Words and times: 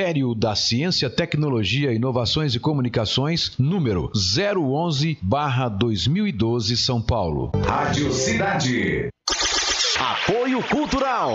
Ministério 0.00 0.34
da 0.34 0.54
Ciência, 0.54 1.10
Tecnologia, 1.10 1.92
Inovações 1.92 2.54
e 2.54 2.58
Comunicações, 2.58 3.52
número 3.58 4.10
011-2012, 4.14 6.74
São 6.76 7.02
Paulo. 7.02 7.52
Rádio 7.66 8.10
Cidade. 8.10 9.10
Apoio 9.98 10.62
Cultural. 10.62 11.34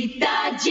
Cidade. 0.00 0.70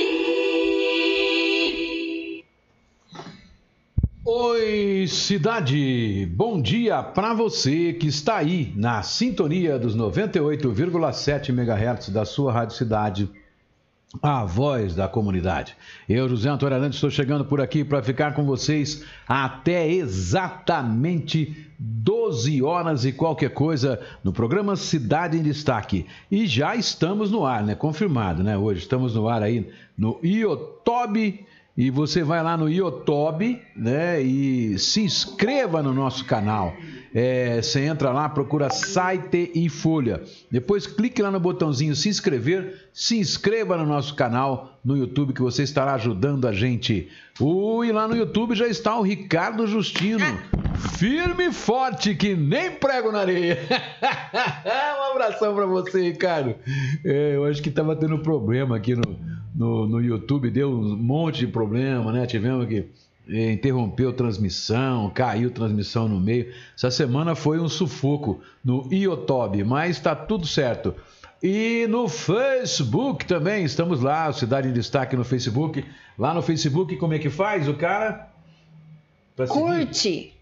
Oi, 4.25 5.06
cidade! 5.07 6.25
Bom 6.35 6.59
dia 6.59 7.03
para 7.03 7.35
você 7.35 7.94
que 7.94 8.07
está 8.07 8.38
aí 8.38 8.73
na 8.75 9.03
sintonia 9.03 9.78
dos 9.78 9.95
98,7 9.95 11.50
MHz 11.50 12.09
da 12.09 12.25
sua 12.25 12.51
Rádio 12.51 12.75
Cidade, 12.75 13.29
a 14.19 14.44
voz 14.45 14.95
da 14.95 15.07
comunidade. 15.07 15.78
Eu, 16.07 16.28
José 16.28 16.50
Antônio 16.50 16.78
Arantes, 16.78 16.97
estou 16.97 17.11
chegando 17.11 17.46
por 17.46 17.61
aqui 17.61 17.84
para 17.84 18.01
ficar 18.01 18.34
com 18.34 18.44
vocês 18.44 19.06
até 19.28 19.88
exatamente 19.88 21.69
12 21.79 22.62
horas 22.62 23.06
e 23.06 23.13
qualquer 23.13 23.53
coisa 23.53 24.01
no 24.22 24.34
programa 24.34 24.75
Cidade 24.75 25.38
em 25.38 25.41
Destaque. 25.41 26.06
E 26.29 26.45
já 26.45 26.75
estamos 26.75 27.31
no 27.31 27.45
ar, 27.45 27.63
né? 27.63 27.73
Confirmado, 27.73 28.44
né? 28.44 28.57
Hoje 28.57 28.81
estamos 28.81 29.16
no 29.16 29.29
ar 29.29 29.41
aí 29.41 29.69
no 29.97 30.19
Iotobe 30.22 31.45
e 31.79 31.90
você 31.90 32.23
vai 32.23 32.44
lá 32.44 32.57
no 32.57 32.69
YouTube, 32.69 33.57
né? 33.73 34.22
E 34.22 34.78
se 34.78 35.01
inscreva 35.01 35.81
no 35.81 35.94
nosso 35.94 36.25
canal. 36.25 36.75
É, 37.16 37.62
você 37.62 37.85
entra 37.85 38.12
lá, 38.12 38.28
procura 38.28 38.69
site 38.69 39.50
e 39.56 39.69
folha. 39.69 40.22
Depois 40.51 40.85
clique 40.85 41.22
lá 41.22 41.31
no 41.31 41.40
botãozinho 41.40 41.95
se 41.95 42.09
inscrever, 42.09 42.90
se 42.91 43.17
inscreva 43.17 43.78
no 43.78 43.85
nosso 43.85 44.13
canal 44.13 44.78
no 44.84 44.97
YouTube 44.97 45.31
que 45.31 45.41
você 45.41 45.63
estará 45.63 45.94
ajudando 45.94 46.50
a 46.50 46.51
gente. 46.51 47.07
Uh, 47.40 47.85
e 47.85 47.94
lá 47.94 48.09
no 48.09 48.16
YouTube 48.17 48.56
já 48.56 48.67
está 48.67 49.00
o 49.00 49.01
Ricardo 49.01 49.66
Justino. 49.66 50.38
Firme 50.97 51.46
e 51.46 51.53
forte, 51.53 52.13
que 52.13 52.35
nem 52.35 52.72
prego 52.72 53.09
na 53.09 53.19
areia. 53.19 53.57
um 55.00 55.11
abração 55.11 55.56
para 55.56 55.66
você, 55.66 56.01
Ricardo. 56.01 56.56
É, 57.06 57.35
eu 57.38 57.46
acho 57.46 57.61
que 57.61 57.69
estava 57.69 57.96
tendo 57.96 58.19
problema 58.19 58.75
aqui 58.75 58.96
no, 58.96 59.17
no, 59.59 59.86
no 59.86 60.02
YouTube, 60.02 60.50
deu 60.50 60.72
um 60.72 60.96
monte 60.96 61.40
de 61.40 61.47
problema, 61.47 62.14
né? 62.14 62.25
Tivemos 62.25 62.66
que 62.66 62.86
eh, 63.28 63.52
interrompeu 63.52 64.14
transmissão, 64.14 65.09
caiu 65.09 65.52
transmissão 65.52 66.08
no 66.08 66.18
meio. 66.18 66.50
Essa 66.78 66.90
semana 66.90 67.36
foi 67.36 67.59
um 67.59 67.68
sufoco 67.68 68.40
no 68.64 68.88
Iotobe, 68.90 69.66
mas 69.66 69.97
está 69.97 70.16
tudo 70.16 70.47
certo. 70.47 70.96
E 71.44 71.86
no 71.90 72.08
Facebook 72.08 73.25
também, 73.25 73.66
estamos 73.66 74.00
lá, 74.00 74.31
Cidade 74.31 74.70
em 74.70 74.74
Destaque 74.74 75.18
no 75.18 75.25
Facebook. 75.25 75.84
Lá 76.18 76.34
no 76.34 76.41
Facebook, 76.41 76.96
como 76.96 77.14
é 77.14 77.20
que 77.20 77.30
faz 77.30 77.68
o 77.68 77.74
cara? 77.74 78.30
Curte. 79.36 80.34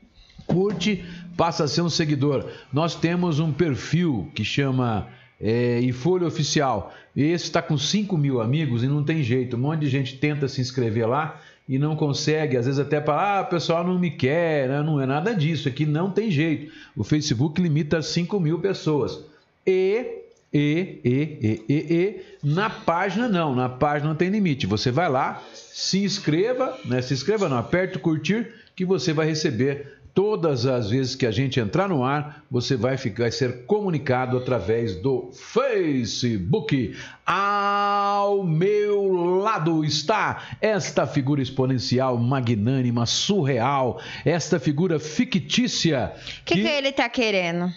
curte, 0.45 1.03
passa 1.35 1.63
a 1.63 1.67
ser 1.67 1.81
um 1.81 1.89
seguidor. 1.89 2.47
Nós 2.71 2.93
temos 2.93 3.39
um 3.39 3.51
perfil 3.51 4.31
que 4.35 4.43
chama 4.43 5.07
é, 5.39 5.79
e 5.79 5.91
Folha 5.91 6.27
Oficial. 6.27 6.93
Esse 7.15 7.45
está 7.45 7.61
com 7.61 7.77
5 7.77 8.17
mil 8.17 8.41
amigos 8.41 8.83
e 8.83 8.87
não 8.87 9.03
tem 9.03 9.23
jeito. 9.23 9.55
Um 9.55 9.59
monte 9.59 9.81
de 9.81 9.89
gente 9.89 10.17
tenta 10.17 10.47
se 10.47 10.61
inscrever 10.61 11.07
lá 11.07 11.39
e 11.67 11.77
não 11.77 11.95
consegue. 11.95 12.57
Às 12.57 12.65
vezes 12.65 12.79
até 12.79 12.99
para, 12.99 13.39
ah, 13.39 13.41
o 13.41 13.45
pessoal 13.45 13.83
não 13.83 13.97
me 13.97 14.11
quer. 14.11 14.67
Né? 14.67 14.81
Não 14.81 15.01
é 15.01 15.05
nada 15.05 15.33
disso. 15.33 15.67
Aqui 15.67 15.85
não 15.85 16.11
tem 16.11 16.29
jeito. 16.31 16.71
O 16.95 17.03
Facebook 17.03 17.61
limita 17.61 17.97
a 17.97 18.01
5 18.01 18.39
mil 18.39 18.59
pessoas. 18.59 19.23
E 19.65 20.23
e, 20.53 20.99
e, 21.03 21.09
e, 21.41 21.65
e, 21.67 21.93
e. 21.93 22.21
Na 22.41 22.69
página 22.69 23.27
não, 23.27 23.53
na 23.53 23.67
página 23.67 24.09
não 24.09 24.15
tem 24.15 24.29
limite. 24.29 24.65
Você 24.65 24.91
vai 24.91 25.09
lá, 25.09 25.43
se 25.53 26.03
inscreva, 26.03 26.77
né? 26.85 27.01
Se 27.01 27.13
inscreva 27.13 27.49
não, 27.49 27.57
aperte 27.57 27.97
o 27.97 27.99
curtir 27.99 28.47
que 28.75 28.85
você 28.85 29.11
vai 29.11 29.27
receber 29.27 29.96
todas 30.17 30.65
as 30.65 30.89
vezes 30.89 31.13
que 31.13 31.27
a 31.27 31.31
gente 31.31 31.59
entrar 31.59 31.87
no 31.87 32.03
ar, 32.03 32.43
você 32.49 32.75
vai 32.75 32.97
ficar 32.97 33.25
vai 33.25 33.31
ser 33.31 33.67
comunicado 33.67 34.35
através 34.35 34.95
do 34.95 35.29
Facebook. 35.31 36.97
Ao 37.23 38.43
meu 38.43 39.11
lado 39.11 39.85
está 39.85 40.55
esta 40.59 41.05
figura 41.05 41.39
exponencial, 41.39 42.17
magnânima, 42.17 43.05
surreal, 43.05 44.01
esta 44.25 44.59
figura 44.59 44.97
fictícia 44.99 46.13
O 46.41 46.45
que, 46.45 46.55
que 46.55 46.67
ele 46.67 46.91
tá 46.91 47.07
querendo? 47.07 47.71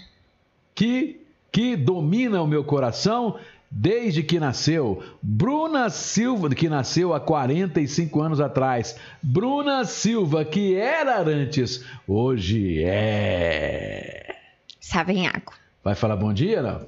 que, 0.74 1.20
que 1.52 1.76
domina 1.76 2.40
o 2.40 2.46
meu 2.46 2.64
coração 2.64 3.36
desde 3.70 4.22
que 4.22 4.40
nasceu. 4.40 5.02
Bruna 5.22 5.88
Silva, 5.88 6.50
que 6.50 6.68
nasceu 6.68 7.14
há 7.14 7.20
45 7.20 8.20
anos 8.20 8.40
atrás. 8.40 8.96
Bruna 9.22 9.84
Silva, 9.84 10.44
que 10.44 10.74
era 10.74 11.18
Arantes, 11.18 11.84
hoje 12.08 12.82
é. 12.82 14.34
Savenhaco. 14.80 15.56
Vai 15.84 15.94
falar 15.94 16.16
bom 16.16 16.32
dia, 16.32 16.60
não? 16.60 16.86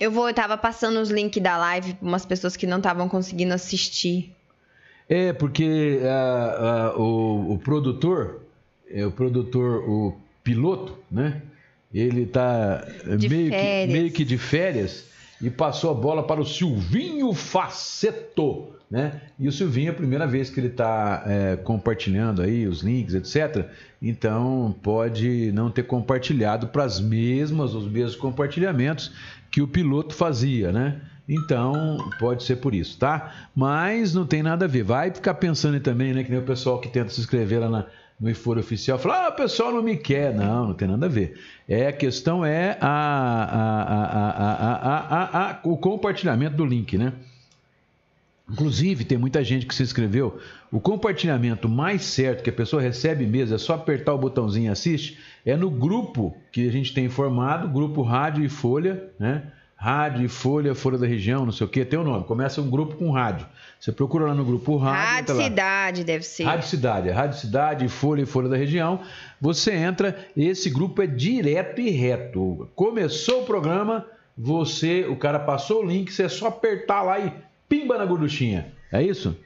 Eu 0.00 0.10
vou, 0.10 0.28
eu 0.28 0.34
tava 0.34 0.56
passando 0.56 0.98
os 0.98 1.10
links 1.10 1.42
da 1.42 1.56
live 1.56 1.94
para 1.94 2.08
umas 2.08 2.26
pessoas 2.26 2.56
que 2.56 2.66
não 2.66 2.78
estavam 2.78 3.08
conseguindo 3.08 3.54
assistir. 3.54 4.34
É, 5.08 5.32
porque 5.32 6.00
ah, 6.02 6.92
ah, 6.94 6.98
o, 6.98 7.52
o 7.52 7.58
produtor, 7.58 8.42
é, 8.90 9.06
o 9.06 9.10
produtor, 9.10 9.88
o 9.88 10.18
piloto, 10.42 10.98
né? 11.10 11.42
Ele 11.92 12.26
tá 12.26 12.84
De 13.18 13.28
meio 13.28 13.50
que, 13.50 13.86
meio 13.92 14.10
que 14.10 14.24
de 14.24 14.36
férias 14.36 15.06
e 15.40 15.50
passou 15.50 15.90
a 15.90 15.94
bola 15.94 16.22
para 16.22 16.40
o 16.40 16.46
Silvinho 16.46 17.32
Faceto. 17.32 18.68
Né? 18.90 19.20
E 19.38 19.46
o 19.46 19.52
Silvinho 19.52 19.88
é 19.88 19.90
a 19.90 19.94
primeira 19.94 20.26
vez 20.26 20.48
que 20.48 20.58
ele 20.58 20.68
está 20.68 21.22
é, 21.26 21.56
compartilhando 21.56 22.40
aí 22.40 22.66
os 22.66 22.82
links, 22.82 23.14
etc. 23.14 23.68
Então 24.00 24.74
pode 24.82 25.52
não 25.52 25.70
ter 25.70 25.82
compartilhado 25.82 26.68
para 26.68 26.84
as 26.84 26.98
mesmas, 26.98 27.74
os 27.74 27.86
mesmos 27.86 28.16
compartilhamentos 28.16 29.12
que 29.50 29.60
o 29.60 29.68
piloto 29.68 30.14
fazia, 30.14 30.72
né? 30.72 31.00
Então, 31.28 31.98
pode 32.18 32.42
ser 32.42 32.56
por 32.56 32.74
isso, 32.74 32.98
tá? 32.98 33.50
Mas 33.54 34.14
não 34.14 34.26
tem 34.26 34.42
nada 34.42 34.64
a 34.64 34.68
ver. 34.68 34.82
Vai 34.82 35.10
ficar 35.10 35.34
pensando 35.34 35.78
também, 35.78 36.14
né? 36.14 36.24
Que 36.24 36.30
nem 36.30 36.40
o 36.40 36.44
pessoal 36.44 36.80
que 36.80 36.88
tenta 36.88 37.10
se 37.10 37.20
inscrever 37.20 37.60
lá 37.60 37.68
na, 37.68 37.86
no 38.20 38.28
Iforo 38.28 38.58
Oficial 38.58 38.98
fala, 38.98 39.26
ah, 39.26 39.28
o 39.28 39.32
pessoal 39.32 39.72
não 39.72 39.82
me 39.82 39.96
quer. 39.96 40.34
Não, 40.34 40.68
não 40.68 40.74
tem 40.74 40.88
nada 40.88 41.06
a 41.06 41.08
ver. 41.08 41.38
É, 41.68 41.86
a 41.86 41.92
questão 41.92 42.44
é 42.44 42.76
a, 42.80 43.68
a, 45.32 45.60
o 45.62 45.76
compartilhamento 45.76 46.56
do 46.56 46.64
link, 46.64 46.98
né? 46.98 47.12
Inclusive, 48.50 49.04
tem 49.04 49.18
muita 49.18 49.44
gente 49.44 49.66
que 49.66 49.74
se 49.74 49.82
inscreveu. 49.82 50.38
O 50.72 50.80
compartilhamento 50.80 51.68
mais 51.68 52.02
certo 52.02 52.42
que 52.42 52.50
a 52.50 52.52
pessoa 52.52 52.80
recebe 52.80 53.26
mesmo, 53.26 53.54
é 53.54 53.58
só 53.58 53.74
apertar 53.74 54.14
o 54.14 54.18
botãozinho 54.18 54.72
assiste, 54.72 55.18
é 55.44 55.54
no 55.54 55.70
grupo 55.70 56.34
que 56.50 56.66
a 56.66 56.72
gente 56.72 56.94
tem 56.94 57.04
informado, 57.04 57.68
grupo 57.68 58.02
Rádio 58.02 58.42
e 58.42 58.48
Folha, 58.48 59.10
né? 59.18 59.52
Rádio 59.80 60.24
e 60.24 60.28
Folha, 60.28 60.74
Folha 60.74 60.98
da 60.98 61.06
Região, 61.06 61.44
não 61.44 61.52
sei 61.52 61.64
o 61.64 61.70
que, 61.70 61.84
tem 61.84 61.96
o 61.96 62.02
um 62.02 62.04
nome. 62.04 62.24
Começa 62.24 62.60
um 62.60 62.68
grupo 62.68 62.96
com 62.96 63.12
rádio. 63.12 63.46
Você 63.78 63.92
procura 63.92 64.26
lá 64.26 64.34
no 64.34 64.44
grupo 64.44 64.76
Rádio. 64.76 65.36
Rádio 65.36 65.44
Cidade, 65.44 66.04
deve 66.04 66.24
ser. 66.24 66.42
Rádio 66.42 66.66
Cidade, 66.66 67.08
é 67.08 67.12
Rádio 67.12 67.38
Cidade, 67.38 67.88
Folha 67.88 68.22
e 68.22 68.26
Folha 68.26 68.48
da 68.48 68.56
Região. 68.56 69.00
Você 69.40 69.72
entra, 69.72 70.18
esse 70.36 70.68
grupo 70.68 71.00
é 71.00 71.06
direto 71.06 71.80
e 71.80 71.90
reto. 71.90 72.68
Começou 72.74 73.42
o 73.42 73.46
programa, 73.46 74.04
você, 74.36 75.04
o 75.04 75.14
cara 75.14 75.38
passou 75.38 75.84
o 75.84 75.86
link, 75.86 76.12
você 76.12 76.24
é 76.24 76.28
só 76.28 76.48
apertar 76.48 77.02
lá 77.02 77.20
e 77.20 77.32
pimba 77.68 77.96
na 77.96 78.04
gorduchinha. 78.04 78.72
É 78.90 79.00
isso? 79.00 79.38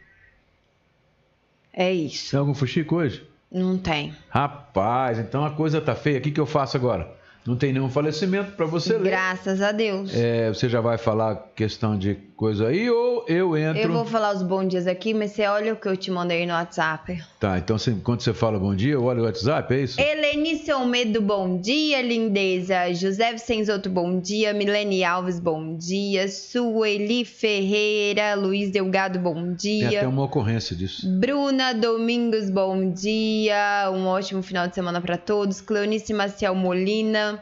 É 1.75 1.93
isso. 1.93 2.31
Tem 2.31 2.41
algum 2.41 2.55
fuxico 2.55 2.97
hoje? 2.97 3.23
Não 3.51 3.77
tem. 3.77 4.15
Rapaz, 4.31 5.19
então 5.19 5.45
a 5.45 5.51
coisa 5.51 5.79
tá 5.79 5.95
feia. 5.95 6.19
O 6.19 6.23
que, 6.23 6.31
que 6.31 6.41
eu 6.41 6.47
faço 6.47 6.75
agora? 6.75 7.21
Não 7.47 7.57
tem 7.57 7.73
nenhum 7.73 7.89
falecimento 7.89 8.53
para 8.53 8.67
você 8.67 8.97
ler. 8.97 9.11
Graças 9.11 9.61
a 9.61 9.73
Deus. 9.73 10.15
É, 10.15 10.49
você 10.49 10.69
já 10.69 10.81
vai 10.81 10.97
falar 10.97 11.35
questão 11.57 11.99
de 11.99 12.17
coisa 12.43 12.67
aí 12.67 12.91
ou 12.91 13.25
eu 13.29 13.57
entro? 13.57 13.81
Eu 13.81 13.93
vou 13.93 14.05
falar 14.05 14.35
os 14.35 14.43
bons 14.43 14.67
dias 14.67 14.89
aqui, 14.89 15.15
mas 15.15 15.31
você 15.31 15.47
olha 15.47 15.75
o 15.75 15.77
que 15.77 15.87
eu 15.87 15.97
te 15.97 16.11
mandei 16.11 16.45
no 16.45 16.53
WhatsApp. 16.53 17.23
Tá, 17.39 17.57
então 17.57 17.79
você, 17.79 17.93
quando 18.03 18.21
você 18.21 18.35
fala 18.35 18.59
bom 18.59 18.75
dia, 18.75 18.95
eu 18.95 19.05
olho 19.05 19.23
o 19.23 19.25
WhatsApp, 19.27 19.73
é 19.73 19.81
isso? 19.83 20.01
Helenice 20.01 20.69
Almedo, 20.69 21.23
bom 21.23 21.61
dia, 21.61 22.03
lindeza. 22.03 22.93
José 22.95 23.31
Vicenzoto, 23.31 23.89
bom 23.89 24.19
dia. 24.19 24.53
Milene 24.53 25.05
Alves, 25.05 25.39
bom 25.39 25.77
dia. 25.77 26.27
Sueli 26.27 27.25
Ferreira, 27.25 28.35
Luiz 28.35 28.73
Delgado, 28.73 29.21
bom 29.21 29.55
dia. 29.55 29.89
Tem 29.91 29.99
até 29.99 30.09
uma 30.09 30.25
ocorrência 30.25 30.75
disso. 30.75 31.09
Bruna 31.09 31.73
Domingos, 31.73 32.51
bom 32.51 32.91
dia. 32.91 33.89
Um 33.95 34.09
ótimo 34.09 34.43
final 34.43 34.67
de 34.67 34.75
semana 34.75 35.01
para 35.01 35.17
todos. 35.17 35.61
Cleonice 35.61 36.13
Maciel 36.13 36.57
Molina. 36.57 37.41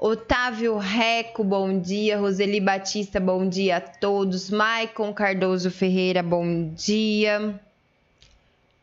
Otávio 0.00 0.78
Reco, 0.78 1.44
bom 1.44 1.78
dia. 1.78 2.18
Roseli 2.18 2.58
Batista, 2.58 3.20
bom 3.20 3.46
dia 3.46 3.76
a 3.76 3.80
todos. 3.82 4.48
Maicon 4.48 5.12
Cardoso 5.12 5.70
Ferreira, 5.70 6.22
bom 6.22 6.70
dia. 6.74 7.60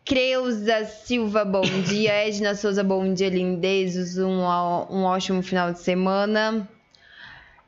Creuza 0.05 0.85
Silva, 0.85 1.43
bom 1.43 1.63
dia. 1.89 2.13
Edna 2.13 2.53
Souza, 2.53 2.83
bom 2.83 3.11
dia, 3.15 3.29
lindezos. 3.29 4.19
Um, 4.19 4.41
um 4.91 5.05
ótimo 5.05 5.41
final 5.41 5.73
de 5.73 5.79
semana. 5.79 6.69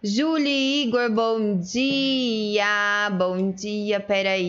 Julie 0.03 0.83
Igor, 0.83 1.09
bom 1.09 1.57
dia. 1.57 3.09
Bom 3.17 3.49
dia, 3.51 3.99
peraí. 3.99 4.45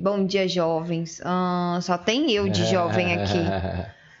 Bom 0.00 0.24
dia, 0.24 0.46
jovens. 0.46 1.20
Ah, 1.24 1.80
só 1.82 1.98
tem 1.98 2.30
eu 2.30 2.48
de 2.48 2.64
jovem 2.70 3.14
aqui. 3.14 3.40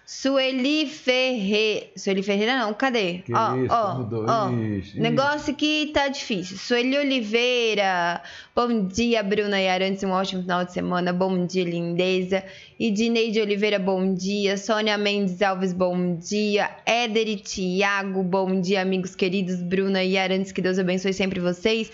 Sueli 0.04 0.86
Ferreira. 0.86 1.86
Sueli 1.96 2.22
Ferreira 2.22 2.58
não, 2.58 2.74
cadê? 2.74 3.18
Que 3.18 3.32
ó, 3.32 3.56
isso, 3.56 3.72
ó, 3.74 3.98
mudou. 3.98 4.24
ó. 4.28 4.50
Ixi, 4.50 5.00
Negócio 5.00 5.54
que 5.54 5.90
tá 5.94 6.08
difícil. 6.08 6.58
Sueli 6.58 6.98
Oliveira. 6.98 8.20
Bom 8.54 8.86
dia, 8.86 9.22
Bruna 9.22 9.60
e 9.60 9.68
Arantes. 9.68 10.02
Um 10.02 10.10
ótimo 10.10 10.42
final 10.42 10.64
de 10.64 10.72
semana. 10.72 11.12
Bom 11.12 11.46
dia, 11.46 11.64
lindeza. 11.64 12.44
Idineide 12.78 13.40
Oliveira, 13.40 13.78
bom 13.78 14.12
dia. 14.12 14.56
Sônia 14.56 14.98
Mendes 14.98 15.40
Alves, 15.40 15.72
bom 15.72 16.16
dia. 16.16 16.68
Éder 16.84 17.28
e 17.28 17.36
Tiago, 17.36 18.22
bom 18.22 18.60
dia, 18.60 18.82
amigos 18.82 19.14
queridos. 19.14 19.62
Bruna 19.62 20.02
e 20.02 20.18
Arantes, 20.18 20.52
que 20.52 20.60
Deus 20.60 20.78
abençoe 20.78 21.12
sempre 21.12 21.40
vocês. 21.40 21.90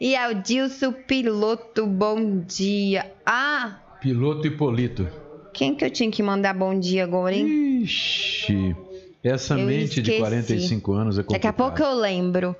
E 0.00 0.16
Aldilson 0.16 0.92
Piloto, 0.92 1.86
bom 1.86 2.40
dia. 2.40 3.12
Ah! 3.24 3.78
Piloto 4.00 4.46
Hipolito. 4.46 5.06
Quem 5.52 5.74
que 5.74 5.84
eu 5.84 5.90
tinha 5.90 6.10
que 6.10 6.22
mandar 6.22 6.54
bom 6.54 6.78
dia 6.78 7.04
agora, 7.04 7.34
hein? 7.34 7.82
Ixi. 7.82 8.76
Essa 9.22 9.54
eu 9.54 9.66
mente 9.66 10.00
esqueci. 10.00 10.12
de 10.12 10.18
45 10.18 10.92
anos 10.92 11.18
é 11.18 11.22
complicado. 11.22 11.42
Daqui 11.42 11.46
a 11.46 11.52
pouco 11.52 11.82
eu 11.82 11.94
lembro. 11.94 12.56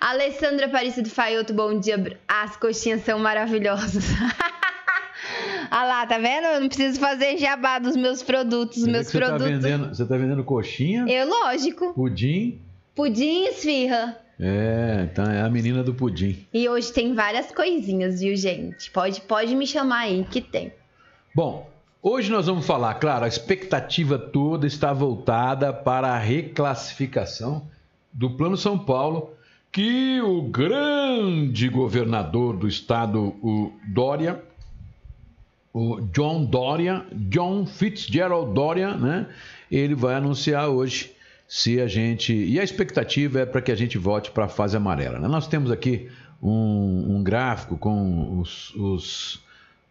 Alessandra 0.00 0.66
Aparecido 0.66 1.10
Faioto, 1.10 1.52
bom 1.52 1.78
dia. 1.78 2.18
As 2.28 2.56
coxinhas 2.56 3.02
são 3.02 3.18
maravilhosas. 3.18 4.04
ah 5.70 5.84
lá, 5.84 6.06
tá 6.06 6.18
vendo? 6.18 6.44
Eu 6.44 6.60
não 6.60 6.68
preciso 6.68 7.00
fazer 7.00 7.36
jabá 7.36 7.80
dos 7.80 7.96
meus 7.96 8.22
produtos. 8.22 8.78
Você 8.78 8.90
meus 8.90 9.08
você 9.08 9.18
produtos. 9.18 9.44
Tá 9.44 9.52
vendendo, 9.52 9.88
você 9.88 10.06
tá 10.06 10.16
vendendo 10.16 10.44
coxinha? 10.44 11.04
Eu, 11.08 11.28
lógico. 11.28 11.92
Pudim? 11.94 12.60
Pudim 12.94 13.46
e 13.46 13.48
esfirra. 13.48 14.16
É, 14.38 15.08
então 15.10 15.24
é 15.24 15.40
a 15.42 15.48
menina 15.48 15.82
do 15.82 15.94
pudim. 15.94 16.46
E 16.52 16.68
hoje 16.68 16.92
tem 16.92 17.12
várias 17.14 17.50
coisinhas, 17.50 18.20
viu, 18.20 18.36
gente? 18.36 18.88
Pode, 18.90 19.20
pode 19.22 19.54
me 19.54 19.66
chamar 19.66 20.00
aí 20.00 20.24
que 20.28 20.40
tem. 20.40 20.72
Bom, 21.34 21.68
Hoje 22.06 22.30
nós 22.30 22.44
vamos 22.44 22.66
falar, 22.66 22.92
claro, 22.96 23.24
a 23.24 23.28
expectativa 23.28 24.18
toda 24.18 24.66
está 24.66 24.92
voltada 24.92 25.72
para 25.72 26.08
a 26.08 26.18
reclassificação 26.18 27.66
do 28.12 28.28
Plano 28.28 28.58
São 28.58 28.78
Paulo, 28.78 29.32
que 29.72 30.20
o 30.20 30.42
grande 30.42 31.66
governador 31.66 32.58
do 32.58 32.68
estado, 32.68 33.34
o 33.42 33.72
Dória, 33.88 34.44
o 35.72 36.02
John 36.12 36.44
Dória, 36.44 37.06
John 37.10 37.64
Fitzgerald 37.64 38.52
Dória, 38.52 38.94
né? 38.94 39.26
Ele 39.70 39.94
vai 39.94 40.14
anunciar 40.14 40.68
hoje 40.68 41.10
se 41.48 41.80
a 41.80 41.86
gente. 41.86 42.34
E 42.34 42.60
a 42.60 42.62
expectativa 42.62 43.40
é 43.40 43.46
para 43.46 43.62
que 43.62 43.72
a 43.72 43.76
gente 43.76 43.96
volte 43.96 44.30
para 44.30 44.44
a 44.44 44.48
fase 44.48 44.76
amarela. 44.76 45.18
Né? 45.18 45.26
Nós 45.26 45.48
temos 45.48 45.70
aqui 45.70 46.10
um, 46.42 47.16
um 47.16 47.22
gráfico 47.24 47.78
com 47.78 48.40
os, 48.40 48.74
os 48.74 49.43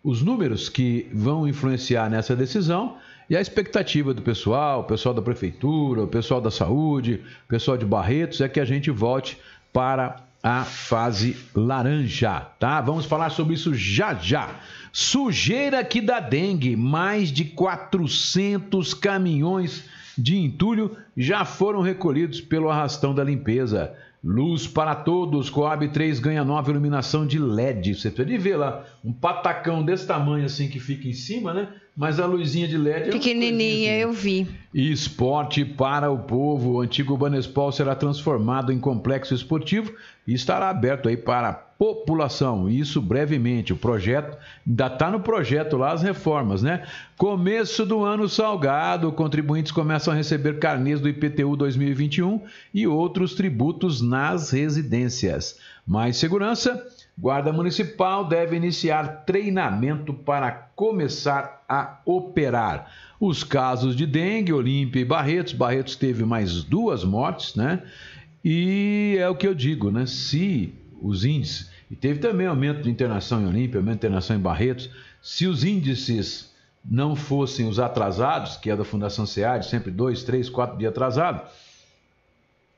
os 0.04 0.22
números 0.22 0.68
que 0.68 1.08
vão 1.14 1.48
influenciar 1.48 2.10
nessa 2.10 2.36
decisão 2.36 2.98
e 3.30 3.38
a 3.38 3.42
expectativa 3.42 4.14
do 4.14 4.22
pessoal, 4.22 4.82
o 4.82 4.84
pessoal 4.84 5.16
da 5.16 5.22
prefeitura, 5.22 6.04
o 6.04 6.08
pessoal 6.08 6.42
da 6.42 6.52
saúde, 6.52 7.22
o 7.46 7.48
pessoal 7.48 7.78
de 7.78 7.86
Barretos 7.86 8.42
é 8.42 8.50
que 8.50 8.60
a 8.60 8.66
gente 8.66 8.92
volte 8.92 9.38
para 9.72 10.18
a 10.44 10.66
fase 10.66 11.38
laranja, 11.56 12.42
tá? 12.60 12.82
Vamos 12.82 13.06
falar 13.06 13.30
sobre 13.30 13.54
isso 13.54 13.74
já 13.74 14.14
já. 14.14 14.50
Sujeira 14.92 15.84
que 15.86 16.02
dá 16.02 16.20
dengue, 16.20 16.76
mais 16.76 17.32
de 17.32 17.46
400 17.46 18.94
caminhões 18.94 19.86
de 20.18 20.38
entulho 20.38 20.96
já 21.16 21.46
foram 21.46 21.82
recolhidos 21.82 22.42
pelo 22.42 22.70
arrastão 22.70 23.16
da 23.16 23.24
limpeza. 23.24 23.94
Luz 24.24 24.66
para 24.66 24.96
todos, 24.96 25.50
Coab 25.50 25.86
3 25.90 26.20
ganha 26.20 26.46
nova 26.46 26.72
iluminação 26.72 27.28
de 27.28 27.38
LED. 27.38 27.94
Você 27.96 28.10
pode 28.10 28.38
ver 28.38 28.56
lá, 28.56 28.86
um 29.04 29.12
patacão 29.12 29.84
desse 29.84 30.08
tamanho 30.08 30.46
assim 30.46 30.70
que 30.70 30.80
fica 30.80 31.08
em 31.10 31.14
cima, 31.14 31.54
né? 31.54 31.68
Mas 31.96 32.20
a 32.20 32.26
luzinha 32.26 32.68
de 32.68 32.76
LED 32.76 33.10
é 33.10 33.12
Pequenininha, 33.12 33.92
assim. 33.92 34.02
eu 34.02 34.12
vi. 34.12 34.48
Esporte 34.74 35.64
para 35.64 36.10
o 36.10 36.18
povo. 36.18 36.72
O 36.72 36.82
antigo 36.82 37.16
Banespol 37.16 37.72
será 37.72 37.94
transformado 37.94 38.72
em 38.72 38.80
complexo 38.80 39.36
esportivo 39.36 39.94
e 40.28 40.34
estará 40.34 40.70
aberto 40.70 41.08
aí 41.08 41.16
para 41.16 41.50
a 41.50 41.54
população. 41.54 42.68
Isso 42.68 43.00
brevemente. 43.00 43.74
O 43.74 43.78
projeto 43.78 44.36
ainda 44.66 44.88
está 44.88 45.12
no 45.12 45.20
projeto 45.20 45.78
lá 45.78 45.92
as 45.92 46.02
reformas, 46.02 46.64
né? 46.64 46.84
Começo 47.16 47.86
do 47.86 48.04
ano 48.04 48.28
salgado, 48.28 49.12
contribuintes 49.12 49.72
começam 49.72 50.12
a 50.12 50.18
receber 50.18 50.58
carnês 50.58 51.00
do 51.00 51.08
IPTU 51.08 51.56
2021 51.56 52.42
e 52.74 52.88
outros 52.88 53.36
tributos 53.36 54.02
nas 54.02 54.50
residências. 54.50 55.60
Mais 55.86 56.18
segurança. 56.18 56.88
Guarda 57.18 57.54
Municipal 57.54 58.28
deve 58.28 58.56
iniciar 58.56 59.24
treinamento 59.26 60.14
para 60.14 60.52
começar 60.76 61.64
a 61.70 62.00
operar. 62.06 62.92
Os 63.20 63.44
casos 63.44 63.96
de 63.96 64.06
dengue, 64.06 64.52
Olímpia 64.52 65.00
e 65.00 65.06
Barretos. 65.06 65.54
Barretos 65.54 65.96
teve 65.96 66.26
mais 66.26 66.64
duas 66.64 67.04
mortes, 67.04 67.56
né? 67.56 67.84
E 68.44 69.16
é 69.20 69.30
o 69.30 69.36
que 69.36 69.48
eu 69.48 69.54
digo, 69.54 69.92
né? 69.92 70.06
Se 70.06 70.74
os 71.02 71.24
índices, 71.24 71.70
e 71.90 71.96
teve 71.96 72.20
também 72.20 72.48
aumento 72.48 72.82
de 72.82 72.90
internação 72.90 73.42
em 73.42 73.48
Olímpia, 73.48 73.80
aumento 73.80 74.00
de 74.00 74.08
internação 74.08 74.36
em 74.36 74.40
Barretos, 74.40 74.90
se 75.22 75.46
os 75.46 75.64
índices 75.64 76.52
não 76.84 77.16
fossem 77.16 77.68
os 77.68 77.80
atrasados, 77.80 78.58
que 78.58 78.70
é 78.70 78.76
da 78.76 78.84
Fundação 78.84 79.26
SEAD, 79.26 79.68
sempre 79.68 79.92
dois, 79.92 80.24
três, 80.24 80.50
quatro 80.50 80.78
dias 80.78 80.92
atrasado, 80.92 81.48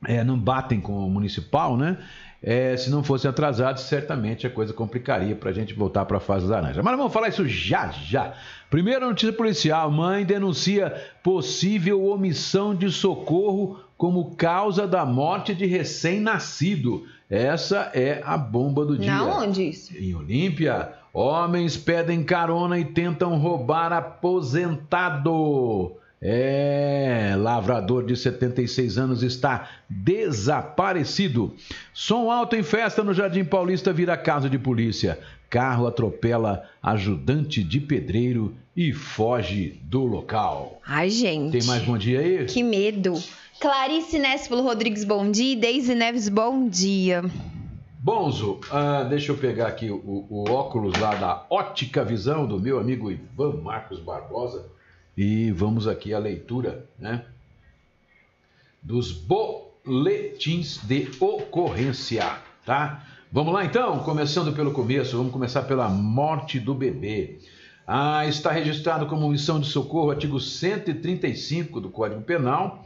é, 0.04 0.22
não 0.22 0.38
batem 0.38 0.80
com 0.80 1.04
o 1.04 1.10
municipal, 1.10 1.76
né? 1.76 1.98
É, 2.42 2.76
se 2.76 2.90
não 2.90 3.02
fossem 3.02 3.28
atrasados, 3.28 3.82
certamente 3.84 4.46
a 4.46 4.50
coisa 4.50 4.72
complicaria 4.72 5.34
para 5.34 5.50
a 5.50 5.52
gente 5.52 5.74
voltar 5.74 6.04
para 6.04 6.18
a 6.18 6.20
fase 6.20 6.46
laranja. 6.46 6.82
Mas 6.82 6.96
vamos 6.96 7.12
falar 7.12 7.28
isso 7.28 7.48
já, 7.48 7.90
já. 7.90 8.34
Primeira 8.70 9.06
notícia 9.06 9.32
policial: 9.32 9.90
mãe 9.90 10.24
denuncia 10.24 10.94
possível 11.22 12.04
omissão 12.04 12.74
de 12.74 12.90
socorro 12.90 13.80
como 13.96 14.36
causa 14.36 14.86
da 14.86 15.04
morte 15.06 15.54
de 15.54 15.66
recém-nascido. 15.66 17.06
Essa 17.28 17.90
é 17.94 18.22
a 18.24 18.36
bomba 18.36 18.84
do 18.84 18.96
dia. 18.96 19.10
Na 19.10 19.24
onde 19.38 19.68
isso? 19.68 19.92
Em 19.96 20.14
Olímpia, 20.14 20.92
homens 21.12 21.76
pedem 21.76 22.22
carona 22.22 22.78
e 22.78 22.84
tentam 22.84 23.36
roubar 23.38 23.92
aposentado. 23.92 25.26
É, 26.20 27.34
lavrador 27.36 28.04
de 28.04 28.16
76 28.16 28.96
anos 28.96 29.22
está 29.22 29.68
desaparecido. 29.88 31.54
Som 31.92 32.30
alto 32.30 32.56
em 32.56 32.62
festa 32.62 33.04
no 33.04 33.12
Jardim 33.12 33.44
Paulista 33.44 33.92
vira 33.92 34.16
casa 34.16 34.48
de 34.48 34.58
polícia. 34.58 35.18
Carro 35.50 35.86
atropela 35.86 36.64
ajudante 36.82 37.62
de 37.62 37.80
pedreiro 37.80 38.54
e 38.74 38.92
foge 38.92 39.78
do 39.84 40.04
local. 40.04 40.80
Ai, 40.86 41.10
gente. 41.10 41.52
Tem 41.52 41.64
mais 41.64 41.82
bom 41.82 41.96
dia 41.96 42.20
aí? 42.20 42.46
Que 42.46 42.62
medo. 42.62 43.14
Clarice 43.60 44.18
Nespolo 44.18 44.62
Rodrigues, 44.62 45.04
bom 45.04 45.30
dia. 45.30 45.56
Deise 45.56 45.94
Neves, 45.94 46.28
bom 46.28 46.68
dia. 46.68 47.24
Bonzo, 47.98 48.60
ah, 48.70 49.02
deixa 49.02 49.32
eu 49.32 49.36
pegar 49.36 49.66
aqui 49.66 49.90
o, 49.90 50.26
o 50.28 50.50
óculos 50.50 50.98
lá 50.98 51.14
da 51.14 51.46
Ótica 51.50 52.04
Visão 52.04 52.46
do 52.46 52.60
meu 52.60 52.78
amigo 52.78 53.10
Ivan 53.10 53.60
Marcos 53.62 53.98
Barbosa 53.98 54.75
e 55.16 55.50
vamos 55.50 55.88
aqui 55.88 56.12
à 56.12 56.18
leitura, 56.18 56.84
né? 56.98 57.24
Dos 58.82 59.12
boletins 59.12 60.78
de 60.84 61.08
ocorrência, 61.18 62.38
tá? 62.64 63.04
Vamos 63.32 63.52
lá 63.52 63.64
então, 63.64 63.98
começando 64.00 64.54
pelo 64.54 64.72
começo, 64.72 65.16
vamos 65.16 65.32
começar 65.32 65.62
pela 65.62 65.88
morte 65.88 66.60
do 66.60 66.74
bebê. 66.74 67.38
Ah, 67.86 68.26
está 68.26 68.50
registrado 68.50 69.06
como 69.06 69.28
missão 69.28 69.60
de 69.60 69.66
socorro, 69.66 70.10
artigo 70.10 70.38
135 70.38 71.80
do 71.80 71.88
Código 71.88 72.20
Penal, 72.22 72.84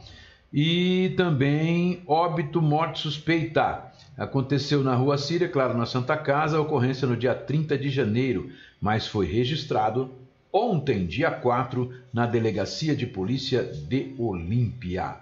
e 0.53 1.13
também 1.17 2.01
óbito 2.07 2.61
morte 2.61 2.99
suspeita. 2.99 3.91
Aconteceu 4.17 4.83
na 4.83 4.95
Rua 4.95 5.17
Síria, 5.17 5.49
claro, 5.49 5.77
na 5.77 5.85
Santa 5.85 6.15
Casa, 6.17 6.59
ocorrência 6.59 7.07
no 7.07 7.17
dia 7.17 7.33
30 7.33 7.77
de 7.77 7.89
janeiro, 7.89 8.49
mas 8.79 9.07
foi 9.07 9.25
registrado 9.25 10.11
ontem, 10.51 11.05
dia 11.05 11.31
4, 11.31 11.93
na 12.13 12.25
Delegacia 12.25 12.95
de 12.95 13.05
Polícia 13.05 13.63
de 13.63 14.15
Olímpia. 14.17 15.17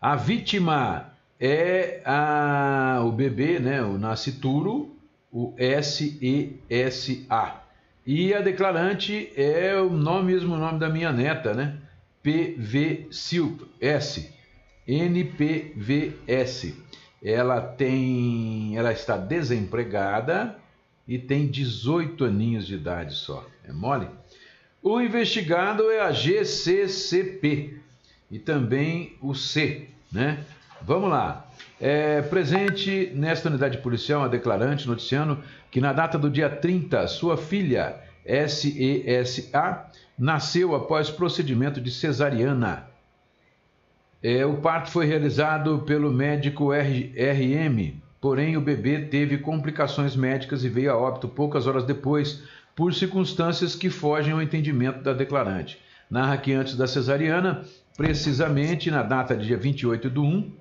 A 0.00 0.16
vítima 0.16 1.12
é 1.40 2.00
a, 2.04 3.00
o 3.04 3.12
bebê, 3.12 3.58
né, 3.58 3.82
o 3.82 3.98
nascituro, 3.98 4.94
o 5.32 5.54
SESA. 5.58 7.62
E 8.06 8.32
a 8.32 8.40
declarante 8.40 9.30
é 9.36 9.76
o 9.76 9.90
nome 9.90 10.32
mesmo 10.32 10.56
nome 10.56 10.78
da 10.78 10.88
minha 10.88 11.12
neta, 11.12 11.52
né? 11.52 11.76
PV 12.22 13.08
Silva 13.10 13.66
S. 13.80 14.32
NPVS. 14.86 16.74
Ela 17.22 17.60
tem, 17.60 18.76
ela 18.76 18.92
está 18.92 19.16
desempregada 19.16 20.56
e 21.06 21.18
tem 21.18 21.46
18 21.46 22.24
aninhos 22.24 22.66
de 22.66 22.74
idade 22.74 23.14
só. 23.14 23.46
É 23.64 23.72
mole? 23.72 24.08
O 24.82 25.00
investigado 25.00 25.90
é 25.90 26.00
a 26.00 26.12
GCCP 26.12 27.80
e 28.30 28.38
também 28.38 29.16
o 29.20 29.34
C, 29.34 29.88
né? 30.12 30.44
Vamos 30.82 31.10
lá. 31.10 31.46
É, 31.80 32.22
presente 32.22 33.12
nesta 33.14 33.48
unidade 33.48 33.78
policial, 33.78 34.22
a 34.22 34.28
declarante 34.28 34.86
noticiando 34.86 35.42
que 35.70 35.80
na 35.80 35.92
data 35.92 36.18
do 36.18 36.30
dia 36.30 36.48
30, 36.48 37.06
sua 37.08 37.36
filha 37.36 37.96
SESA 38.24 39.86
nasceu 40.18 40.74
após 40.74 41.10
procedimento 41.10 41.80
de 41.80 41.90
cesariana 41.90 42.88
é, 44.22 44.44
o 44.44 44.56
parto 44.56 44.90
foi 44.90 45.06
realizado 45.06 45.78
pelo 45.80 46.10
médico 46.12 46.72
R, 46.72 47.14
RM, 47.16 48.00
porém 48.20 48.56
o 48.56 48.60
bebê 48.60 49.02
teve 49.02 49.38
complicações 49.38 50.16
médicas 50.16 50.64
e 50.64 50.68
veio 50.68 50.90
a 50.90 50.96
óbito 50.96 51.28
poucas 51.28 51.68
horas 51.68 51.84
depois, 51.84 52.42
por 52.78 52.94
circunstâncias 52.94 53.74
que 53.74 53.90
fogem 53.90 54.32
ao 54.32 54.40
entendimento 54.40 55.02
da 55.02 55.12
declarante. 55.12 55.80
Narra 56.08 56.38
que 56.38 56.52
antes 56.52 56.76
da 56.76 56.86
cesariana, 56.86 57.64
precisamente 57.96 58.88
na 58.88 59.02
data 59.02 59.36
de 59.36 59.48
dia 59.48 59.56
28 59.56 60.08
de 60.08 60.20
1, 60.20 60.52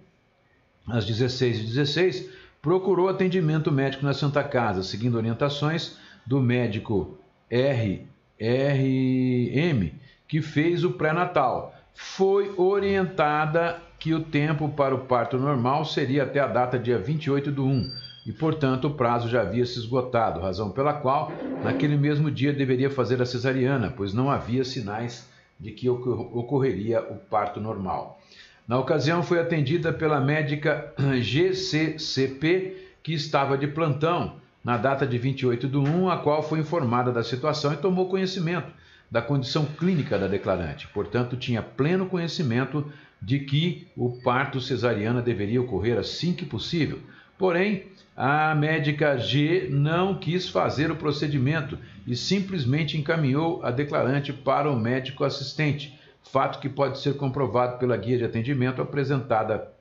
às 0.88 1.08
16h16, 1.08 2.28
procurou 2.60 3.08
atendimento 3.08 3.72
médico 3.72 4.04
na 4.04 4.16
Santa 4.16 4.44
Casa, 4.44 4.82
seguindo 4.82 5.16
orientações 5.16 5.96
do 6.26 6.42
médico 6.42 7.20
R, 7.52 8.08
RM, 8.42 9.92
que 10.28 10.42
fez 10.42 10.84
o 10.84 10.94
pré-natal 10.94 11.76
foi 11.94 12.52
orientada 12.58 13.80
que 14.00 14.16
o 14.16 14.24
tempo 14.24 14.70
para 14.70 14.96
o 14.96 15.02
parto 15.06 15.38
normal 15.38 15.86
seria 15.86 16.24
até 16.24 16.40
a 16.40 16.48
data 16.48 16.80
dia 16.80 16.98
28 16.98 17.52
do 17.52 17.64
1 17.64 17.92
e, 18.28 18.32
portanto, 18.34 18.90
o 18.90 18.94
prazo 18.94 19.30
já 19.30 19.40
havia 19.40 19.66
se 19.66 19.80
esgotado, 19.80 20.42
razão 20.42 20.70
pela 20.70 20.92
qual, 20.92 21.32
naquele 21.64 21.96
mesmo 21.96 22.30
dia, 22.30 22.52
deveria 22.52 22.90
fazer 22.90 23.22
a 23.22 23.26
cesariana, 23.26 23.94
pois 23.96 24.14
não 24.14 24.30
havia 24.30 24.66
sinais 24.66 25.30
de 25.58 25.72
que 25.72 25.88
ocorreria 25.88 27.02
o 27.02 27.16
parto 27.16 27.62
normal. 27.62 28.20
Na 28.68 28.78
ocasião, 28.78 29.24
foi 29.24 29.40
atendida 29.40 29.94
pela 29.94 30.20
médica 30.20 30.94
GCCP, 31.22 32.90
que 33.02 33.14
estava 33.14 33.58
de 33.58 33.66
plantão 33.66 34.36
na 34.62 34.76
data 34.76 35.08
de 35.08 35.18
28 35.18 35.66
do 35.66 35.82
1, 35.82 36.10
a 36.10 36.18
qual 36.18 36.44
foi 36.44 36.60
informada 36.60 37.14
da 37.14 37.24
situação 37.24 37.72
e 37.72 37.78
tomou 37.78 38.10
conhecimento 38.10 38.70
da 39.10 39.22
condição 39.22 39.64
clínica 39.64 40.20
da 40.20 40.28
declarante. 40.28 40.86
Portanto, 40.90 41.38
tinha 41.38 41.62
pleno 41.62 42.08
conhecimento 42.08 42.86
de 43.22 43.40
que 43.40 43.88
o 43.96 44.22
parto 44.22 44.60
cesariana 44.60 45.22
deveria 45.22 45.62
ocorrer 45.62 45.98
assim 45.98 46.34
que 46.34 46.46
possível. 46.46 47.00
Porém, 47.38 47.86
a 48.18 48.56
médica 48.56 49.16
G 49.20 49.68
não 49.70 50.16
quis 50.16 50.50
fazer 50.50 50.90
o 50.90 50.96
procedimento 50.96 51.78
e 52.08 52.16
simplesmente 52.16 52.98
encaminhou 52.98 53.64
a 53.64 53.70
declarante 53.70 54.34
para 54.34 54.72
o 54.72 54.76
médico 54.76 55.24
assistente, 55.24 56.00
fato 56.24 56.60
que 56.60 56.68
pode 56.68 56.98
ser 56.98 57.16
comprovado 57.16 57.78
pela 57.78 57.96
guia 57.96 58.18
de 58.18 58.26
atendimento 58.26 58.82
apresentada 58.82 59.72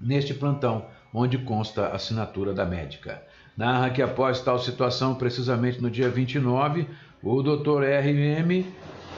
neste 0.00 0.34
plantão, 0.34 0.86
onde 1.14 1.38
consta 1.38 1.86
a 1.86 1.94
assinatura 1.94 2.52
da 2.52 2.66
médica. 2.66 3.22
Narra 3.56 3.90
que 3.90 4.02
após 4.02 4.40
tal 4.40 4.58
situação, 4.58 5.14
precisamente 5.14 5.80
no 5.80 5.90
dia 5.90 6.08
29, 6.08 6.88
o 7.22 7.40
Dr. 7.40 7.84
RM 7.84 8.64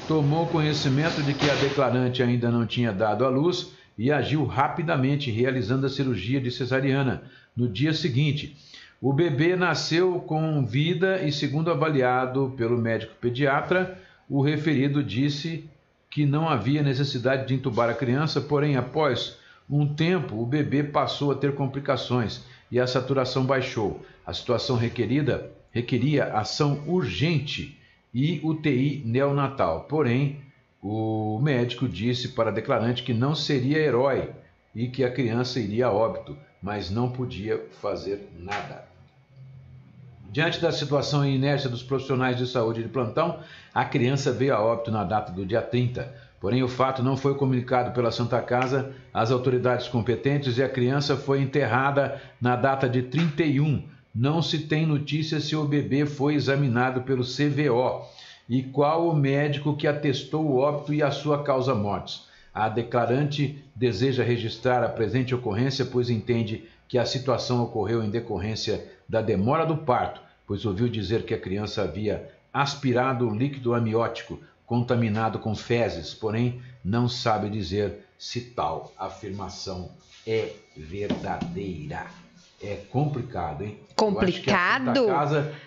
tomou 0.07 0.47
conhecimento 0.47 1.23
de 1.23 1.33
que 1.33 1.49
a 1.49 1.55
declarante 1.55 2.23
ainda 2.23 2.51
não 2.51 2.67
tinha 2.67 2.93
dado 2.93 3.25
à 3.25 3.31
luz 3.31 3.73
e 4.01 4.11
agiu 4.11 4.47
rapidamente, 4.47 5.31
realizando 5.31 5.85
a 5.85 5.91
cirurgia 5.91 6.41
de 6.41 6.51
cesariana. 6.51 7.23
No 7.55 7.69
dia 7.69 7.93
seguinte, 7.93 8.57
o 8.99 9.13
bebê 9.13 9.55
nasceu 9.55 10.21
com 10.21 10.65
vida 10.65 11.23
e, 11.23 11.31
segundo 11.31 11.71
avaliado 11.71 12.55
pelo 12.57 12.79
médico 12.79 13.13
pediatra, 13.21 14.01
o 14.27 14.41
referido 14.41 15.05
disse 15.05 15.69
que 16.09 16.25
não 16.25 16.49
havia 16.49 16.83
necessidade 16.83 17.47
de 17.47 17.53
entubar 17.53 17.91
a 17.91 17.95
criança, 17.95 18.41
porém, 18.41 18.75
após 18.75 19.37
um 19.69 19.87
tempo, 19.87 20.41
o 20.41 20.47
bebê 20.47 20.83
passou 20.83 21.31
a 21.31 21.35
ter 21.35 21.55
complicações 21.55 22.43
e 22.73 22.81
a 22.81 22.87
saturação 22.87 23.45
baixou. 23.45 24.03
A 24.27 24.33
situação 24.33 24.77
requerida 24.77 25.53
requeria 25.71 26.33
ação 26.33 26.83
urgente 26.87 27.79
e 28.15 28.41
UTI 28.43 29.03
neonatal. 29.05 29.83
Porém, 29.83 30.41
o 30.83 31.39
médico 31.43 31.89
disse 31.89 32.29
para 32.29 32.51
a 32.51 32.53
declarante 32.53 33.03
que 33.03 33.13
não 33.13 33.35
seria 33.35 33.79
herói 33.79 34.31
e 34.75 34.89
que 34.89 35.05
a 35.05 35.11
criança 35.11 35.61
iria 35.61 35.87
a 35.87 35.93
óbito, 35.93 36.37
mas 36.63 36.91
não 36.91 37.11
podia 37.11 37.67
fazer 37.81 38.31
nada. 38.39 38.89
Diante 40.31 40.61
da 40.61 40.71
situação 40.71 41.25
e 41.25 41.35
inércia 41.35 41.69
dos 41.69 41.83
profissionais 41.83 42.37
de 42.39 42.47
saúde 42.47 42.83
de 42.83 42.89
plantão, 42.89 43.41
a 43.75 43.85
criança 43.85 44.33
veio 44.33 44.55
a 44.55 44.61
óbito 44.61 44.91
na 44.91 45.03
data 45.03 45.33
do 45.33 45.45
dia 45.45 45.61
30. 45.61 46.15
Porém, 46.41 46.63
o 46.63 46.69
fato 46.69 47.03
não 47.03 47.17
foi 47.17 47.35
comunicado 47.35 47.93
pela 47.93 48.13
Santa 48.13 48.41
Casa 48.41 48.93
às 49.13 49.31
autoridades 49.31 49.89
competentes 49.89 50.57
e 50.57 50.63
a 50.63 50.69
criança 50.69 51.17
foi 51.17 51.43
enterrada 51.43 52.23
na 52.41 52.57
data 52.57 52.89
de 52.89 53.03
31 53.03 53.83
não 54.15 54.43
se 54.43 54.61
tem 54.61 54.85
notícia 54.85 55.39
se 55.41 55.55
o 55.55 55.65
bebê 55.65 56.05
foi 56.05 56.35
examinado 56.35 57.03
pelo 57.03 57.23
CVO 57.23 58.05
e 58.51 58.65
qual 58.65 59.09
o 59.09 59.15
médico 59.15 59.77
que 59.77 59.87
atestou 59.87 60.45
o 60.45 60.57
óbito 60.57 60.93
e 60.93 61.05
a 61.05 61.13
sua 61.13 61.45
causa 61.45 61.73
mortes. 61.73 62.29
A 62.53 62.69
declarante 62.69 63.65
deseja 63.77 64.25
registrar 64.25 64.83
a 64.83 64.89
presente 64.89 65.33
ocorrência, 65.33 65.87
pois 65.87 66.11
entende 66.11 66.65
que 66.89 66.99
a 66.99 67.07
situação 67.07 67.63
ocorreu 67.63 68.03
em 68.03 68.11
decorrência 68.11 68.85
da 69.09 69.23
demora 69.23 69.65
do 69.65 69.77
parto, 69.77 70.21
pois 70.45 70.67
ouviu 70.67 70.89
dizer 70.89 71.25
que 71.25 71.33
a 71.33 71.39
criança 71.39 71.83
havia 71.83 72.29
aspirado 72.53 73.29
o 73.29 73.33
líquido 73.33 73.73
amniótico 73.73 74.41
contaminado 74.67 75.39
com 75.39 75.55
fezes, 75.55 76.13
porém 76.13 76.61
não 76.85 77.09
sabe 77.09 77.49
dizer 77.49 78.05
se 78.19 78.41
tal 78.41 78.93
afirmação 78.99 79.93
é 80.27 80.51
verdadeira. 80.77 82.07
É 82.63 82.77
complicado, 82.91 83.63
hein? 83.65 83.79
Complicado? 83.97 84.93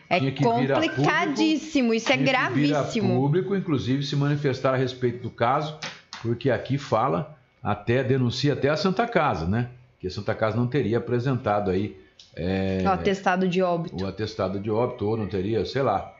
é 0.10 0.20
complicadíssimo, 0.32 1.88
público, 1.88 1.94
isso 1.96 2.12
é 2.12 2.18
gravíssimo. 2.18 3.16
público, 3.16 3.56
inclusive, 3.56 4.04
se 4.04 4.16
manifestar 4.16 4.76
a 4.76 4.78
respeito 4.78 5.24
do 5.24 5.32
caso, 5.32 5.78
porque 6.22 6.52
aqui 6.52 6.78
fala, 6.78 7.36
até 7.64 8.04
denuncia 8.04 8.54
até 8.54 8.70
a 8.70 8.78
Santa 8.78 9.08
Casa, 9.08 9.48
né? 9.48 9.70
Que 10.00 10.06
a 10.06 10.12
Santa 10.12 10.36
Casa 10.36 10.56
não 10.56 10.68
teria 10.68 11.00
apresentado 11.00 11.72
aí. 11.72 11.98
É, 12.36 12.84
o 12.86 12.90
atestado 12.90 13.48
de 13.48 13.62
óbito. 13.62 14.04
O 14.04 14.08
atestado 14.08 14.60
de 14.60 14.70
óbito, 14.70 15.06
ou 15.08 15.18
não 15.18 15.28
teria, 15.28 15.66
sei 15.66 15.82
lá. 15.82 16.14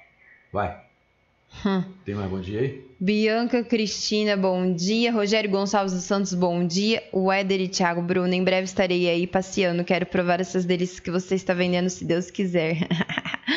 Vai. 0.52 0.76
Hum. 1.66 1.84
Tem 2.04 2.16
mais 2.16 2.30
bom 2.30 2.40
dia 2.40 2.62
aí? 2.62 2.86
Bianca 3.04 3.62
Cristina, 3.62 4.38
bom 4.38 4.74
dia. 4.74 5.12
Rogério 5.12 5.50
Gonçalves 5.50 5.92
dos 5.92 6.06
Santos, 6.06 6.34
bom 6.34 6.66
dia. 6.66 7.04
O 7.12 7.30
Éder 7.30 7.60
e 7.60 7.68
Thiago 7.68 8.02
Bruno, 8.02 8.34
em 8.34 8.42
breve 8.42 8.64
estarei 8.64 9.10
aí 9.10 9.28
passeando. 9.28 9.84
Quero 9.84 10.06
provar 10.06 10.40
essas 10.40 10.64
delícias 10.64 11.02
que 11.02 11.12
você 11.12 11.36
está 11.36 11.54
vendendo, 11.54 11.90
se 11.90 12.06
Deus 12.06 12.32
quiser. 12.32 12.78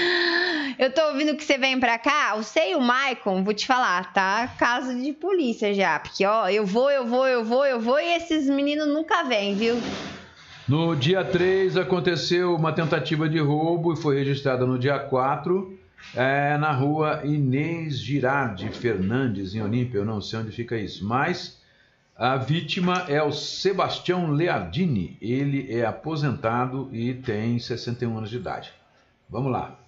Eu 0.76 0.92
tô 0.92 1.00
ouvindo 1.10 1.36
que 1.36 1.44
você 1.44 1.56
vem 1.56 1.78
pra 1.78 1.96
cá, 1.96 2.34
o 2.36 2.42
Sei 2.42 2.74
o 2.74 2.80
Maicon, 2.80 3.44
vou 3.44 3.54
te 3.54 3.68
falar, 3.68 4.12
tá? 4.12 4.52
Caso 4.58 4.92
de 5.00 5.12
polícia 5.12 5.72
já. 5.72 6.00
Porque, 6.00 6.26
ó, 6.26 6.48
eu 6.48 6.66
vou, 6.66 6.90
eu 6.90 7.06
vou, 7.06 7.24
eu 7.28 7.44
vou, 7.44 7.64
eu 7.64 7.78
vou 7.78 8.00
e 8.00 8.16
esses 8.16 8.50
meninos 8.50 8.88
nunca 8.88 9.22
vêm, 9.22 9.54
viu? 9.54 9.80
No 10.66 10.96
dia 10.96 11.24
3 11.24 11.76
aconteceu 11.76 12.52
uma 12.56 12.72
tentativa 12.72 13.28
de 13.28 13.38
roubo 13.38 13.92
e 13.92 13.96
foi 13.96 14.16
registrada 14.16 14.66
no 14.66 14.76
dia 14.76 14.98
4 14.98 15.85
é, 16.14 16.56
na 16.56 16.72
rua 16.72 17.22
Inês 17.24 17.98
Girardi 17.98 18.68
Fernandes, 18.70 19.54
em 19.54 19.62
Olímpia, 19.62 19.98
eu 19.98 20.04
não 20.04 20.20
sei 20.20 20.38
onde 20.38 20.50
fica 20.50 20.76
isso, 20.76 21.04
mas 21.04 21.60
a 22.16 22.36
vítima 22.36 23.04
é 23.08 23.22
o 23.22 23.30
Sebastião 23.30 24.30
Leardini, 24.30 25.18
ele 25.20 25.70
é 25.70 25.84
aposentado 25.84 26.88
e 26.90 27.12
tem 27.12 27.58
61 27.58 28.16
anos 28.16 28.30
de 28.30 28.36
idade. 28.36 28.72
Vamos 29.28 29.52
lá. 29.52 29.78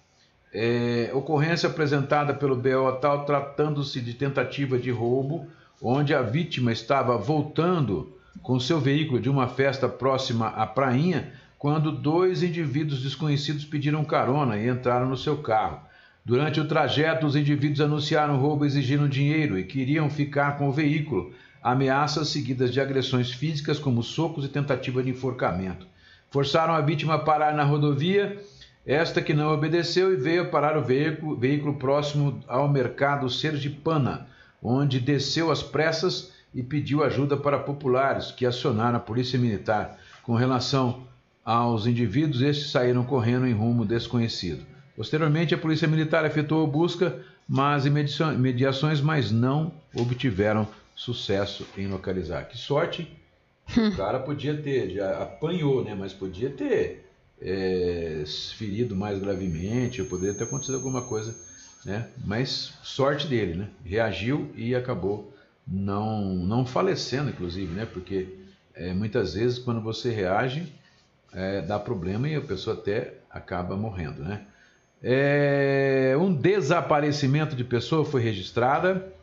É, 0.53 1.09
ocorrência 1.13 1.69
apresentada 1.69 2.33
pelo 2.33 2.55
BO 2.55 2.91
tal 3.01 3.25
tratando-se 3.25 4.01
de 4.01 4.13
tentativa 4.13 4.77
de 4.77 4.91
roubo, 4.91 5.47
onde 5.81 6.13
a 6.13 6.21
vítima 6.21 6.71
estava 6.71 7.17
voltando 7.17 8.15
com 8.43 8.59
seu 8.59 8.79
veículo 8.79 9.19
de 9.19 9.29
uma 9.29 9.47
festa 9.47 9.87
próxima 9.87 10.49
à 10.49 10.65
prainha, 10.67 11.31
quando 11.57 11.91
dois 11.91 12.43
indivíduos 12.43 13.01
desconhecidos 13.01 13.65
pediram 13.65 14.03
carona 14.05 14.57
e 14.57 14.69
entraram 14.69 15.09
no 15.09 15.17
seu 15.17 15.37
carro. 15.37 15.81
Durante 16.23 16.59
o 16.59 16.67
trajeto, 16.67 17.25
os 17.25 17.35
indivíduos 17.35 17.81
anunciaram 17.81 18.37
roubo 18.37 18.65
exigindo 18.65 19.09
dinheiro 19.09 19.57
e 19.57 19.63
queriam 19.63 20.09
ficar 20.09 20.57
com 20.57 20.69
o 20.69 20.73
veículo. 20.73 21.33
Ameaças 21.61 22.29
seguidas 22.29 22.71
de 22.71 22.79
agressões 22.79 23.31
físicas, 23.31 23.79
como 23.79 24.03
socos 24.03 24.45
e 24.45 24.49
tentativa 24.49 25.01
de 25.01 25.09
enforcamento. 25.09 25.87
Forçaram 26.29 26.73
a 26.73 26.81
vítima 26.81 27.15
a 27.15 27.19
parar 27.19 27.53
na 27.55 27.63
rodovia, 27.63 28.37
esta 28.85 29.21
que 29.21 29.33
não 29.33 29.51
obedeceu 29.51 30.13
e 30.13 30.15
veio 30.15 30.49
parar 30.49 30.77
o 30.77 30.83
veículo, 30.83 31.35
veículo 31.35 31.73
próximo 31.75 32.39
ao 32.47 32.69
mercado 32.69 33.29
Sergipana, 33.29 34.27
onde 34.61 34.99
desceu 34.99 35.51
às 35.51 35.63
pressas 35.63 36.31
e 36.53 36.63
pediu 36.63 37.03
ajuda 37.03 37.35
para 37.37 37.59
populares, 37.59 38.31
que 38.31 38.45
acionaram 38.45 38.97
a 38.97 39.01
polícia 39.01 39.37
militar. 39.37 39.97
Com 40.23 40.35
relação 40.35 41.01
aos 41.43 41.87
indivíduos, 41.87 42.41
estes 42.41 42.71
saíram 42.71 43.03
correndo 43.03 43.47
em 43.47 43.53
rumo 43.53 43.85
desconhecido. 43.85 44.68
Posteriormente, 44.99 45.55
a 45.55 45.57
Polícia 45.57 45.87
Militar 45.87 46.25
efetuou 46.25 46.67
busca, 46.67 47.21
mas 47.47 47.85
mediações, 47.85 48.99
mas 48.99 49.31
não 49.31 49.71
obtiveram 49.95 50.67
sucesso 50.93 51.65
em 51.77 51.87
localizar. 51.87 52.49
Que 52.49 52.57
sorte! 52.57 53.09
o 53.77 53.95
cara 53.95 54.19
podia 54.19 54.61
ter, 54.61 54.89
já 54.89 55.23
apanhou, 55.23 55.85
né? 55.85 55.95
Mas 55.97 56.11
podia 56.11 56.49
ter 56.49 57.09
é, 57.41 58.25
ferido 58.57 58.93
mais 58.93 59.17
gravemente, 59.19 60.01
ou 60.01 60.07
poderia 60.09 60.33
ter 60.35 60.43
acontecido 60.43 60.75
alguma 60.75 61.01
coisa, 61.01 61.33
né? 61.85 62.09
Mas 62.25 62.73
sorte 62.83 63.25
dele, 63.25 63.53
né? 63.53 63.69
Reagiu 63.85 64.51
e 64.53 64.75
acabou 64.75 65.33
não, 65.65 66.35
não 66.35 66.65
falecendo, 66.65 67.29
inclusive, 67.29 67.73
né? 67.73 67.85
Porque 67.85 68.35
é, 68.75 68.93
muitas 68.93 69.33
vezes 69.33 69.59
quando 69.59 69.79
você 69.79 70.11
reage, 70.11 70.69
é, 71.31 71.61
dá 71.61 71.79
problema 71.79 72.27
e 72.27 72.35
a 72.35 72.41
pessoa 72.41 72.75
até 72.75 73.13
acaba 73.31 73.77
morrendo, 73.77 74.21
né? 74.21 74.45
É, 75.03 76.15
um 76.19 76.33
desaparecimento 76.33 77.55
de 77.55 77.63
pessoa 77.63 78.03
foi 78.03 78.21
registrada. 78.21 79.13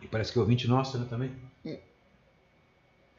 E 0.00 0.06
parece 0.06 0.32
que 0.32 0.38
é 0.38 0.42
ouvinte 0.42 0.66
nosso, 0.68 0.98
né, 0.98 1.06
também? 1.08 1.30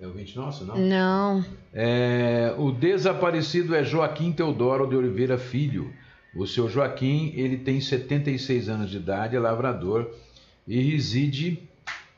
É 0.03 0.07
ouvinte 0.07 0.35
nosso, 0.35 0.65
não? 0.65 0.77
Não. 0.77 1.45
É, 1.73 2.53
o 2.57 2.71
desaparecido 2.71 3.73
é 3.73 3.83
Joaquim 3.83 4.31
Teodoro 4.31 4.85
de 4.85 4.95
Oliveira 4.95 5.37
Filho. 5.37 5.93
O 6.35 6.47
seu 6.47 6.67
Joaquim, 6.67 7.31
ele 7.35 7.57
tem 7.57 7.79
76 7.79 8.67
anos 8.67 8.89
de 8.89 8.97
idade, 8.97 9.35
é 9.35 9.39
lavrador 9.39 10.11
e 10.67 10.81
reside, 10.81 11.69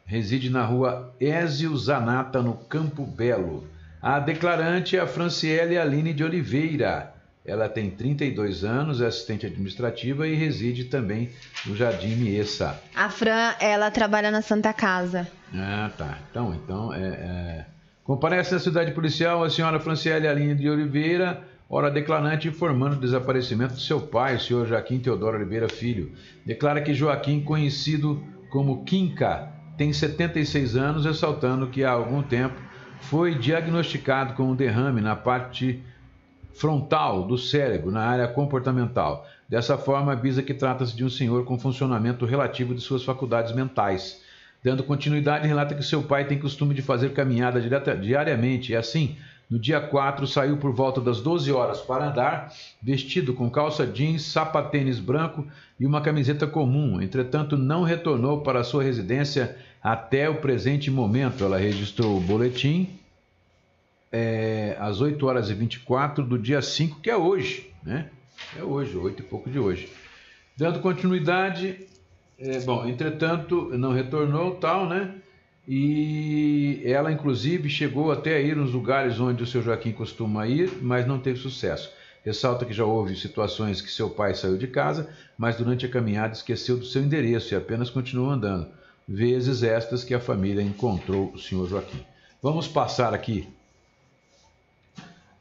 reside 0.05 0.49
na 0.49 0.63
rua 0.63 1.13
Ézio 1.19 1.77
Zanata, 1.77 2.41
no 2.41 2.55
Campo 2.55 3.05
Belo. 3.05 3.67
A 4.01 4.19
declarante 4.19 4.95
é 4.95 5.01
a 5.01 5.07
Franciele 5.07 5.77
Aline 5.77 6.13
de 6.13 6.23
Oliveira. 6.23 7.13
Ela 7.45 7.69
tem 7.69 7.91
32 7.91 8.63
anos, 8.63 9.01
é 9.01 9.05
assistente 9.05 9.45
administrativa 9.45 10.27
e 10.27 10.33
reside 10.33 10.85
também 10.85 11.29
no 11.65 11.75
Jardim 11.75 12.15
Miessa. 12.15 12.81
A 12.95 13.09
Fran, 13.09 13.53
ela 13.59 13.91
trabalha 13.91 14.31
na 14.31 14.41
Santa 14.41 14.73
Casa. 14.73 15.27
Ah, 15.53 15.91
tá. 15.95 16.17
Então, 16.29 16.53
então 16.55 16.93
é, 16.93 16.99
é... 16.99 17.65
Comparece 18.03 18.53
na 18.53 18.59
cidade 18.59 18.91
policial 18.91 19.43
a 19.43 19.49
senhora 19.49 19.79
Franciele 19.79 20.27
Aline 20.27 20.55
de 20.55 20.69
Oliveira, 20.69 21.43
hora 21.69 21.89
declarante 21.89 22.47
informando 22.47 22.95
o 22.95 22.99
desaparecimento 22.99 23.73
de 23.73 23.81
seu 23.81 23.99
pai, 23.99 24.35
o 24.35 24.39
senhor 24.39 24.67
Joaquim 24.67 24.99
Teodoro 24.99 25.37
Oliveira 25.37 25.67
Filho. 25.67 26.11
Declara 26.45 26.81
que 26.81 26.93
Joaquim, 26.93 27.41
conhecido 27.41 28.23
como 28.49 28.83
Quinca, 28.83 29.51
tem 29.77 29.91
76 29.91 30.75
anos, 30.75 31.05
ressaltando 31.05 31.67
que 31.67 31.83
há 31.83 31.91
algum 31.91 32.21
tempo 32.21 32.55
foi 33.01 33.35
diagnosticado 33.35 34.33
com 34.33 34.51
um 34.51 34.55
derrame 34.55 35.01
na 35.01 35.15
parte 35.15 35.83
frontal 36.55 37.27
do 37.27 37.37
cérebro 37.37 37.91
na 37.91 38.01
área 38.01 38.27
comportamental. 38.27 39.27
Dessa 39.47 39.77
forma, 39.77 40.13
avisa 40.13 40.41
que 40.41 40.53
trata-se 40.53 40.95
de 40.95 41.03
um 41.03 41.09
senhor 41.09 41.43
com 41.45 41.59
funcionamento 41.59 42.25
relativo 42.25 42.73
de 42.73 42.81
suas 42.81 43.03
faculdades 43.03 43.53
mentais. 43.53 44.21
Dando 44.63 44.83
continuidade, 44.83 45.47
relata 45.47 45.75
que 45.75 45.83
seu 45.83 46.01
pai 46.01 46.25
tem 46.25 46.39
costume 46.39 46.73
de 46.73 46.81
fazer 46.81 47.13
caminhada 47.13 47.61
diariamente 48.01 48.71
e 48.71 48.75
assim, 48.75 49.15
no 49.47 49.59
dia 49.59 49.79
4, 49.79 50.25
saiu 50.25 50.57
por 50.57 50.73
volta 50.73 50.99
das 50.99 51.21
12 51.21 51.51
horas 51.51 51.81
para 51.81 52.09
andar, 52.09 52.51
vestido 52.81 53.33
com 53.33 53.47
calça 53.47 53.85
jeans, 53.85 54.23
sapatênis 54.23 54.97
branco 54.97 55.45
e 55.79 55.85
uma 55.85 56.01
camiseta 56.01 56.47
comum. 56.47 56.99
Entretanto, 56.99 57.55
não 57.55 57.83
retornou 57.83 58.41
para 58.41 58.63
sua 58.63 58.81
residência 58.81 59.55
até 59.83 60.27
o 60.27 60.41
presente 60.41 60.89
momento. 60.89 61.43
Ela 61.43 61.59
registrou 61.59 62.17
o 62.17 62.21
boletim 62.21 62.89
é, 64.17 64.77
às 64.79 65.01
8 65.01 65.27
horas 65.27 65.49
e 65.49 65.53
24 65.53 66.23
do 66.23 66.39
dia 66.39 66.61
5, 66.61 67.01
que 67.01 67.09
é 67.09 67.17
hoje, 67.17 67.69
né? 67.83 68.09
É 68.57 68.63
hoje, 68.63 68.95
8 68.95 69.21
e 69.21 69.25
pouco 69.25 69.49
de 69.49 69.59
hoje. 69.59 69.89
Dando 70.55 70.79
continuidade, 70.79 71.85
é, 72.39 72.59
bom, 72.61 72.87
entretanto, 72.87 73.69
não 73.77 73.91
retornou 73.91 74.55
tal, 74.55 74.87
né? 74.87 75.15
E 75.67 76.81
ela, 76.85 77.11
inclusive, 77.11 77.69
chegou 77.69 78.09
até 78.09 78.37
a 78.37 78.39
ir 78.39 78.55
nos 78.55 78.71
lugares 78.71 79.19
onde 79.19 79.43
o 79.43 79.47
seu 79.47 79.61
Joaquim 79.61 79.91
costuma 79.91 80.47
ir, 80.47 80.71
mas 80.81 81.05
não 81.05 81.19
teve 81.19 81.37
sucesso. 81.37 81.91
Ressalta 82.23 82.65
que 82.65 82.73
já 82.73 82.85
houve 82.85 83.17
situações 83.17 83.81
que 83.81 83.91
seu 83.91 84.09
pai 84.09 84.33
saiu 84.33 84.57
de 84.57 84.67
casa, 84.67 85.09
mas 85.37 85.57
durante 85.57 85.85
a 85.85 85.89
caminhada 85.89 86.33
esqueceu 86.33 86.77
do 86.77 86.85
seu 86.85 87.01
endereço 87.03 87.53
e 87.53 87.57
apenas 87.57 87.89
continuou 87.89 88.29
andando. 88.29 88.67
Vezes 89.05 89.61
estas 89.61 90.05
que 90.05 90.13
a 90.13 90.21
família 90.21 90.61
encontrou 90.61 91.33
o 91.33 91.37
senhor 91.37 91.67
Joaquim. 91.67 91.99
Vamos 92.41 92.67
passar 92.67 93.13
aqui 93.13 93.47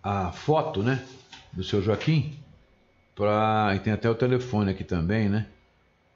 a 0.05 0.31
foto, 0.31 0.83
né, 0.83 1.03
do 1.51 1.65
seu 1.65 1.81
Joaquim, 1.81 2.35
pra, 3.17 3.73
e 3.75 3.79
tem 3.79 3.93
até 3.93 4.09
o 4.11 4.15
telefone 4.15 4.71
aqui 4.71 4.85
também, 4.85 5.31
né, 5.31 5.47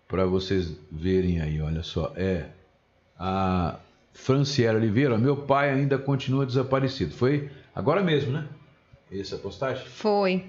para 0.06 0.26
vocês 0.26 0.76
verem 0.92 1.40
aí, 1.40 1.60
olha 1.60 1.82
só, 1.82 2.12
é 2.14 2.46
a 3.18 3.76
Franciela 4.12 4.78
Oliveira, 4.78 5.16
meu 5.16 5.36
pai 5.36 5.70
ainda 5.70 5.96
continua 5.96 6.44
desaparecido. 6.44 7.14
Foi 7.14 7.50
agora 7.74 8.02
mesmo, 8.02 8.32
né? 8.32 8.46
Essa 9.10 9.38
postagem? 9.38 9.86
Foi. 9.86 10.44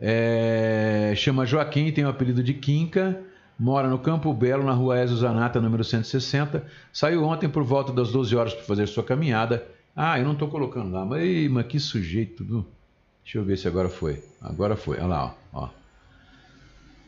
É, 0.00 1.12
chama 1.16 1.46
Joaquim, 1.46 1.90
tem 1.92 2.04
o 2.04 2.08
apelido 2.08 2.42
de 2.42 2.52
Quinca, 2.54 3.22
mora 3.58 3.88
no 3.88 3.98
Campo 3.98 4.32
Belo, 4.34 4.64
na 4.64 4.72
rua 4.72 5.00
Ezio 5.00 5.16
Zanata, 5.16 5.60
número 5.60 5.84
160. 5.84 6.66
Saiu 6.92 7.22
ontem 7.24 7.48
por 7.48 7.62
volta 7.62 7.92
das 7.92 8.10
12 8.10 8.34
horas 8.36 8.54
para 8.54 8.64
fazer 8.64 8.86
sua 8.88 9.04
caminhada. 9.04 9.66
Ah, 9.94 10.18
eu 10.18 10.24
não 10.24 10.32
estou 10.32 10.48
colocando 10.48 10.92
lá, 10.92 11.04
mas, 11.04 11.50
mas 11.50 11.66
que 11.66 11.78
sujeito, 11.78 12.44
viu? 12.44 12.66
Deixa 13.22 13.38
eu 13.38 13.44
ver 13.44 13.56
se 13.56 13.68
agora 13.68 13.88
foi. 13.88 14.20
Agora 14.40 14.74
foi. 14.76 14.98
Olha 14.98 15.06
lá, 15.06 15.36
ó. 15.52 15.68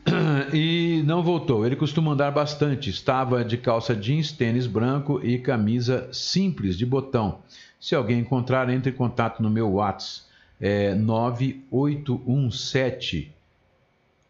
E 0.53 1.01
não 1.05 1.23
voltou. 1.23 1.65
Ele 1.65 1.75
costuma 1.75 2.13
andar 2.13 2.31
bastante. 2.31 2.89
Estava 2.89 3.43
de 3.43 3.57
calça 3.57 3.93
jeans, 3.95 4.31
tênis 4.31 4.67
branco 4.67 5.19
e 5.23 5.39
camisa 5.39 6.07
simples 6.11 6.77
de 6.77 6.85
botão. 6.85 7.39
Se 7.79 7.95
alguém 7.95 8.19
encontrar, 8.19 8.69
entre 8.69 8.91
em 8.91 8.95
contato 8.95 9.41
no 9.43 9.49
meu 9.49 9.71
WhatsApp. 9.73 10.25
é 10.59 10.93
9817 10.95 13.33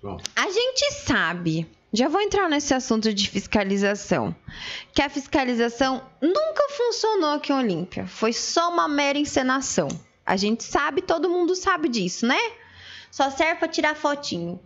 Pronto. 0.00 0.24
A 0.36 0.50
gente 0.50 0.92
sabe, 0.92 1.66
já 1.92 2.08
vou 2.08 2.20
entrar 2.20 2.48
nesse 2.48 2.72
assunto 2.72 3.12
de 3.12 3.28
fiscalização, 3.28 4.34
que 4.94 5.02
a 5.02 5.08
fiscalização 5.08 6.02
nunca 6.20 6.68
funcionou 6.70 7.30
aqui 7.30 7.52
em 7.52 7.56
Olímpia. 7.56 8.06
Foi 8.06 8.32
só 8.32 8.70
uma 8.70 8.88
mera 8.88 9.18
encenação. 9.18 9.88
A 10.24 10.36
gente 10.36 10.64
sabe, 10.64 11.02
todo 11.02 11.28
mundo 11.28 11.54
sabe 11.54 11.88
disso, 11.88 12.26
né? 12.26 12.38
Só 13.10 13.30
serve 13.30 13.56
para 13.56 13.68
tirar 13.68 13.96
fotinho. 13.96 14.60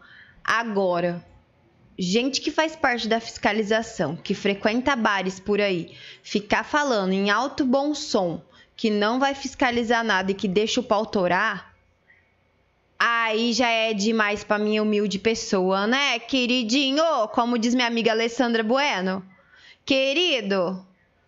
Agora, 0.44 1.24
gente 1.98 2.40
que 2.40 2.50
faz 2.50 2.76
parte 2.76 3.08
da 3.08 3.20
fiscalização, 3.20 4.14
que 4.14 4.34
frequenta 4.34 4.94
bares 4.94 5.40
por 5.40 5.60
aí, 5.60 5.96
ficar 6.22 6.64
falando 6.64 7.12
em 7.12 7.30
alto 7.30 7.64
bom 7.64 7.94
som 7.94 8.42
que 8.76 8.90
não 8.90 9.18
vai 9.18 9.34
fiscalizar 9.34 10.04
nada 10.04 10.32
e 10.32 10.34
que 10.34 10.48
deixa 10.48 10.80
o 10.80 10.84
pau 10.84 11.06
torar, 11.06 11.73
Aí 13.06 13.52
já 13.52 13.68
é 13.68 13.92
demais 13.92 14.42
pra 14.44 14.58
minha 14.58 14.82
humilde 14.82 15.18
pessoa, 15.18 15.86
né, 15.86 16.18
queridinho? 16.18 17.04
Como 17.34 17.58
diz 17.58 17.74
minha 17.74 17.86
amiga 17.86 18.12
Alessandra 18.12 18.62
Bueno. 18.62 19.22
Querido, 19.84 20.82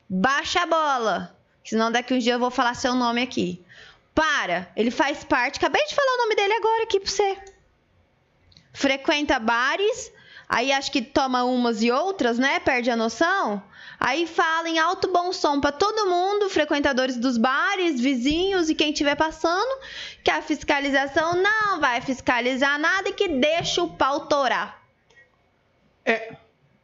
baixa 0.09 0.63
a 0.63 0.67
bola. 0.67 1.37
Senão 1.63 1.93
daqui 1.93 2.15
um 2.15 2.19
dia 2.19 2.33
eu 2.33 2.39
vou 2.39 2.51
falar 2.51 2.73
seu 2.73 2.95
nome 2.95 3.21
aqui. 3.21 3.63
Para, 4.15 4.73
ele 4.75 4.91
faz 4.91 5.23
parte. 5.23 5.59
Acabei 5.59 5.85
de 5.85 5.95
falar 5.95 6.15
o 6.15 6.23
nome 6.23 6.35
dele 6.35 6.55
agora 6.55 6.85
aqui 6.85 6.99
pra 6.99 7.11
você. 7.11 7.37
Frequenta 8.73 9.39
bares, 9.39 10.11
aí 10.49 10.73
acho 10.73 10.91
que 10.91 11.03
toma 11.03 11.45
umas 11.45 11.83
e 11.83 11.91
outras, 11.91 12.39
né? 12.39 12.59
Perde 12.59 12.91
a 12.91 12.97
noção. 12.97 13.63
Aí 13.99 14.27
fala 14.27 14.69
em 14.69 14.79
alto 14.79 15.11
bom 15.11 15.33
som 15.33 15.61
pra 15.61 15.73
todo 15.73 16.09
mundo, 16.09 16.51
frequentadores 16.51 17.17
dos 17.17 17.39
bares, 17.39 18.01
vizinhos 18.01 18.69
e 18.69 18.75
quem 18.75 18.91
estiver 18.91 19.17
passando, 19.17 19.81
que 20.23 20.31
a 20.31 20.43
fiscalização 20.43 21.35
não 21.43 21.81
vai 21.81 22.01
fiscalizar 22.01 22.79
nada 22.79 23.09
e 23.09 23.13
que 23.13 23.29
deixa 23.29 23.83
o 23.83 23.89
pau 23.89 24.27
torar. 24.27 24.83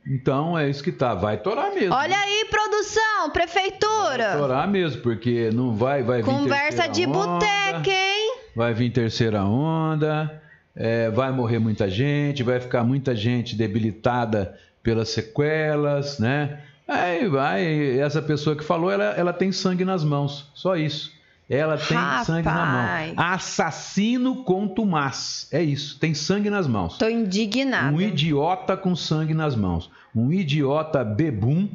Então 0.07 0.59
é 0.59 0.69
isso 0.69 0.83
que 0.83 0.91
tá. 0.91 1.15
Vai 1.15 1.37
torar 1.37 1.73
mesmo. 1.73 1.95
Olha 1.95 2.19
aí, 2.19 2.47
produção, 2.51 3.31
prefeitura. 3.31 4.31
Vai 4.31 4.39
torar 4.39 4.69
mesmo, 4.69 5.01
porque 5.03 5.51
não 5.53 5.75
vai, 5.75 6.03
vai 6.03 6.23
vir 6.23 6.25
Conversa 6.25 6.89
de 6.89 7.07
boteca, 7.07 7.91
hein? 7.91 8.39
Vai 8.55 8.75
vir 8.75 8.91
terceira 8.91 9.45
onda, 9.45 10.43
é, 10.75 11.09
vai 11.11 11.31
morrer 11.31 11.59
muita 11.59 11.89
gente, 11.89 12.43
vai 12.43 12.59
ficar 12.59 12.83
muita 12.83 13.15
gente 13.15 13.55
debilitada 13.55 14.59
pelas 14.83 15.11
sequelas, 15.11 16.19
né? 16.19 16.61
Aí 16.93 17.29
vai, 17.29 17.99
essa 17.99 18.21
pessoa 18.23 18.55
que 18.57 18.65
falou, 18.65 18.91
ela, 18.91 19.05
ela 19.05 19.33
tem 19.33 19.51
sangue 19.53 19.85
nas 19.85 20.05
mãos, 20.05 20.51
só 20.55 20.77
isso. 20.77 21.13
Ela 21.51 21.77
tem 21.77 21.97
Rapaz. 21.97 22.27
sangue 22.27 22.47
na 22.47 22.67
mão. 22.67 23.15
Assassino 23.17 24.45
contumaz. 24.45 25.49
É 25.53 25.63
isso, 25.63 25.99
tem 25.99 26.15
sangue 26.15 26.49
nas 26.49 26.67
mãos. 26.67 26.97
Tô 26.97 27.09
indignada. 27.09 27.95
Um 27.95 28.01
idiota 28.01 28.77
com 28.77 28.97
sangue 28.97 29.35
nas 29.35 29.55
mãos. 29.55 29.91
Um 30.15 30.33
idiota 30.33 31.05
bebum 31.05 31.69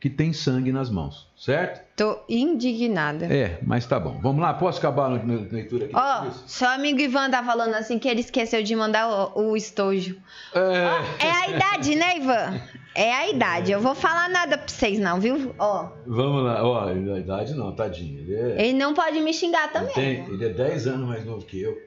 que 0.00 0.08
tem 0.08 0.32
sangue 0.32 0.72
nas 0.72 0.88
mãos. 0.90 1.28
Certo? 1.36 1.80
Tô 1.94 2.18
indignada. 2.28 3.26
É, 3.26 3.58
mas 3.62 3.86
tá 3.86 4.00
bom. 4.00 4.18
Vamos 4.22 4.40
lá, 4.42 4.54
posso 4.54 4.78
acabar 4.78 5.04
a 5.04 5.08
leitura 5.08 5.84
aqui? 5.84 5.94
Ó, 5.94 6.30
seu 6.46 6.68
amigo 6.68 7.00
Ivan 7.00 7.30
tá 7.30 7.42
falando 7.44 7.74
assim 7.74 7.98
que 7.98 8.08
ele 8.08 8.20
esqueceu 8.20 8.62
de 8.62 8.74
mandar 8.74 9.08
o, 9.08 9.50
o 9.50 9.56
estojo. 9.56 10.16
É, 10.54 11.26
É 11.26 11.30
a 11.30 11.48
idade, 11.50 11.94
né, 11.94 12.16
Ivan? 12.16 12.60
É 12.94 13.12
a 13.14 13.28
idade. 13.30 13.70
Eu 13.72 13.80
vou 13.80 13.94
falar 13.94 14.28
nada 14.28 14.58
pra 14.58 14.66
vocês, 14.68 14.98
não, 14.98 15.20
viu? 15.20 15.54
Ó, 15.58 15.88
vamos 16.06 16.42
lá. 16.44 16.62
Ó, 16.64 16.88
a 16.88 16.92
idade 17.18 17.54
não, 17.54 17.72
tadinho. 17.72 18.18
Ele 18.20 18.34
é, 18.34 18.66
ele 18.68 18.72
não 18.78 18.94
pode 18.94 19.20
me 19.20 19.32
xingar 19.32 19.64
ele 19.64 19.72
também. 19.72 19.94
tem- 19.94 20.24
ele 20.34 20.44
é 20.44 20.48
10 20.48 20.86
anos 20.88 21.08
mais 21.08 21.24
novo 21.24 21.44
que 21.46 21.60
eu. 21.62 21.78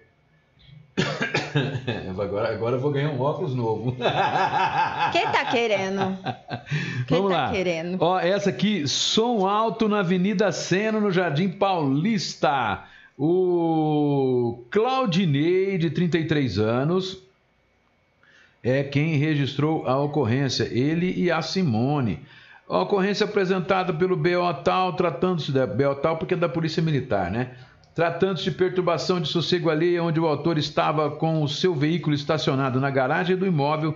Agora, 2.19 2.53
agora 2.53 2.75
eu 2.75 2.79
vou 2.79 2.91
ganhar 2.91 3.09
um 3.09 3.19
óculos 3.21 3.53
novo. 3.55 3.91
Quem 5.11 5.25
tá 5.31 5.45
querendo? 5.51 6.17
Quem 7.07 7.17
Vamos 7.17 7.31
tá 7.31 7.45
lá. 7.47 7.51
querendo? 7.51 7.97
Ó, 7.99 8.19
essa 8.19 8.49
aqui, 8.49 8.87
som 8.87 9.45
alto 9.47 9.87
na 9.89 9.99
Avenida 9.99 10.51
Sena, 10.51 10.99
no 10.99 11.11
Jardim 11.11 11.49
Paulista. 11.49 12.83
O 13.17 14.63
Claudinei, 14.71 15.77
de 15.77 15.89
33 15.91 16.57
anos, 16.59 17.21
é 18.63 18.81
quem 18.81 19.17
registrou 19.17 19.85
a 19.85 19.99
ocorrência, 19.99 20.63
ele 20.71 21.13
e 21.17 21.29
a 21.29 21.41
Simone. 21.41 22.21
A 22.69 22.79
ocorrência 22.79 23.25
apresentada 23.25 23.93
pelo 23.93 24.15
BO 24.15 24.53
Tal, 24.63 24.93
tratando-se 24.93 25.51
da 25.51 25.67
BO 25.67 25.95
Tal, 25.95 26.17
porque 26.17 26.33
é 26.33 26.37
da 26.37 26.47
Polícia 26.47 26.81
Militar, 26.81 27.29
né? 27.29 27.51
Tratando-se 27.93 28.45
de 28.45 28.51
perturbação 28.51 29.19
de 29.19 29.27
sossego 29.27 29.69
alheia, 29.69 30.01
onde 30.01 30.19
o 30.19 30.25
autor 30.25 30.57
estava 30.57 31.11
com 31.11 31.43
o 31.43 31.49
seu 31.49 31.75
veículo 31.75 32.15
estacionado 32.15 32.79
na 32.79 32.89
garagem 32.89 33.35
do 33.35 33.45
imóvel 33.45 33.95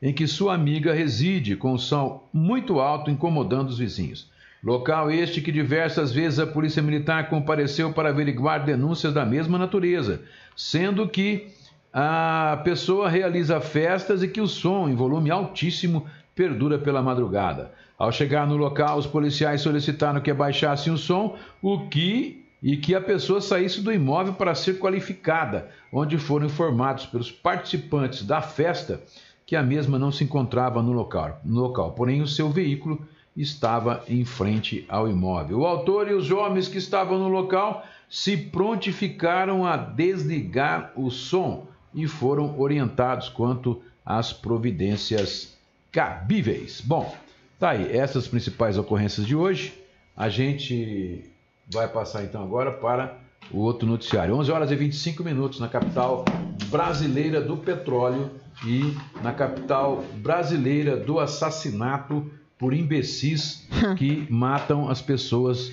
em 0.00 0.12
que 0.12 0.26
sua 0.26 0.54
amiga 0.54 0.94
reside, 0.94 1.56
com 1.56 1.72
o 1.72 1.78
som 1.78 2.28
muito 2.32 2.78
alto 2.78 3.10
incomodando 3.10 3.68
os 3.68 3.78
vizinhos. 3.78 4.30
Local 4.62 5.10
este 5.10 5.42
que 5.42 5.52
diversas 5.52 6.12
vezes 6.12 6.38
a 6.38 6.46
Polícia 6.46 6.82
Militar 6.82 7.28
compareceu 7.28 7.92
para 7.92 8.08
averiguar 8.08 8.64
denúncias 8.64 9.12
da 9.12 9.26
mesma 9.26 9.58
natureza, 9.58 10.22
sendo 10.56 11.06
que 11.08 11.48
a 11.96 12.60
pessoa 12.64 13.08
realiza 13.08 13.60
festas 13.60 14.20
e 14.20 14.26
que 14.26 14.40
o 14.40 14.48
som, 14.48 14.88
em 14.88 14.96
volume 14.96 15.30
altíssimo, 15.30 16.04
perdura 16.34 16.76
pela 16.76 17.00
madrugada. 17.00 17.70
Ao 17.96 18.10
chegar 18.10 18.48
no 18.48 18.56
local, 18.56 18.98
os 18.98 19.06
policiais 19.06 19.60
solicitaram 19.60 20.20
que 20.20 20.32
abaixassem 20.32 20.92
o 20.92 20.98
som, 20.98 21.38
o 21.62 21.86
que 21.86 22.44
e 22.60 22.76
que 22.76 22.96
a 22.96 23.00
pessoa 23.00 23.40
saísse 23.40 23.80
do 23.80 23.92
imóvel 23.92 24.34
para 24.34 24.56
ser 24.56 24.80
qualificada, 24.80 25.70
onde 25.92 26.18
foram 26.18 26.46
informados 26.46 27.06
pelos 27.06 27.30
participantes 27.30 28.24
da 28.24 28.42
festa 28.42 29.00
que 29.46 29.54
a 29.54 29.62
mesma 29.62 29.96
não 29.96 30.10
se 30.10 30.24
encontrava 30.24 30.82
no 30.82 30.90
local, 30.90 31.40
no 31.44 31.60
local, 31.60 31.92
porém 31.92 32.22
o 32.22 32.26
seu 32.26 32.50
veículo 32.50 33.06
estava 33.36 34.02
em 34.08 34.24
frente 34.24 34.84
ao 34.88 35.08
imóvel. 35.08 35.60
O 35.60 35.66
autor 35.66 36.08
e 36.08 36.14
os 36.14 36.32
homens 36.32 36.66
que 36.66 36.78
estavam 36.78 37.18
no 37.18 37.28
local 37.28 37.84
se 38.08 38.36
prontificaram 38.36 39.64
a 39.64 39.76
desligar 39.76 40.92
o 40.96 41.08
som 41.10 41.68
e 41.94 42.06
foram 42.06 42.58
orientados 42.58 43.28
quanto 43.28 43.82
às 44.04 44.32
providências 44.32 45.56
cabíveis. 45.92 46.80
Bom, 46.80 47.14
tá 47.58 47.70
aí, 47.70 47.96
essas 47.96 48.26
principais 48.26 48.76
ocorrências 48.76 49.26
de 49.26 49.36
hoje. 49.36 49.74
A 50.16 50.28
gente 50.28 51.24
vai 51.72 51.88
passar 51.88 52.24
então 52.24 52.42
agora 52.42 52.72
para 52.72 53.18
o 53.50 53.60
outro 53.60 53.86
noticiário. 53.86 54.34
11 54.34 54.50
horas 54.50 54.70
e 54.70 54.76
25 54.76 55.22
minutos 55.22 55.60
na 55.60 55.68
capital 55.68 56.24
brasileira 56.66 57.40
do 57.40 57.56
petróleo 57.56 58.30
e 58.64 58.96
na 59.22 59.32
capital 59.32 60.04
brasileira 60.16 60.96
do 60.96 61.18
assassinato 61.18 62.30
por 62.58 62.72
imbecis 62.72 63.66
que 63.96 64.26
matam 64.30 64.88
as 64.88 65.02
pessoas 65.02 65.72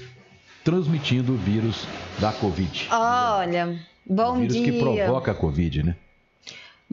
transmitindo 0.63 1.33
o 1.33 1.37
vírus 1.37 1.85
da 2.19 2.31
Covid. 2.31 2.87
Olha, 2.91 3.79
o 4.05 4.13
bom 4.13 4.39
vírus 4.39 4.55
dia. 4.55 4.71
que 4.71 4.79
provoca 4.79 5.31
a 5.31 5.35
Covid, 5.35 5.83
né? 5.83 5.95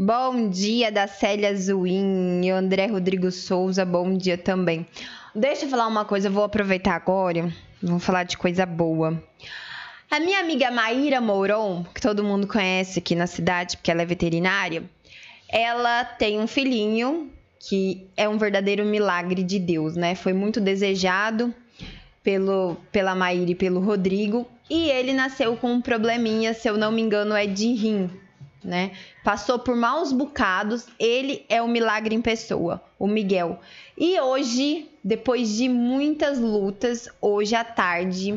Bom 0.00 0.48
dia 0.48 0.92
da 0.92 1.08
Célia 1.08 1.52
Zuin 1.56 2.40
e 2.44 2.50
André 2.50 2.86
Rodrigo 2.86 3.32
Souza, 3.32 3.84
bom 3.84 4.16
dia 4.16 4.38
também. 4.38 4.86
Deixa 5.34 5.64
eu 5.64 5.68
falar 5.68 5.88
uma 5.88 6.04
coisa, 6.04 6.28
eu 6.28 6.32
vou 6.32 6.44
aproveitar 6.44 6.94
agora, 6.94 7.52
vamos 7.82 8.04
falar 8.04 8.22
de 8.22 8.38
coisa 8.38 8.64
boa. 8.64 9.20
A 10.08 10.20
minha 10.20 10.38
amiga 10.38 10.70
Maíra 10.70 11.20
Mouron, 11.20 11.84
que 11.92 12.00
todo 12.00 12.22
mundo 12.22 12.46
conhece 12.46 13.00
aqui 13.00 13.16
na 13.16 13.26
cidade, 13.26 13.76
porque 13.76 13.90
ela 13.90 14.02
é 14.02 14.06
veterinária, 14.06 14.84
ela 15.48 16.04
tem 16.04 16.38
um 16.38 16.46
filhinho 16.46 17.28
que 17.58 18.06
é 18.16 18.28
um 18.28 18.38
verdadeiro 18.38 18.84
milagre 18.84 19.42
de 19.42 19.58
Deus, 19.58 19.96
né? 19.96 20.14
Foi 20.14 20.32
muito 20.32 20.60
desejado 20.60 21.52
pelo, 22.22 22.76
pela 22.92 23.16
Maíra 23.16 23.50
e 23.50 23.54
pelo 23.56 23.80
Rodrigo, 23.80 24.48
e 24.70 24.90
ele 24.90 25.12
nasceu 25.12 25.56
com 25.56 25.72
um 25.72 25.80
probleminha, 25.80 26.54
se 26.54 26.68
eu 26.68 26.76
não 26.76 26.92
me 26.92 27.02
engano, 27.02 27.34
é 27.34 27.48
de 27.48 27.72
rim, 27.74 28.08
né? 28.68 28.92
Passou 29.24 29.58
por 29.58 29.74
maus 29.74 30.12
bocados, 30.12 30.86
ele 30.98 31.44
é 31.48 31.62
um 31.62 31.66
milagre 31.66 32.14
em 32.14 32.20
pessoa, 32.20 32.82
o 32.98 33.06
Miguel. 33.06 33.58
E 33.96 34.20
hoje, 34.20 34.88
depois 35.02 35.56
de 35.56 35.68
muitas 35.68 36.38
lutas, 36.38 37.08
hoje 37.20 37.54
à 37.54 37.64
tarde, 37.64 38.36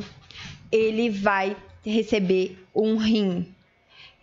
ele 0.71 1.09
vai 1.09 1.55
receber 1.85 2.57
um 2.73 2.95
rim. 2.95 3.53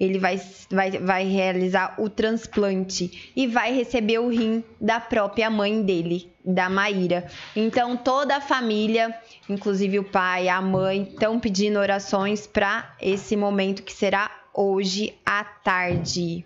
Ele 0.01 0.19
vai, 0.19 0.41
vai, 0.71 0.91
vai 0.93 1.25
realizar 1.27 1.97
o 1.99 2.09
transplante 2.09 3.33
e 3.35 3.49
vai 3.49 3.75
receber 3.75 4.19
o 4.19 4.29
rim 4.29 4.63
da 4.81 5.01
própria 5.01 5.51
mãe 5.51 5.83
dele, 5.83 6.33
da 6.45 6.71
Maíra. 6.71 7.27
Então, 7.55 7.97
toda 7.97 8.37
a 8.37 8.41
família, 8.41 9.13
inclusive 9.49 9.99
o 9.99 10.05
pai, 10.05 10.49
a 10.49 10.63
mãe, 10.63 11.03
estão 11.03 11.41
pedindo 11.41 11.81
orações 11.81 12.47
para 12.47 12.95
esse 13.03 13.37
momento 13.37 13.83
que 13.83 13.93
será 13.93 14.38
hoje 14.59 15.15
à 15.25 15.45
tarde. 15.45 16.45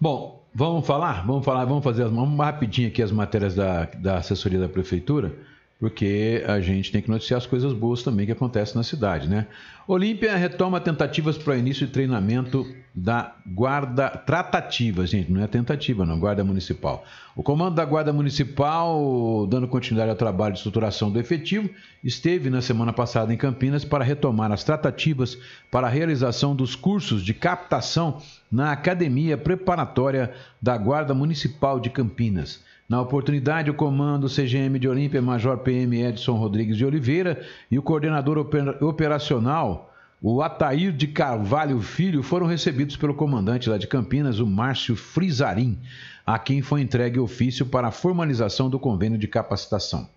Bom, 0.00 0.44
vamos 0.54 0.86
falar? 0.86 1.26
Vamos 1.26 1.44
falar, 1.44 1.64
vamos 1.64 1.82
fazer 1.82 2.04
vamos 2.04 2.38
rapidinho 2.38 2.88
aqui 2.88 3.02
as 3.02 3.10
matérias 3.10 3.56
da, 3.56 3.86
da 3.86 4.18
assessoria 4.18 4.60
da 4.60 4.68
prefeitura 4.68 5.36
porque 5.78 6.42
a 6.46 6.58
gente 6.60 6.90
tem 6.90 7.02
que 7.02 7.10
noticiar 7.10 7.38
as 7.38 7.46
coisas 7.46 7.72
boas 7.72 8.02
também 8.02 8.24
que 8.24 8.32
acontecem 8.32 8.76
na 8.76 8.82
cidade, 8.82 9.28
né? 9.28 9.46
Olímpia 9.86 10.34
retoma 10.34 10.80
tentativas 10.80 11.36
para 11.36 11.56
início 11.56 11.86
de 11.86 11.92
treinamento 11.92 12.66
da 12.94 13.36
Guarda 13.46 14.08
Tratativa, 14.08 15.06
gente, 15.06 15.30
não 15.30 15.42
é 15.42 15.46
tentativa, 15.46 16.06
não, 16.06 16.18
Guarda 16.18 16.42
Municipal. 16.42 17.04
O 17.36 17.42
comando 17.42 17.74
da 17.74 17.84
Guarda 17.84 18.10
Municipal, 18.10 19.46
dando 19.48 19.68
continuidade 19.68 20.10
ao 20.10 20.16
trabalho 20.16 20.54
de 20.54 20.60
estruturação 20.60 21.10
do 21.10 21.20
efetivo, 21.20 21.68
esteve 22.02 22.48
na 22.48 22.62
semana 22.62 22.92
passada 22.92 23.32
em 23.32 23.36
Campinas 23.36 23.84
para 23.84 24.02
retomar 24.02 24.50
as 24.50 24.64
tratativas 24.64 25.38
para 25.70 25.86
a 25.86 25.90
realização 25.90 26.56
dos 26.56 26.74
cursos 26.74 27.22
de 27.22 27.34
captação 27.34 28.20
na 28.50 28.72
Academia 28.72 29.36
Preparatória 29.36 30.32
da 30.60 30.76
Guarda 30.78 31.12
Municipal 31.12 31.78
de 31.78 31.90
Campinas. 31.90 32.64
Na 32.88 33.00
oportunidade, 33.00 33.68
o 33.68 33.74
comando 33.74 34.28
CGM 34.28 34.78
de 34.78 34.88
Olímpia, 34.88 35.20
Major 35.20 35.58
PM 35.58 36.00
Edson 36.00 36.34
Rodrigues 36.36 36.76
de 36.76 36.84
Oliveira 36.84 37.44
e 37.68 37.78
o 37.78 37.82
coordenador 37.82 38.38
operacional, 38.80 39.92
o 40.22 40.40
Atair 40.40 40.92
de 40.92 41.08
Carvalho 41.08 41.80
Filho, 41.80 42.22
foram 42.22 42.46
recebidos 42.46 42.96
pelo 42.96 43.14
comandante 43.14 43.68
lá 43.68 43.76
de 43.76 43.88
Campinas, 43.88 44.38
o 44.38 44.46
Márcio 44.46 44.94
Frizarim, 44.94 45.76
a 46.24 46.38
quem 46.38 46.62
foi 46.62 46.80
entregue 46.80 47.18
ofício 47.18 47.66
para 47.66 47.88
a 47.88 47.92
formalização 47.92 48.70
do 48.70 48.78
convênio 48.78 49.18
de 49.18 49.26
capacitação. 49.26 50.08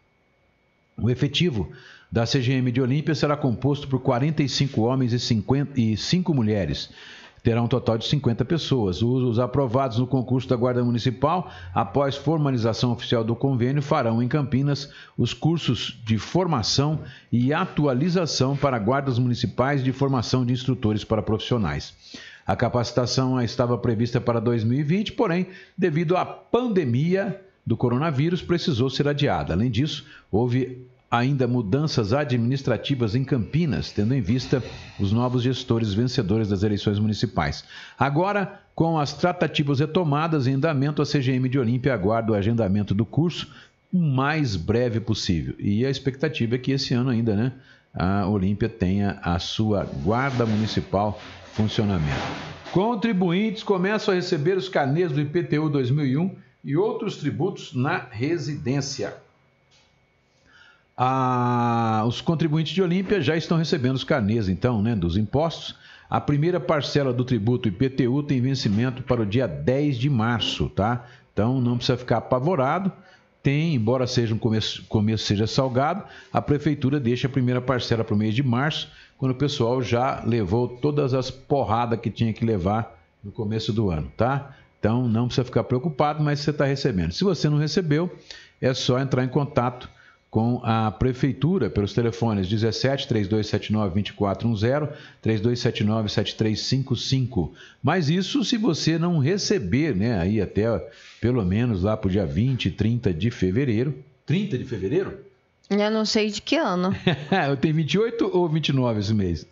O 0.95 1.10
efetivo 1.10 1.71
da 2.12 2.25
CGM 2.25 2.71
de 2.71 2.82
Olímpia 2.82 3.15
será 3.15 3.36
composto 3.36 3.88
por 3.88 3.99
45 3.99 4.82
homens 4.82 5.12
e, 5.12 5.19
50, 5.19 5.79
e 5.79 5.97
5 5.97 6.34
mulheres 6.34 6.89
terá 7.43 7.62
um 7.62 7.67
total 7.67 7.97
de 7.97 8.08
50 8.08 8.43
pessoas. 8.45 9.02
Os 9.02 9.39
aprovados 9.39 9.97
no 9.97 10.08
concurso 10.08 10.47
da 10.47 10.56
Guarda 10.56 10.84
Municipal, 10.84 11.49
após 11.73 12.15
formalização 12.15 12.91
oficial 12.91 13.23
do 13.23 13.36
convênio, 13.36 13.82
farão 13.82 14.21
em 14.21 14.28
Campinas 14.28 14.89
os 15.17 15.34
cursos 15.34 15.99
de 16.06 16.17
formação 16.17 16.99
e 17.32 17.54
atualização 17.54 18.56
para 18.56 18.80
guardas 18.80 19.19
municipais 19.19 19.84
de 19.84 19.91
formação 19.91 20.45
de 20.45 20.54
instrutores 20.54 21.04
para 21.04 21.21
profissionais. 21.21 21.93
A 22.45 22.56
capacitação 22.56 23.39
estava 23.41 23.78
prevista 23.78 24.19
para 24.19 24.39
2020, 24.39 25.13
porém, 25.13 25.47
devido 25.78 26.17
à 26.17 26.25
pandemia 26.25 27.39
do 27.63 27.78
coronavírus, 27.78 28.41
precisou 28.41 28.89
ser 28.89 29.08
adiada. 29.08 29.54
Além 29.54 29.69
disso, 29.69 30.04
houve 30.32 30.88
ainda 31.10 31.48
mudanças 31.48 32.13
administrativas 32.13 33.15
em 33.15 33.24
Campinas, 33.24 33.91
tendo 33.91 34.13
em 34.13 34.22
vista 34.22 34.63
os 35.00 35.12
novos 35.12 35.41
gestores 35.41 35.93
vencedores 35.93 36.50
das 36.50 36.62
eleições 36.62 37.00
municipais. 37.00 37.63
Agora, 37.98 38.62
com 38.76 39.00
as 39.00 39.13
tratativas 39.13 39.80
retomadas 39.80 40.45
em 40.45 40.54
andamento, 40.54 41.02
a 41.02 41.06
CGM 41.06 41.50
de 41.50 41.58
Olímpia 41.58 41.93
aguarda 41.93 42.32
o 42.32 42.36
agendamento 42.36 42.93
do 42.93 43.06
curso 43.06 43.52
o 43.91 44.00
mais 44.00 44.56
breve 44.56 45.00
possível. 45.00 45.56
E 45.58 45.86
a 45.86 45.89
expectativa 45.89 46.56
é 46.56 46.58
que 46.60 46.72
esse 46.72 46.93
ano 46.93 47.10
ainda, 47.10 47.36
né, 47.36 47.54
a 47.93 48.28
Olímpia 48.28 48.69
tenha 48.69 49.19
a 49.24 49.39
sua 49.39 49.84
guarda 49.84 50.45
municipal 50.45 51.19
funcionamento. 51.54 52.22
Contribuintes 52.72 53.63
começam 53.63 54.13
a 54.13 54.15
receber 54.15 54.56
os 54.56 54.69
carnês 54.69 55.12
do 55.12 55.19
IPTU 55.19 55.69
2001 55.69 56.36
e 56.63 56.78
outros 56.78 57.17
tributos 57.17 57.74
na 57.74 58.06
residência 58.12 59.15
os 62.05 62.19
contribuintes 62.19 62.73
de 62.73 62.81
Olímpia 62.81 63.21
já 63.21 63.35
estão 63.38 63.57
recebendo 63.57 63.95
os 63.95 64.03
carnês, 64.03 64.49
então, 64.49 64.81
né, 64.81 64.95
dos 64.95 65.15
impostos. 65.15 65.75
A 66.09 66.19
primeira 66.19 66.59
parcela 66.59 67.13
do 67.13 67.23
tributo 67.23 67.69
IPTU 67.69 68.23
tem 68.23 68.41
vencimento 68.41 69.03
para 69.03 69.21
o 69.21 69.25
dia 69.25 69.47
10 69.47 69.97
de 69.97 70.09
março, 70.09 70.67
tá? 70.69 71.05
Então 71.31 71.62
não 71.62 71.77
precisa 71.77 71.97
ficar 71.97 72.17
apavorado. 72.17 72.91
Tem, 73.41 73.75
embora 73.75 74.05
seja 74.05 74.33
um 74.33 74.38
começo, 74.38 74.83
começo 74.89 75.23
seja 75.23 75.47
salgado, 75.47 76.03
a 76.33 76.41
prefeitura 76.41 76.99
deixa 76.99 77.27
a 77.27 77.29
primeira 77.29 77.62
parcela 77.62 78.03
para 78.03 78.13
o 78.13 78.17
mês 78.17 78.35
de 78.35 78.43
março, 78.43 78.91
quando 79.17 79.31
o 79.31 79.35
pessoal 79.35 79.81
já 79.81 80.21
levou 80.25 80.67
todas 80.67 81.13
as 81.13 81.31
porradas 81.31 81.99
que 81.99 82.09
tinha 82.09 82.33
que 82.33 82.43
levar 82.43 82.99
no 83.23 83.31
começo 83.31 83.71
do 83.71 83.89
ano, 83.89 84.12
tá? 84.17 84.53
Então 84.77 85.07
não 85.07 85.27
precisa 85.27 85.45
ficar 85.45 85.63
preocupado, 85.63 86.21
mas 86.21 86.39
você 86.39 86.49
está 86.49 86.65
recebendo. 86.65 87.13
Se 87.13 87.23
você 87.23 87.47
não 87.47 87.57
recebeu, 87.57 88.13
é 88.59 88.73
só 88.73 88.99
entrar 88.99 89.23
em 89.23 89.29
contato 89.29 89.89
com 90.29 90.61
a 90.63 90.91
prefeitura 90.91 91.69
pelos 91.69 91.93
telefones 91.93 92.47
17 92.47 93.07
3279 93.07 93.93
2410, 93.93 94.89
3279 95.21 96.09
7355. 96.09 97.53
Mas 97.81 98.09
isso 98.09 98.43
se 98.43 98.57
você 98.57 98.99
não 98.99 99.17
receber, 99.17 99.95
né, 99.95 100.19
aí 100.19 100.39
até 100.39 100.65
pelo 101.19 101.43
menos 101.43 101.83
lá 101.83 101.97
para 101.97 102.07
o 102.07 102.11
dia 102.11 102.25
20, 102.25 102.71
30 102.71 103.13
de 103.13 103.31
fevereiro. 103.31 103.95
30 104.25 104.57
de 104.57 104.65
fevereiro? 104.65 105.17
Eu 105.69 105.91
não 105.91 106.05
sei 106.05 106.29
de 106.29 106.41
que 106.41 106.55
ano. 106.55 106.95
Eu 107.47 107.57
tenho 107.57 107.75
28 107.75 108.29
ou 108.31 108.47
29 108.47 108.99
esse 108.99 109.13
mês? 109.13 109.45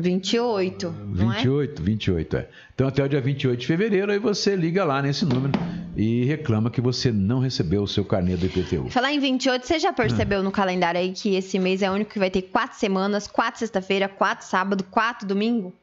28, 0.00 0.90
não 0.90 1.30
28, 1.30 1.82
é? 1.82 1.84
28, 1.84 2.36
é. 2.36 2.48
Então 2.72 2.86
até 2.86 3.02
o 3.02 3.08
dia 3.08 3.20
28 3.20 3.58
de 3.58 3.66
fevereiro, 3.66 4.12
aí 4.12 4.18
você 4.20 4.54
liga 4.54 4.84
lá 4.84 5.02
nesse 5.02 5.24
número 5.24 5.52
e 5.96 6.24
reclama 6.24 6.70
que 6.70 6.80
você 6.80 7.10
não 7.10 7.40
recebeu 7.40 7.82
o 7.82 7.88
seu 7.88 8.04
carnê 8.04 8.36
do 8.36 8.46
IPTU. 8.46 8.88
Falar 8.90 9.12
em 9.12 9.18
28, 9.18 9.66
você 9.66 9.76
já 9.80 9.92
percebeu 9.92 10.38
ah. 10.38 10.42
no 10.44 10.52
calendário 10.52 11.00
aí 11.00 11.12
que 11.12 11.34
esse 11.34 11.58
mês 11.58 11.82
é 11.82 11.90
o 11.90 11.94
único 11.94 12.12
que 12.12 12.18
vai 12.20 12.30
ter 12.30 12.42
quatro 12.42 12.78
semanas, 12.78 13.26
quatro 13.26 13.58
sexta-feira, 13.58 14.08
quatro 14.08 14.46
sábado, 14.46 14.84
quatro 14.84 15.26
domingo? 15.26 15.74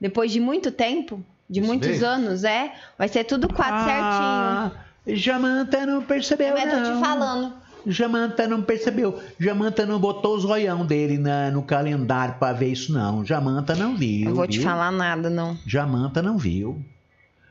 Depois 0.00 0.30
de 0.30 0.38
muito 0.38 0.70
tempo, 0.70 1.20
de 1.50 1.58
Isso 1.58 1.66
muitos 1.66 1.88
mesmo? 1.88 2.06
anos, 2.06 2.44
é? 2.44 2.72
Vai 2.96 3.08
ser 3.08 3.24
tudo 3.24 3.52
quatro 3.52 3.90
ah, 3.90 4.70
certinho. 5.04 5.16
Jamanta 5.18 5.84
não 5.84 6.02
percebeu, 6.02 6.56
Eu 6.56 6.66
não. 6.66 6.78
Eu 6.78 6.84
tô 6.84 6.94
te 6.94 7.00
falando. 7.00 7.63
Jamanta 7.86 8.46
não 8.46 8.62
percebeu. 8.62 9.20
Jamanta 9.38 9.84
não 9.86 9.98
botou 9.98 10.36
os 10.36 10.44
roião 10.44 10.84
dele 10.86 11.18
na, 11.18 11.50
no 11.50 11.62
calendário 11.62 12.34
para 12.34 12.52
ver 12.52 12.72
isso, 12.72 12.92
não. 12.92 13.24
Jamanta 13.24 13.74
não 13.74 13.96
viu. 13.96 14.26
Não 14.26 14.34
vou 14.34 14.46
viu? 14.46 14.52
te 14.52 14.60
falar 14.60 14.90
nada, 14.90 15.28
não. 15.30 15.56
Jamanta 15.66 16.22
não 16.22 16.38
viu. 16.38 16.82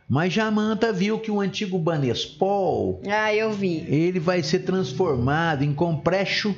Mas 0.10 0.34
Jamanta 0.34 0.92
viu 0.92 1.20
que 1.20 1.32
o 1.32 1.40
antigo 1.40 1.80
Banespol. 1.80 3.02
Ah, 3.08 3.34
eu 3.34 3.52
vi. 3.52 3.86
Ele 3.88 4.20
vai 4.20 4.44
ser 4.44 4.60
transformado 4.60 5.64
em 5.64 5.74
compresso 5.74 6.56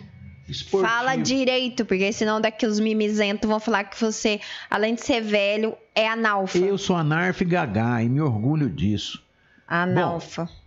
esportivo. 0.48 0.92
Fala 0.92 1.16
direito, 1.16 1.86
porque 1.86 2.12
senão 2.12 2.42
daqui 2.42 2.66
os 2.66 2.80
mimizentos 2.80 3.48
vão 3.48 3.60
falar 3.60 3.86
que 3.86 4.00
você, 4.00 4.40
além 4.70 4.96
de 4.96 5.06
ser 5.06 5.22
velho, 5.22 5.76
é 5.94 6.08
analfa. 6.08 6.58
Eu 6.58 6.78
sou 6.78 6.96
anarfa 6.96 7.44
e 7.44 7.46
gagá 7.46 8.04
e 8.04 8.10
me 8.10 8.22
orgulho 8.22 8.70
disso. 8.70 9.24
Analfa. 9.68 10.46
Bom, 10.46 10.65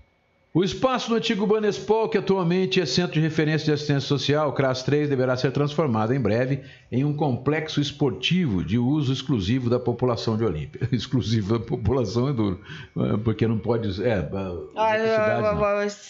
o 0.59 0.64
espaço 0.64 1.11
do 1.11 1.14
antigo 1.14 1.47
Banespol, 1.47 2.09
que 2.09 2.18
atualmente 2.18 2.81
é 2.81 2.85
Centro 2.85 3.12
de 3.12 3.21
Referência 3.21 3.66
de 3.66 3.71
Assistência 3.71 4.09
Social, 4.09 4.53
CRAS 4.53 4.83
3, 4.83 5.09
deverá 5.09 5.37
ser 5.37 5.53
transformado 5.53 6.12
em 6.12 6.21
breve 6.21 6.62
em 6.90 7.05
um 7.05 7.14
complexo 7.14 7.81
esportivo 7.81 8.64
de 8.64 8.77
uso 8.77 9.12
exclusivo 9.12 9.71
da 9.71 9.79
população 9.79 10.37
de 10.37 10.42
Olímpia. 10.42 10.81
exclusivo 10.90 11.57
da 11.57 11.64
população 11.64 12.29
é 12.29 12.33
duro, 12.33 12.61
é, 12.97 13.16
porque 13.18 13.47
não 13.47 13.57
pode... 13.57 14.05
É, 14.05 14.29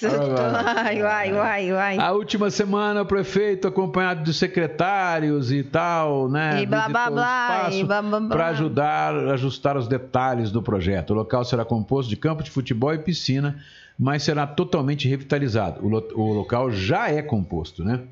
ai, 0.07 1.03
ai, 1.03 1.31
ai, 1.37 1.71
ai, 1.71 1.99
A 1.99 2.13
última 2.13 2.49
semana, 2.49 3.03
o 3.03 3.07
prefeito, 3.07 3.69
acompanhado 3.69 4.25
de 4.25 4.33
secretários 4.33 5.53
e 5.53 5.63
tal, 5.63 6.27
né, 6.27 6.63
e 6.63 6.65
blá, 6.65 6.89
blá, 6.89 7.11
blá, 7.11 7.71
para 8.31 8.47
ajudar 8.47 9.15
a 9.15 9.35
ajustar 9.35 9.77
os 9.77 9.87
detalhes 9.87 10.51
do 10.51 10.63
projeto. 10.63 11.11
O 11.11 11.15
local 11.15 11.45
será 11.45 11.67
composto 11.67 12.09
de 12.09 12.17
campo 12.17 12.43
de 12.43 12.51
futebol 12.51 12.95
e 12.95 12.99
piscina, 12.99 13.59
mas 13.99 14.23
será 14.23 14.47
totalmente 14.47 15.09
revitalizado. 15.09 15.85
O, 15.85 15.89
lo 15.89 16.09
o 16.15 16.33
local 16.33 16.71
já 16.71 17.11
é 17.11 17.21
composto, 17.21 17.85
né? 17.85 18.03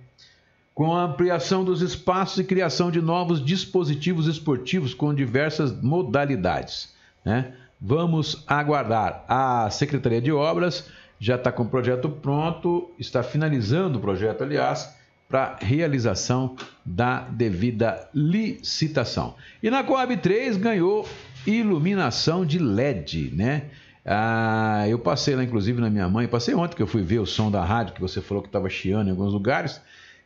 com 0.76 0.94
a 0.94 1.04
ampliação 1.04 1.64
dos 1.64 1.80
espaços 1.80 2.38
e 2.38 2.44
criação 2.44 2.90
de 2.90 3.00
novos 3.00 3.42
dispositivos 3.42 4.26
esportivos 4.26 4.92
com 4.92 5.14
diversas 5.14 5.72
modalidades. 5.80 6.92
Né? 7.24 7.54
Vamos 7.80 8.44
aguardar. 8.46 9.24
A 9.26 9.70
Secretaria 9.70 10.20
de 10.20 10.30
Obras 10.30 10.90
já 11.18 11.36
está 11.36 11.50
com 11.50 11.62
o 11.62 11.68
projeto 11.68 12.10
pronto, 12.10 12.90
está 12.98 13.22
finalizando 13.22 13.96
o 13.96 14.02
projeto, 14.02 14.44
aliás, 14.44 14.94
para 15.26 15.56
realização 15.62 16.56
da 16.84 17.20
devida 17.20 18.10
licitação. 18.14 19.34
E 19.62 19.70
na 19.70 19.82
Coab 19.82 20.14
3 20.14 20.58
ganhou 20.58 21.08
iluminação 21.46 22.44
de 22.44 22.58
LED, 22.58 23.32
né? 23.34 23.62
Ah, 24.06 24.84
eu 24.88 25.00
passei 25.00 25.34
lá, 25.34 25.42
inclusive, 25.42 25.80
na 25.80 25.90
minha 25.90 26.08
mãe. 26.08 26.28
Passei 26.28 26.54
ontem 26.54 26.76
que 26.76 26.82
eu 26.82 26.86
fui 26.86 27.02
ver 27.02 27.18
o 27.18 27.26
som 27.26 27.50
da 27.50 27.64
rádio, 27.64 27.94
que 27.94 28.00
você 28.00 28.20
falou 28.20 28.40
que 28.40 28.48
estava 28.48 28.68
chiando 28.68 29.08
em 29.08 29.10
alguns 29.10 29.32
lugares. 29.32 29.80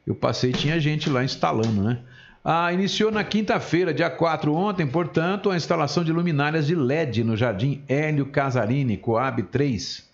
Eu 0.06 0.14
passei 0.14 0.52
tinha 0.52 0.78
gente 0.78 1.08
lá 1.08 1.24
instalando, 1.24 1.82
né? 1.82 1.98
Ah, 2.44 2.72
iniciou 2.72 3.10
na 3.10 3.24
quinta-feira, 3.24 3.92
dia 3.92 4.10
4 4.10 4.54
ontem, 4.54 4.86
portanto, 4.86 5.50
a 5.50 5.56
instalação 5.56 6.04
de 6.04 6.12
luminárias 6.12 6.66
de 6.66 6.74
LED 6.74 7.24
no 7.24 7.36
Jardim 7.36 7.82
Hélio 7.88 8.26
Casarini, 8.26 8.96
Coab 8.96 9.42
3. 9.44 10.08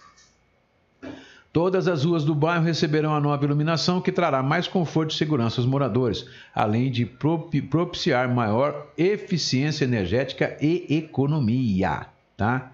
Todas 1.52 1.88
as 1.88 2.04
ruas 2.04 2.24
do 2.24 2.34
bairro 2.34 2.64
receberão 2.64 3.14
a 3.14 3.20
nova 3.20 3.44
iluminação 3.44 4.00
que 4.00 4.12
trará 4.12 4.42
mais 4.42 4.68
conforto 4.68 5.12
e 5.12 5.16
segurança 5.16 5.60
aos 5.60 5.66
moradores, 5.66 6.26
além 6.54 6.90
de 6.90 7.06
propiciar 7.06 8.28
maior 8.28 8.88
eficiência 8.98 9.84
energética 9.84 10.56
e 10.60 10.84
economia, 10.90 12.06
tá? 12.36 12.72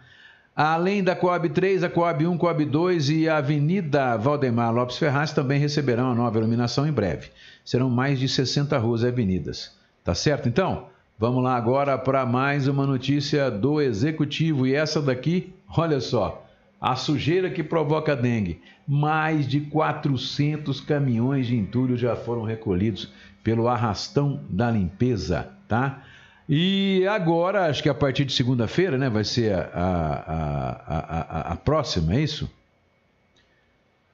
Além 0.65 1.03
da 1.03 1.17
Coab 1.17 1.49
3, 1.49 1.83
a 1.83 1.91
Coab 1.91 2.25
1, 2.25 2.39
Coab 2.39 2.65
2 2.65 3.11
e 3.11 3.29
a 3.29 3.39
Avenida 3.39 4.17
Valdemar 4.17 4.73
Lopes 4.73 4.97
Ferraz 4.97 5.33
também 5.33 5.59
receberão 5.59 6.09
a 6.09 6.15
nova 6.15 6.39
iluminação 6.39 6.87
em 6.87 6.93
breve. 6.93 7.31
Serão 7.65 7.91
mais 7.91 8.21
de 8.21 8.29
60 8.29 8.79
ruas 8.79 9.03
e 9.03 9.09
avenidas. 9.09 9.77
Tá 10.05 10.15
certo 10.15 10.49
então? 10.49 10.87
Vamos 11.19 11.43
lá 11.43 11.57
agora 11.57 11.99
para 11.99 12.25
mais 12.25 12.69
uma 12.69 12.87
notícia 12.87 13.51
do 13.51 13.81
executivo 13.81 14.65
e 14.65 14.73
essa 14.73 15.03
daqui, 15.03 15.53
olha 15.77 15.99
só, 15.99 16.47
a 16.81 16.95
sujeira 16.95 17.51
que 17.51 17.65
provoca 17.65 18.15
dengue. 18.15 18.61
Mais 18.87 19.49
de 19.49 19.63
400 19.63 20.81
caminhões 20.81 21.49
de 21.49 21.57
entulho 21.57 21.97
já 21.97 22.15
foram 22.15 22.45
recolhidos 22.45 23.13
pelo 23.43 23.67
arrastão 23.67 24.41
da 24.49 24.71
limpeza, 24.71 25.49
tá? 25.67 26.05
E 26.49 27.07
agora, 27.07 27.67
acho 27.67 27.83
que 27.83 27.89
a 27.89 27.95
partir 27.95 28.25
de 28.25 28.33
segunda-feira, 28.33 28.99
né, 28.99 29.09
vai 29.09 29.25
ser 29.25 29.55
a, 29.55 29.61
a, 29.75 30.97
a, 30.97 31.53
a, 31.53 31.57
próxima, 31.57 32.15
é 32.15 32.21
isso? 32.21 32.51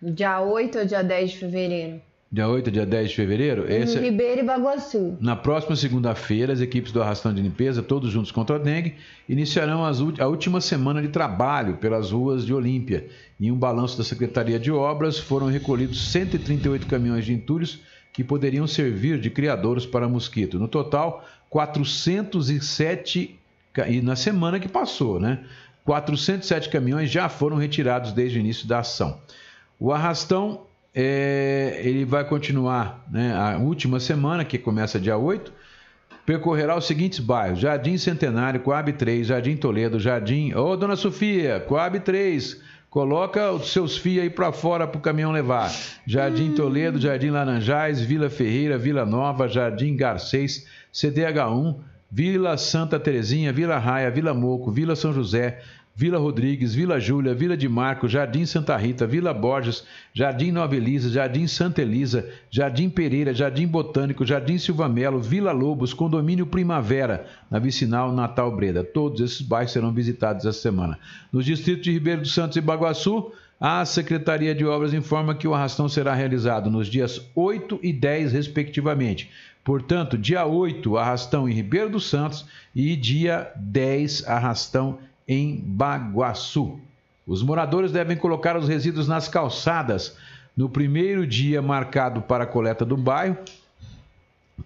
Dia 0.00 0.40
8 0.40 0.78
ou 0.78 0.84
dia 0.84 1.02
10 1.02 1.30
de 1.30 1.38
fevereiro? 1.38 2.00
Dia 2.30 2.46
8 2.46 2.70
dia 2.70 2.84
10 2.84 3.08
de 3.08 3.16
fevereiro? 3.16 3.72
Em 3.72 3.82
Esse... 3.82 3.96
É 3.96 4.00
Ribeiro 4.02 4.42
e 4.42 4.44
Baguaçu. 4.44 5.16
Na 5.18 5.34
próxima 5.34 5.74
segunda-feira, 5.74 6.52
as 6.52 6.60
equipes 6.60 6.92
do 6.92 7.02
Arrastão 7.02 7.32
de 7.32 7.40
Limpeza, 7.40 7.82
todos 7.82 8.10
juntos 8.10 8.30
contra 8.30 8.56
a 8.56 8.58
dengue, 8.58 8.96
iniciarão 9.26 9.82
as, 9.82 9.98
a 10.20 10.26
última 10.26 10.60
semana 10.60 11.00
de 11.00 11.08
trabalho 11.08 11.78
pelas 11.78 12.10
ruas 12.10 12.44
de 12.44 12.52
Olímpia. 12.52 13.08
Em 13.40 13.50
um 13.50 13.56
balanço 13.56 13.96
da 13.96 14.04
Secretaria 14.04 14.58
de 14.58 14.70
Obras, 14.70 15.18
foram 15.18 15.46
recolhidos 15.46 16.10
138 16.10 16.86
caminhões 16.86 17.24
de 17.24 17.32
entulhos 17.32 17.80
que 18.12 18.22
poderiam 18.22 18.66
servir 18.66 19.18
de 19.18 19.30
criadouros 19.30 19.86
para 19.86 20.08
mosquito. 20.08 20.58
No 20.58 20.68
total, 20.68 21.24
407 21.50 23.38
e 23.86 24.00
na 24.00 24.16
semana 24.16 24.58
que 24.58 24.68
passou, 24.68 25.20
né? 25.20 25.40
407 25.84 26.68
caminhões 26.68 27.10
já 27.10 27.28
foram 27.28 27.56
retirados 27.56 28.12
desde 28.12 28.38
o 28.38 28.40
início 28.40 28.66
da 28.68 28.80
ação. 28.80 29.20
O 29.80 29.92
arrastão 29.92 30.66
é, 30.94 31.80
ele 31.82 32.04
vai 32.04 32.24
continuar 32.24 33.04
né, 33.10 33.34
a 33.34 33.56
última 33.56 34.00
semana, 34.00 34.44
que 34.44 34.58
começa 34.58 34.98
dia 34.98 35.16
8, 35.16 35.52
percorrerá 36.26 36.76
os 36.76 36.86
seguintes 36.86 37.20
bairros: 37.20 37.60
Jardim 37.60 37.96
Centenário, 37.96 38.60
Coab 38.60 38.92
3, 38.92 39.28
Jardim 39.28 39.56
Toledo, 39.56 39.98
Jardim. 39.98 40.52
Ô, 40.54 40.76
dona 40.76 40.96
Sofia, 40.96 41.60
Coab 41.60 42.00
3, 42.00 42.60
coloca 42.90 43.52
os 43.52 43.72
seus 43.72 43.96
fios 43.96 44.24
aí 44.24 44.30
para 44.30 44.52
fora 44.52 44.86
para 44.86 44.98
o 44.98 45.00
caminhão 45.00 45.32
levar. 45.32 45.70
Jardim 46.06 46.52
Toledo, 46.52 47.00
Jardim 47.00 47.30
Laranjais, 47.30 48.00
Vila 48.00 48.28
Ferreira, 48.28 48.76
Vila 48.76 49.06
Nova, 49.06 49.48
Jardim 49.48 49.96
Garcês, 49.96 50.66
CDH1, 50.92 51.76
Vila 52.10 52.56
Santa 52.56 52.98
Terezinha, 52.98 53.52
Vila 53.52 53.78
Raia, 53.78 54.10
Vila 54.10 54.32
Moco, 54.32 54.70
Vila 54.70 54.94
São 54.94 55.12
José, 55.12 55.58
Vila 55.98 56.16
Rodrigues, 56.16 56.76
Vila 56.76 57.00
Júlia, 57.00 57.34
Vila 57.34 57.56
de 57.56 57.68
Marco, 57.68 58.08
Jardim 58.08 58.46
Santa 58.46 58.76
Rita, 58.76 59.04
Vila 59.04 59.34
Borges, 59.34 59.84
Jardim 60.14 60.52
Nova 60.52 60.76
Elisa, 60.76 61.10
Jardim 61.10 61.48
Santa 61.48 61.82
Elisa, 61.82 62.24
Jardim 62.48 62.88
Pereira, 62.88 63.34
Jardim 63.34 63.66
Botânico, 63.66 64.24
Jardim 64.24 64.58
Silva 64.58 64.88
Melo, 64.88 65.20
Vila 65.20 65.50
Lobos, 65.50 65.92
Condomínio 65.92 66.46
Primavera, 66.46 67.26
na 67.50 67.58
Vicinal 67.58 68.12
Natal 68.12 68.54
Breda. 68.54 68.84
Todos 68.84 69.20
esses 69.20 69.40
bairros 69.42 69.72
serão 69.72 69.92
visitados 69.92 70.46
essa 70.46 70.60
semana. 70.60 70.96
Nos 71.32 71.44
distritos 71.44 71.82
de 71.82 71.90
Ribeiro 71.90 72.20
dos 72.20 72.32
Santos 72.32 72.56
e 72.56 72.60
Baguaçu, 72.60 73.32
a 73.60 73.84
Secretaria 73.84 74.54
de 74.54 74.64
Obras 74.64 74.94
informa 74.94 75.34
que 75.34 75.48
o 75.48 75.52
arrastão 75.52 75.88
será 75.88 76.14
realizado 76.14 76.70
nos 76.70 76.86
dias 76.86 77.20
8 77.34 77.80
e 77.82 77.92
10, 77.92 78.32
respectivamente. 78.32 79.28
Portanto, 79.68 80.16
dia 80.16 80.46
8, 80.46 80.96
arrastão 80.96 81.46
em 81.46 81.52
Ribeiro 81.52 81.90
dos 81.90 82.08
Santos 82.08 82.46
e 82.74 82.96
dia 82.96 83.52
10, 83.54 84.26
arrastão 84.26 84.98
em 85.28 85.56
Baguaçu. 85.56 86.80
Os 87.26 87.42
moradores 87.42 87.92
devem 87.92 88.16
colocar 88.16 88.56
os 88.56 88.66
resíduos 88.66 89.06
nas 89.06 89.28
calçadas 89.28 90.16
no 90.56 90.70
primeiro 90.70 91.26
dia 91.26 91.60
marcado 91.60 92.22
para 92.22 92.44
a 92.44 92.46
coleta 92.46 92.82
do 92.82 92.96
bairro, 92.96 93.36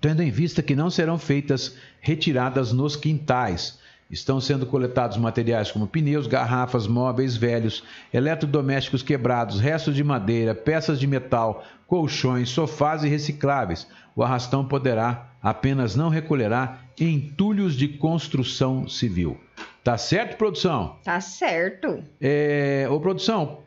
tendo 0.01 0.23
em 0.23 0.31
vista 0.31 0.63
que 0.63 0.77
não 0.77 0.89
serão 0.89 1.19
feitas 1.19 1.77
retiradas 2.01 2.73
nos 2.73 2.95
quintais. 2.95 3.81
Estão 4.13 4.41
sendo 4.43 4.67
coletados 4.67 5.17
materiais 5.17 5.73
como 5.73 5.87
pneus, 5.87 6.27
garrafas, 6.27 6.87
móveis 6.87 7.35
velhos, 7.35 7.83
eletrodomésticos 8.13 9.03
quebrados, 9.03 9.59
restos 9.59 9.97
de 9.97 10.05
madeira, 10.05 10.55
peças 10.55 11.01
de 11.01 11.07
metal, 11.07 11.65
colchões, 11.87 12.51
sofás 12.51 13.03
e 13.05 13.09
recicláveis. 13.09 13.89
O 14.15 14.23
arrastão 14.23 14.67
poderá 14.67 15.31
apenas 15.43 15.97
não 15.97 16.11
recolherá 16.11 16.81
entulhos 17.01 17.75
de 17.75 17.89
construção 17.89 18.87
civil. 18.87 19.41
Tá 19.83 19.97
certo, 19.97 20.37
produção? 20.37 20.97
Tá 21.03 21.19
certo. 21.19 22.05
É, 22.21 22.87
ô, 22.91 23.01
produção, 23.01 23.61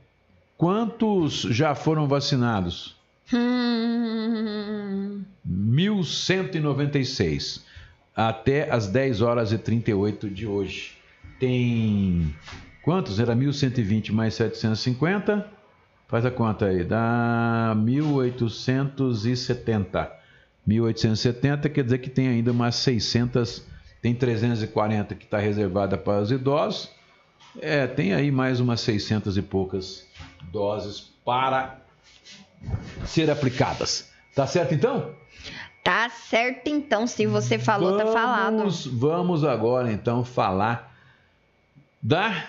quantos 0.56 1.42
já 1.42 1.74
foram 1.74 2.08
vacinados? 2.08 2.96
Hum... 3.34 5.24
1.196 5.48 7.62
até 8.16 8.72
as 8.72 8.88
10 8.88 9.22
horas 9.22 9.52
e 9.52 9.58
38 9.58 10.30
de 10.30 10.48
hoje. 10.48 10.94
Tem 11.40 12.34
quantos? 12.82 13.20
Era 13.20 13.36
1.120 13.36 14.12
mais 14.12 14.36
750. 14.36 15.52
Faz 16.08 16.26
a 16.26 16.32
conta 16.32 16.68
aí, 16.68 16.84
dá 16.84 17.74
1.870. 17.76 20.10
1.870 20.68 21.70
quer 21.70 21.84
dizer 21.84 21.98
que 21.98 22.10
tem 22.10 22.28
ainda 22.28 22.52
umas 22.52 22.76
600, 22.76 23.64
tem 24.02 24.14
340 24.14 25.16
que 25.16 25.26
está 25.26 25.38
reservada 25.38 25.98
para 25.98 26.22
os 26.22 26.32
idosos. 26.32 26.90
É, 27.60 27.88
tem 27.88 28.14
aí 28.14 28.32
mais 28.32 28.60
umas 28.60 28.82
600 28.82 29.38
e 29.38 29.42
poucas 29.42 30.06
doses 30.52 31.12
para 31.24 31.80
ser 33.06 33.30
aplicadas. 33.30 34.12
Tá 34.36 34.46
certo 34.46 34.74
então? 34.74 35.16
Tá 35.86 36.10
certo 36.10 36.68
então, 36.68 37.06
se 37.06 37.28
você 37.28 37.60
falou, 37.60 37.92
vamos, 37.92 38.06
tá 38.06 38.12
falado. 38.12 38.70
Vamos 38.98 39.44
agora 39.44 39.92
então 39.92 40.26
falar 40.26 40.92
da 42.02 42.44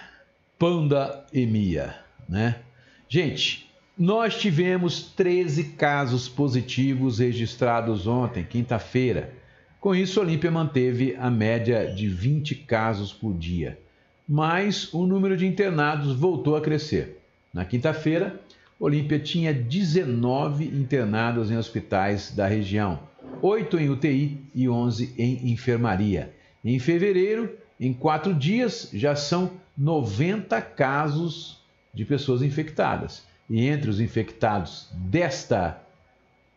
pandemia, 0.58 1.96
né? 2.26 2.60
Gente, 3.06 3.70
nós 3.96 4.38
tivemos 4.38 5.02
13 5.14 5.64
casos 5.74 6.30
positivos 6.30 7.18
registrados 7.18 8.06
ontem, 8.06 8.42
quinta-feira. 8.42 9.34
Com 9.82 9.94
isso, 9.94 10.18
a 10.18 10.22
Olímpia 10.22 10.50
manteve 10.50 11.14
a 11.20 11.30
média 11.30 11.92
de 11.94 12.08
20 12.08 12.54
casos 12.54 13.12
por 13.12 13.34
dia. 13.34 13.78
Mas 14.26 14.94
o 14.94 15.06
número 15.06 15.36
de 15.36 15.46
internados 15.46 16.16
voltou 16.16 16.56
a 16.56 16.62
crescer. 16.62 17.20
Na 17.52 17.66
quinta-feira, 17.66 18.40
Olímpia 18.80 19.18
tinha 19.18 19.52
19 19.52 20.64
internados 20.64 21.50
em 21.50 21.58
hospitais 21.58 22.30
da 22.34 22.46
região, 22.46 22.98
8 23.42 23.78
em 23.78 23.90
UTI 23.90 24.40
e 24.54 24.68
11 24.68 25.14
em 25.18 25.50
enfermaria. 25.52 26.34
Em 26.64 26.78
fevereiro, 26.78 27.56
em 27.78 27.92
quatro 27.92 28.34
dias, 28.34 28.90
já 28.92 29.14
são 29.14 29.52
90 29.76 30.60
casos 30.62 31.60
de 31.92 32.04
pessoas 32.04 32.42
infectadas. 32.42 33.24
E 33.48 33.66
entre 33.66 33.88
os 33.88 34.00
infectados 34.00 34.88
desta 34.92 35.80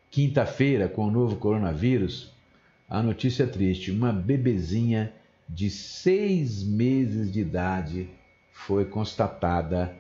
quinta-feira 0.10 0.88
com 0.88 1.08
o 1.08 1.12
novo 1.12 1.36
coronavírus, 1.36 2.32
a 2.90 3.04
notícia 3.04 3.44
é 3.44 3.48
triste: 3.48 3.92
uma 3.92 4.12
bebezinha 4.12 5.14
de 5.48 5.70
seis 5.70 6.64
meses 6.64 7.32
de 7.32 7.42
idade 7.42 8.10
foi 8.52 8.86
constatada 8.86 9.96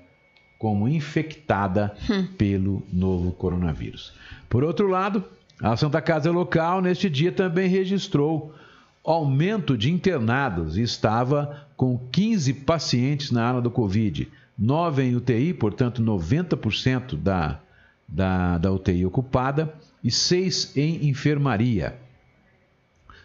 como 0.58 0.88
infectada 0.90 1.96
hum. 2.10 2.28
pelo 2.38 2.84
novo 2.92 3.32
coronavírus. 3.32 4.14
Por 4.50 4.64
outro 4.64 4.88
lado, 4.88 5.24
A 5.62 5.76
Santa 5.76 6.01
Casa 6.01 6.32
Local, 6.32 6.82
neste 6.82 7.10
dia, 7.10 7.32
também 7.32 7.68
registrou 7.68 8.55
aumento 9.03 9.78
de 9.78 9.91
internados 9.91 10.78
e 10.78 10.82
estava 10.82 11.68
com 11.76 11.97
15 12.12 12.53
pacientes 12.53 13.32
na 13.32 13.47
ala 13.47 13.62
do 13.62 13.72
Covid, 13.72 14.32
9 14.57 15.03
em 15.03 15.16
UTI, 15.16 15.53
portanto 15.53 16.01
90% 16.01 17.16
da, 17.18 17.60
da, 18.07 18.57
da 18.57 18.72
UTI 18.72 19.05
ocupada, 19.05 19.74
e 20.03 20.10
6 20.10 20.78
em 20.78 21.10
enfermaria, 21.10 21.97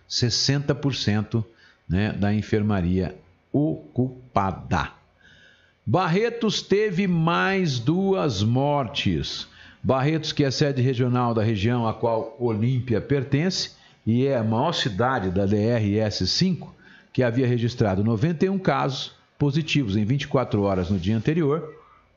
60% 0.09 1.45
né, 1.89 2.13
da 2.13 2.35
enfermaria 2.35 3.17
ocupada. 3.53 4.93
Barretos 5.87 6.63
teve 6.63 7.07
mais 7.07 7.79
duas 7.79 8.43
mortes. 8.43 9.47
Barretos, 9.85 10.33
que 10.33 10.43
é 10.43 10.47
a 10.47 10.51
sede 10.51 10.81
regional 10.81 11.35
da 11.35 11.43
região 11.43 11.87
a 11.87 11.93
qual 11.93 12.35
Olímpia 12.41 13.03
pertence 13.03 13.73
e 14.07 14.27
é 14.27 14.35
a 14.35 14.43
maior 14.43 14.73
cidade 14.73 15.31
da 15.31 15.47
DRS-5, 15.47 16.69
que 17.13 17.23
havia 17.23 17.47
registrado 17.47 18.03
91 18.03 18.59
casos 18.59 19.13
positivos 19.39 19.95
em 19.95 20.05
24 20.07 20.63
horas 20.63 20.89
no 20.89 20.99
dia 20.99 21.15
anterior, 21.15 21.71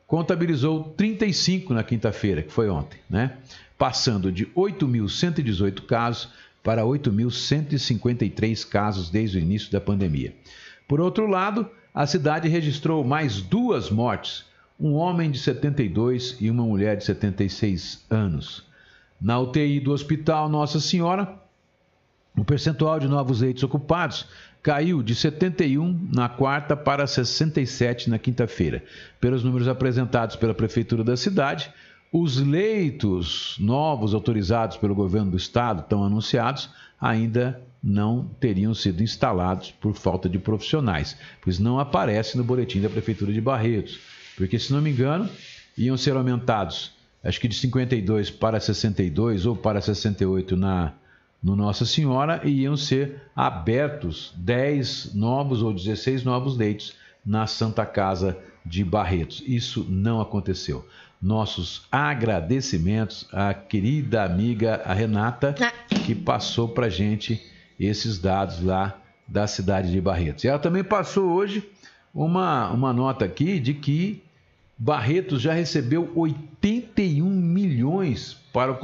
contabilizou 0.08 0.94
35 0.96 1.74
na 1.74 1.84
quinta-feira, 1.84 2.42
que 2.42 2.54
foi 2.54 2.70
ontem, 2.70 3.00
né? 3.10 3.34
Passando 3.78 4.32
de 4.32 4.46
8.118 4.46 5.82
casos 5.86 6.30
para 6.64 6.84
8.153 6.84 8.66
casos 8.66 9.10
desde 9.10 9.40
o 9.40 9.42
início 9.42 9.70
da 9.70 9.82
pandemia. 9.82 10.34
Por 10.88 11.02
outro 11.02 11.28
lado, 11.28 11.70
a 11.94 12.08
cidade 12.08 12.48
registrou 12.48 13.04
mais 13.04 13.42
duas 13.42 13.90
mortes, 13.90 14.46
um 14.80 14.94
homem 14.94 15.32
de 15.32 15.40
72 15.40 16.38
e 16.40 16.50
uma 16.50 16.64
mulher 16.64 16.98
de 16.98 17.04
76 17.04 18.06
anos. 18.10 18.64
Na 19.20 19.40
UTI 19.40 19.80
do 19.80 19.92
Hospital 19.92 20.48
Nossa 20.48 20.80
Senhora, 20.80 21.34
o 22.38 22.46
percentual 22.46 23.00
de 23.00 23.08
novos 23.08 23.42
leitos 23.42 23.64
ocupados 23.64 24.28
caiu 24.62 25.02
de 25.02 25.16
71 25.16 26.10
na 26.14 26.30
quarta 26.30 26.76
para 26.76 27.08
67 27.08 28.10
na 28.10 28.20
quinta-feira. 28.20 28.84
Pelos 29.20 29.44
números 29.44 29.68
apresentados 29.68 30.36
pela 30.36 30.54
Prefeitura 30.54 31.04
da 31.04 31.18
cidade, 31.18 31.72
os 32.12 32.38
leitos 32.38 33.56
novos 33.60 34.14
autorizados 34.14 34.78
pelo 34.78 34.94
governo 34.94 35.32
do 35.32 35.38
estado, 35.38 35.86
tão 35.90 36.04
anunciados, 36.04 36.70
ainda 37.02 37.60
não 37.82 38.30
teriam 38.40 38.74
sido 38.74 39.02
instalados 39.02 39.72
por 39.72 39.94
falta 39.94 40.30
de 40.30 40.38
profissionais, 40.38 41.18
pois 41.42 41.58
não 41.58 41.80
aparece 41.80 42.38
no 42.38 42.44
boletim 42.44 42.82
da 42.82 42.90
Prefeitura 42.90 43.34
de 43.34 43.42
Barretos. 43.42 44.00
Porque, 44.38 44.60
se 44.60 44.72
não 44.72 44.82
me 44.82 44.92
engano, 44.92 45.28
iam 45.76 45.98
ser 45.98 46.16
aumentados, 46.16 46.92
acho 47.24 47.42
que 47.42 47.48
de 47.48 47.56
52 47.56 48.30
para 48.30 48.60
62 48.60 49.48
ou 49.48 49.56
para 49.56 49.82
68 49.82 50.56
na, 50.56 50.94
no 51.44 51.56
Nossa 51.56 51.86
Senhora, 51.86 52.42
e 52.44 52.62
iam 52.62 52.78
ser 52.78 53.24
abertos 53.36 54.32
10 54.38 55.16
novos 55.16 55.64
ou 55.64 55.74
16 55.74 56.24
novos 56.24 56.56
leitos 56.56 56.94
na 57.26 57.48
Santa 57.48 57.84
Casa 57.84 58.38
de 58.64 58.84
Barretos. 58.84 59.44
Isso 59.46 59.84
não 59.90 60.22
aconteceu. 60.22 60.88
Nossos 61.20 61.88
agradecimentos 61.92 63.28
à 63.34 63.56
querida 63.56 64.24
amiga 64.24 64.84
a 64.86 64.94
Renata, 64.94 65.56
ah. 65.60 65.96
que 66.06 66.14
passou 66.14 66.70
para 66.70 66.90
gente 66.90 67.42
esses 67.80 68.20
dados 68.20 68.62
lá 68.62 69.00
da 69.28 69.48
cidade 69.48 69.92
de 69.92 70.00
Barretos. 70.00 70.44
E 70.44 70.48
ela 70.48 70.60
também 70.60 70.84
passou 70.84 71.32
hoje 71.32 71.68
uma, 72.14 72.70
uma 72.70 72.94
nota 72.94 73.26
aqui 73.26 73.60
de 73.60 73.74
que 73.74 74.24
Barretos 74.78 75.42
já 75.42 75.54
recebeu 75.54 76.12
81 76.16 77.30
milhões 77.30 78.34
para 78.54 78.72
o 78.72 78.78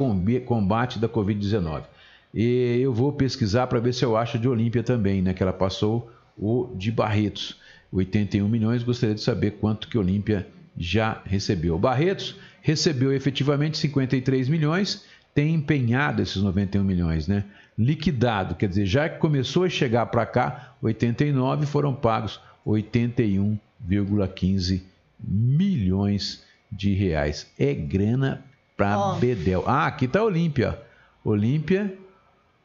combate 0.44 0.98
da 0.98 1.08
Covid-19. 1.08 1.84
E 2.32 2.80
eu 2.80 2.92
vou 2.92 3.12
pesquisar 3.12 3.68
para 3.68 3.78
ver 3.78 3.94
se 3.94 4.04
eu 4.04 4.16
acho 4.16 4.38
de 4.38 4.48
Olímpia 4.48 4.82
também, 4.82 5.22
né? 5.22 5.32
Que 5.32 5.42
ela 5.42 5.52
passou 5.52 6.10
o 6.36 6.72
de 6.74 6.90
Barretos. 6.90 7.60
81 7.92 8.48
milhões, 8.48 8.82
gostaria 8.82 9.14
de 9.14 9.20
saber 9.20 9.52
quanto 9.52 9.86
que 9.86 9.96
Olímpia 9.96 10.48
já 10.76 11.22
recebeu. 11.24 11.78
Barretos 11.78 12.34
recebeu 12.60 13.12
efetivamente 13.12 13.78
53 13.78 14.48
milhões, 14.48 15.04
tem 15.32 15.54
empenhado 15.54 16.20
esses 16.20 16.42
91 16.42 16.82
milhões, 16.82 17.28
né? 17.28 17.44
liquidado, 17.78 18.54
quer 18.54 18.68
dizer, 18.68 18.86
já 18.86 19.08
que 19.08 19.18
começou 19.18 19.64
a 19.64 19.68
chegar 19.68 20.06
para 20.06 20.24
cá, 20.24 20.74
89 20.80 21.66
foram 21.66 21.92
pagos 21.94 22.40
81,15 22.66 24.80
milhões 25.26 26.44
de 26.70 26.94
reais. 26.94 27.50
É 27.58 27.72
grana 27.72 28.44
para 28.76 28.98
oh. 28.98 29.14
Bedel. 29.16 29.64
Ah, 29.66 29.86
aqui 29.86 30.06
está 30.06 30.22
Olímpia. 30.22 30.80
Olímpia 31.24 31.96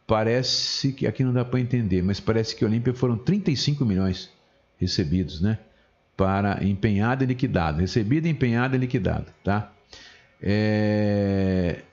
parece 0.07 0.91
que 0.91 1.05
aqui 1.05 1.23
não 1.23 1.31
dá 1.31 1.45
para 1.45 1.59
entender, 1.59 2.01
mas 2.01 2.19
parece 2.19 2.55
que 2.55 2.65
Olímpia 2.65 2.93
foram 2.93 3.17
35 3.17 3.85
milhões 3.85 4.29
recebidos, 4.77 5.39
né? 5.39 5.59
Para 6.17 6.63
empenhado 6.63 7.23
e 7.23 7.27
liquidado. 7.27 7.79
Recebido, 7.79 8.27
empenhado 8.27 8.75
e 8.75 8.79
liquidado, 8.79 9.27
tá? 9.43 9.71
É... 10.41 11.83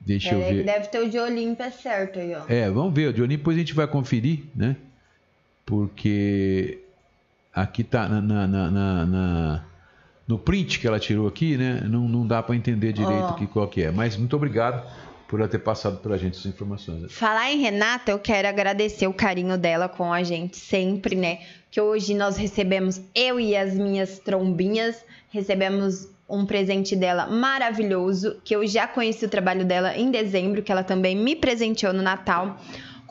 Deixa 0.00 0.34
eu 0.34 0.40
ver. 0.40 0.64
Deve 0.64 0.86
ter 0.88 1.00
o 1.00 1.08
de 1.08 1.18
Olímpia 1.18 1.70
certo 1.70 2.18
aí, 2.18 2.34
ó. 2.34 2.42
É, 2.48 2.70
vamos 2.70 2.94
ver. 2.94 3.08
O 3.08 3.12
de 3.12 3.20
Olímpia 3.20 3.38
depois 3.38 3.56
a 3.56 3.60
gente 3.60 3.74
vai 3.74 3.86
conferir, 3.86 4.44
né? 4.54 4.76
Porque 5.66 6.80
aqui 7.52 7.84
tá 7.84 8.08
na, 8.08 8.20
na, 8.20 8.46
na, 8.46 9.06
na 9.06 9.64
no 10.26 10.38
print 10.38 10.78
que 10.78 10.86
ela 10.86 10.98
tirou 10.98 11.26
aqui, 11.26 11.56
né? 11.56 11.82
Não, 11.88 12.08
não 12.08 12.26
dá 12.26 12.42
para 12.42 12.54
entender 12.54 12.92
direito 12.92 13.28
oh. 13.30 13.34
que, 13.34 13.46
qual 13.46 13.68
que 13.68 13.82
é. 13.82 13.90
Mas 13.90 14.16
muito 14.16 14.34
obrigado 14.36 14.86
por 15.28 15.40
ela 15.40 15.48
ter 15.48 15.60
passado 15.60 15.98
para 15.98 16.14
a 16.14 16.18
gente 16.18 16.34
essas 16.34 16.46
informações. 16.46 17.10
Falar 17.10 17.50
em 17.50 17.58
Renata, 17.58 18.10
eu 18.10 18.18
quero 18.18 18.46
agradecer 18.46 19.06
o 19.06 19.14
carinho 19.14 19.56
dela 19.56 19.88
com 19.88 20.12
a 20.12 20.22
gente 20.22 20.58
sempre, 20.58 21.16
né? 21.16 21.38
Que 21.70 21.80
hoje 21.80 22.14
nós 22.14 22.36
recebemos, 22.36 23.00
eu 23.14 23.40
e 23.40 23.56
as 23.56 23.74
minhas 23.74 24.18
trombinhas, 24.18 25.02
recebemos 25.30 26.08
um 26.28 26.46
presente 26.46 26.94
dela 26.94 27.26
maravilhoso, 27.26 28.40
que 28.44 28.54
eu 28.54 28.66
já 28.66 28.86
conheci 28.86 29.24
o 29.24 29.28
trabalho 29.28 29.64
dela 29.64 29.96
em 29.96 30.10
dezembro, 30.10 30.62
que 30.62 30.70
ela 30.70 30.84
também 30.84 31.16
me 31.16 31.36
presenteou 31.36 31.92
no 31.92 32.02
Natal, 32.02 32.58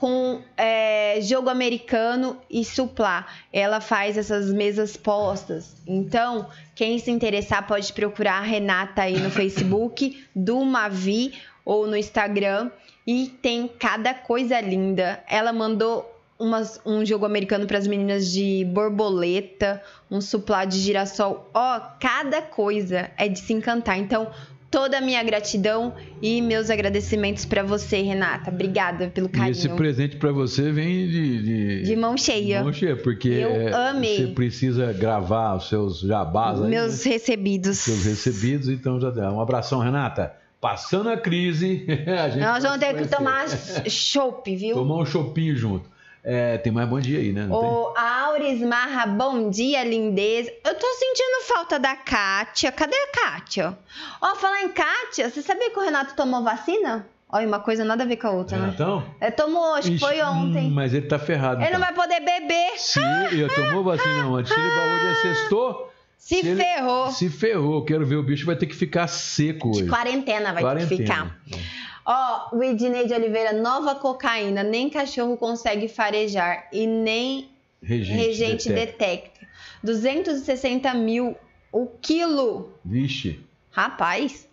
com 0.02 0.42
é, 0.58 1.20
jogo 1.22 1.48
americano 1.48 2.36
e 2.50 2.66
suplá. 2.66 3.28
Ela 3.54 3.80
faz 3.80 4.18
essas 4.18 4.52
mesas 4.52 4.98
postas. 4.98 5.76
Então, 5.86 6.48
quem 6.74 6.98
se 6.98 7.12
interessar 7.12 7.68
pode 7.68 7.94
procurar 7.94 8.40
a 8.40 8.42
Renata 8.42 9.04
aí 9.04 9.20
no 9.20 9.30
Facebook, 9.30 10.26
do 10.36 10.66
Mavi 10.66 11.36
ou 11.64 11.86
no 11.86 11.96
Instagram. 11.96 12.72
E 13.06 13.28
tem 13.44 13.68
cada 13.68 14.12
coisa 14.12 14.60
linda. 14.60 15.24
Ela 15.30 15.54
mandou 15.54 16.12
umas, 16.40 16.82
um 16.84 17.06
jogo 17.06 17.24
americano 17.24 17.68
para 17.68 17.78
as 17.78 17.86
meninas 17.86 18.32
de 18.32 18.66
borboleta, 18.74 19.84
um 20.10 20.20
suplá 20.20 20.66
de 20.66 20.80
girassol. 20.80 21.48
Ó, 21.54 21.78
oh, 21.78 21.82
cada 22.00 22.42
coisa 22.42 23.12
é 23.18 23.28
de 23.28 23.38
se 23.38 23.54
encantar. 23.54 24.00
Então, 24.00 24.32
toda 24.72 24.98
a 24.98 25.02
minha 25.02 25.22
gratidão 25.22 25.94
e 26.22 26.42
meus 26.42 26.70
agradecimentos 26.70 27.44
para 27.44 27.62
você, 27.62 28.02
Renata. 28.02 28.50
Obrigada 28.50 29.10
pelo 29.10 29.28
carinho. 29.28 29.50
E 29.50 29.52
esse 29.52 29.70
presente 29.70 30.16
para 30.16 30.32
você 30.32 30.72
vem 30.72 31.08
de, 31.10 31.44
de, 31.44 31.84
de, 31.84 31.96
mão 31.98 32.18
cheia. 32.18 32.60
De 32.60 32.64
mão 32.64 32.74
cheia, 32.74 32.96
porque 32.96 33.28
eu 33.28 33.50
é, 33.50 33.90
amei. 33.90 34.16
você 34.16 34.28
precisa 34.28 34.94
gravar 34.94 35.58
os 35.58 35.68
seus 35.68 36.00
jabás 36.00 36.62
aí, 36.62 36.70
Meus 36.70 37.06
né? 37.06 37.12
recebidos. 37.12 37.80
Seus 37.80 38.06
recebidos, 38.06 38.70
então 38.70 39.00
já 39.00 39.12
dá. 39.12 39.32
Um 39.32 39.42
abração, 39.42 39.80
Renata. 39.80 40.34
Passando 40.62 41.10
a 41.10 41.18
crise, 41.18 41.86
a 42.08 42.30
gente 42.30 42.40
Nós 42.40 42.64
vamos 42.64 42.80
ter 42.80 42.96
que 42.96 43.08
tomar 43.08 43.48
chopp, 43.90 44.56
viu? 44.56 44.76
Tomar 44.76 45.02
um 45.02 45.06
chopinho 45.06 45.56
junto. 45.56 45.90
É, 46.24 46.58
tem 46.60 46.72
mais 46.72 46.88
bom 46.88 47.00
dia 47.00 47.18
aí, 47.18 47.32
né? 47.34 47.48
Não 47.48 47.98
Auris 47.98 48.62
Marra, 48.62 49.08
bom 49.08 49.50
dia, 49.50 49.84
lindeza. 49.84 50.52
Eu 50.64 50.76
tô 50.76 50.88
sentindo 50.94 51.44
falta 51.48 51.80
da 51.80 51.96
Kátia. 51.96 52.72
Cadê 52.72 52.96
a 52.96 53.08
Kátia? 53.08 53.78
Ó, 54.22 54.36
falar 54.36 54.62
em 54.62 54.70
Kátia, 54.70 55.30
você 55.30 55.42
sabia 55.42 55.72
que 55.72 55.80
o 55.80 55.84
Renato 55.84 56.16
tomou 56.16 56.44
vacina? 56.44 57.08
Olha, 57.28 57.48
uma 57.48 57.60
coisa 57.60 57.84
nada 57.84 58.04
a 58.04 58.06
ver 58.06 58.18
com 58.18 58.28
a 58.28 58.32
outra, 58.32 58.58
Renatão? 58.58 59.00
né? 59.00 59.06
Ele 59.22 59.32
tomou, 59.32 59.74
acho 59.74 59.90
que 59.90 59.98
foi 59.98 60.22
ontem. 60.22 60.68
Hum, 60.68 60.74
mas 60.74 60.94
ele 60.94 61.08
tá 61.08 61.18
ferrado. 61.18 61.62
Ele 61.62 61.70
então. 61.70 61.80
não 61.80 61.88
vai 61.88 61.96
poder 61.96 62.20
beber. 62.20 62.78
Se 62.78 63.00
ele 63.32 63.48
tomou 63.50 63.84
vacina 63.84 64.28
ontem, 64.28 64.54
se 64.54 64.60
ele 64.60 64.70
hoje 64.70 65.08
assestou. 65.08 65.92
Se, 66.18 66.42
se 66.42 66.56
ferrou. 66.56 67.06
Ele, 67.06 67.14
se 67.14 67.30
ferrou. 67.30 67.84
Quero 67.84 68.06
ver, 68.06 68.18
o 68.18 68.24
bicho 68.24 68.46
vai 68.46 68.56
ter 68.56 68.68
que 68.68 68.76
ficar 68.76 69.08
seco 69.08 69.70
hoje. 69.70 69.84
De 69.84 69.90
quarentena 69.90 70.54
vai 70.54 70.62
quarentena. 70.62 70.90
ter 70.90 70.98
que 70.98 71.04
ficar. 71.04 71.36
É. 71.52 71.91
Ó, 72.06 72.56
o 72.56 72.64
Ednei 72.64 73.06
de 73.06 73.14
Oliveira, 73.14 73.54
nova 73.54 73.96
cocaína, 73.96 74.64
nem 74.64 74.90
cachorro 74.90 75.38
consegue 75.38 75.88
farejar 75.88 76.68
e 76.72 76.88
nem 76.88 77.50
regente, 77.82 78.18
regente 78.18 78.70
detecta. 78.70 78.98
detecta. 78.98 79.48
260 79.84 80.94
mil 80.96 81.36
o 81.72 81.88
quilo. 82.02 82.72
Vixe. 82.84 83.40
Rapaz. 83.72 84.48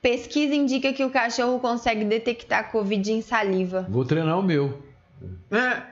Pesquisa 0.00 0.54
indica 0.54 0.92
que 0.92 1.04
o 1.04 1.10
cachorro 1.10 1.58
consegue 1.58 2.04
detectar 2.04 2.70
Covid 2.70 3.12
em 3.12 3.20
saliva. 3.20 3.86
Vou 3.88 4.04
treinar 4.04 4.38
o 4.38 4.42
meu. 4.42 4.80
É. 5.50 5.82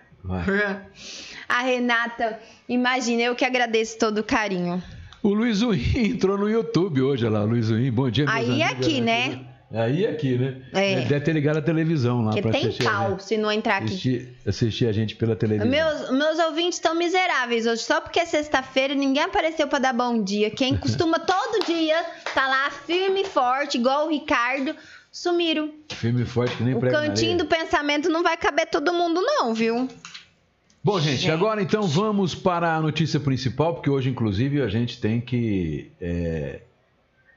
A 1.48 1.62
Renata, 1.62 2.40
imagina, 2.68 3.22
eu 3.22 3.34
que 3.34 3.44
agradeço 3.44 3.98
todo 3.98 4.18
o 4.18 4.24
carinho. 4.24 4.82
O 5.22 5.32
Luiz 5.32 5.62
Uim 5.62 5.80
entrou 5.96 6.36
no 6.38 6.48
YouTube 6.48 7.02
hoje, 7.02 7.24
olha 7.26 7.38
lá, 7.38 7.44
Luiz 7.44 7.70
Uim, 7.70 7.90
bom 7.90 8.10
dia. 8.10 8.26
Aí 8.28 8.62
aqui, 8.62 9.00
né? 9.00 9.45
Aí 9.72 10.06
aqui, 10.06 10.38
né? 10.38 10.62
É. 10.72 11.00
Deve 11.00 11.20
ter 11.20 11.32
ligado 11.32 11.56
a 11.56 11.62
televisão 11.62 12.20
lá 12.22 12.26
Porque 12.30 12.42
pra 12.42 12.52
tem 12.52 12.62
assistir, 12.62 12.86
a 12.86 12.90
cal 12.90 13.10
gente, 13.10 13.24
se 13.24 13.36
não 13.36 13.50
entrar 13.50 13.76
aqui. 13.78 13.86
assistir, 13.86 14.36
assistir 14.46 14.86
a 14.86 14.92
gente 14.92 15.16
pela 15.16 15.34
televisão. 15.34 15.68
Meus, 15.68 16.10
meus 16.10 16.38
ouvintes 16.38 16.76
estão 16.76 16.94
miseráveis 16.94 17.66
hoje, 17.66 17.82
só 17.82 18.00
porque 18.00 18.20
é 18.20 18.24
sexta-feira 18.24 18.92
e 18.92 18.96
ninguém 18.96 19.24
apareceu 19.24 19.66
pra 19.66 19.80
dar 19.80 19.92
bom 19.92 20.22
dia. 20.22 20.50
Quem 20.50 20.76
costuma 20.78 21.18
todo 21.18 21.64
dia 21.66 21.96
tá 22.32 22.46
lá 22.46 22.70
firme 22.70 23.22
e 23.22 23.24
forte, 23.24 23.76
igual 23.76 24.06
o 24.06 24.10
Ricardo, 24.10 24.74
sumiram. 25.10 25.70
Filme 25.92 26.24
forte 26.24 26.56
que 26.56 26.62
nem 26.62 26.74
O 26.74 26.80
cantinho 26.80 27.38
do 27.38 27.46
pensamento 27.46 28.08
não 28.08 28.22
vai 28.22 28.36
caber 28.36 28.66
todo 28.66 28.92
mundo, 28.92 29.20
não, 29.20 29.52
viu? 29.52 29.88
Bom, 30.84 31.00
gente, 31.00 31.22
Gente. 31.22 31.32
agora 31.32 31.60
então 31.60 31.82
vamos 31.82 32.32
para 32.32 32.76
a 32.76 32.80
notícia 32.80 33.18
principal, 33.18 33.74
porque 33.74 33.90
hoje, 33.90 34.08
inclusive, 34.08 34.62
a 34.62 34.68
gente 34.68 35.00
tem 35.00 35.20
que 35.20 35.90
é, 36.00 36.60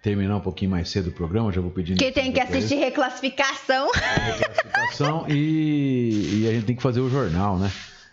terminar 0.09 0.37
um 0.37 0.41
pouquinho 0.41 0.71
mais 0.71 0.89
cedo 0.89 1.09
o 1.09 1.11
programa. 1.11 1.51
Já 1.51 1.61
vou 1.61 1.69
pedir. 1.71 1.95
Quem 1.95 2.11
tem 2.11 2.31
que 2.31 2.39
assistir 2.39 2.75
reclassificação. 2.75 3.89
reclassificação 3.93 5.25
e, 5.29 6.41
e 6.41 6.47
a 6.49 6.53
gente 6.53 6.65
tem 6.65 6.75
que 6.75 6.81
fazer 6.81 6.99
o 6.99 7.09
jornal, 7.09 7.57
né? 7.57 7.71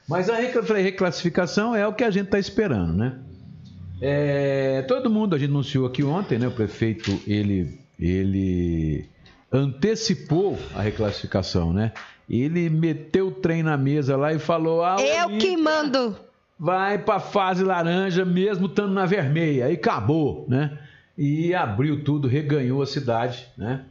Mas 0.08 0.28
a 0.28 0.36
recla- 0.36 0.76
reclassificação 0.76 1.74
é 1.74 1.86
o 1.86 1.92
que 1.92 2.04
a 2.04 2.10
gente 2.10 2.26
está 2.26 2.38
esperando, 2.38 2.92
né? 2.92 3.18
É, 4.00 4.82
todo 4.86 5.08
mundo, 5.08 5.34
a 5.34 5.38
gente 5.38 5.48
anunciou 5.50 5.86
aqui 5.86 6.04
ontem, 6.04 6.38
né? 6.38 6.46
O 6.46 6.50
prefeito, 6.50 7.18
ele, 7.26 7.80
ele 7.98 9.08
antecipou 9.50 10.58
a 10.74 10.82
reclassificação, 10.82 11.72
né? 11.72 11.92
Ele 12.28 12.68
meteu 12.68 13.28
o 13.28 13.30
trem 13.30 13.62
na 13.62 13.76
mesa 13.76 14.16
lá 14.16 14.32
e 14.34 14.38
falou... 14.38 14.84
Ah, 14.84 14.96
Eu 15.00 15.38
que 15.38 15.56
mando. 15.56 16.16
vai 16.58 16.98
para 16.98 17.20
fase 17.20 17.62
laranja 17.64 18.24
mesmo 18.24 18.66
estando 18.66 18.92
na 18.92 19.06
vermelha. 19.06 19.66
Aí 19.66 19.74
acabou, 19.74 20.44
né? 20.48 20.76
E 21.16 21.54
abriu 21.54 22.04
tudo, 22.04 22.28
reganhou 22.28 22.82
a 22.82 22.86
cidade, 22.86 23.46
né? 23.56 23.84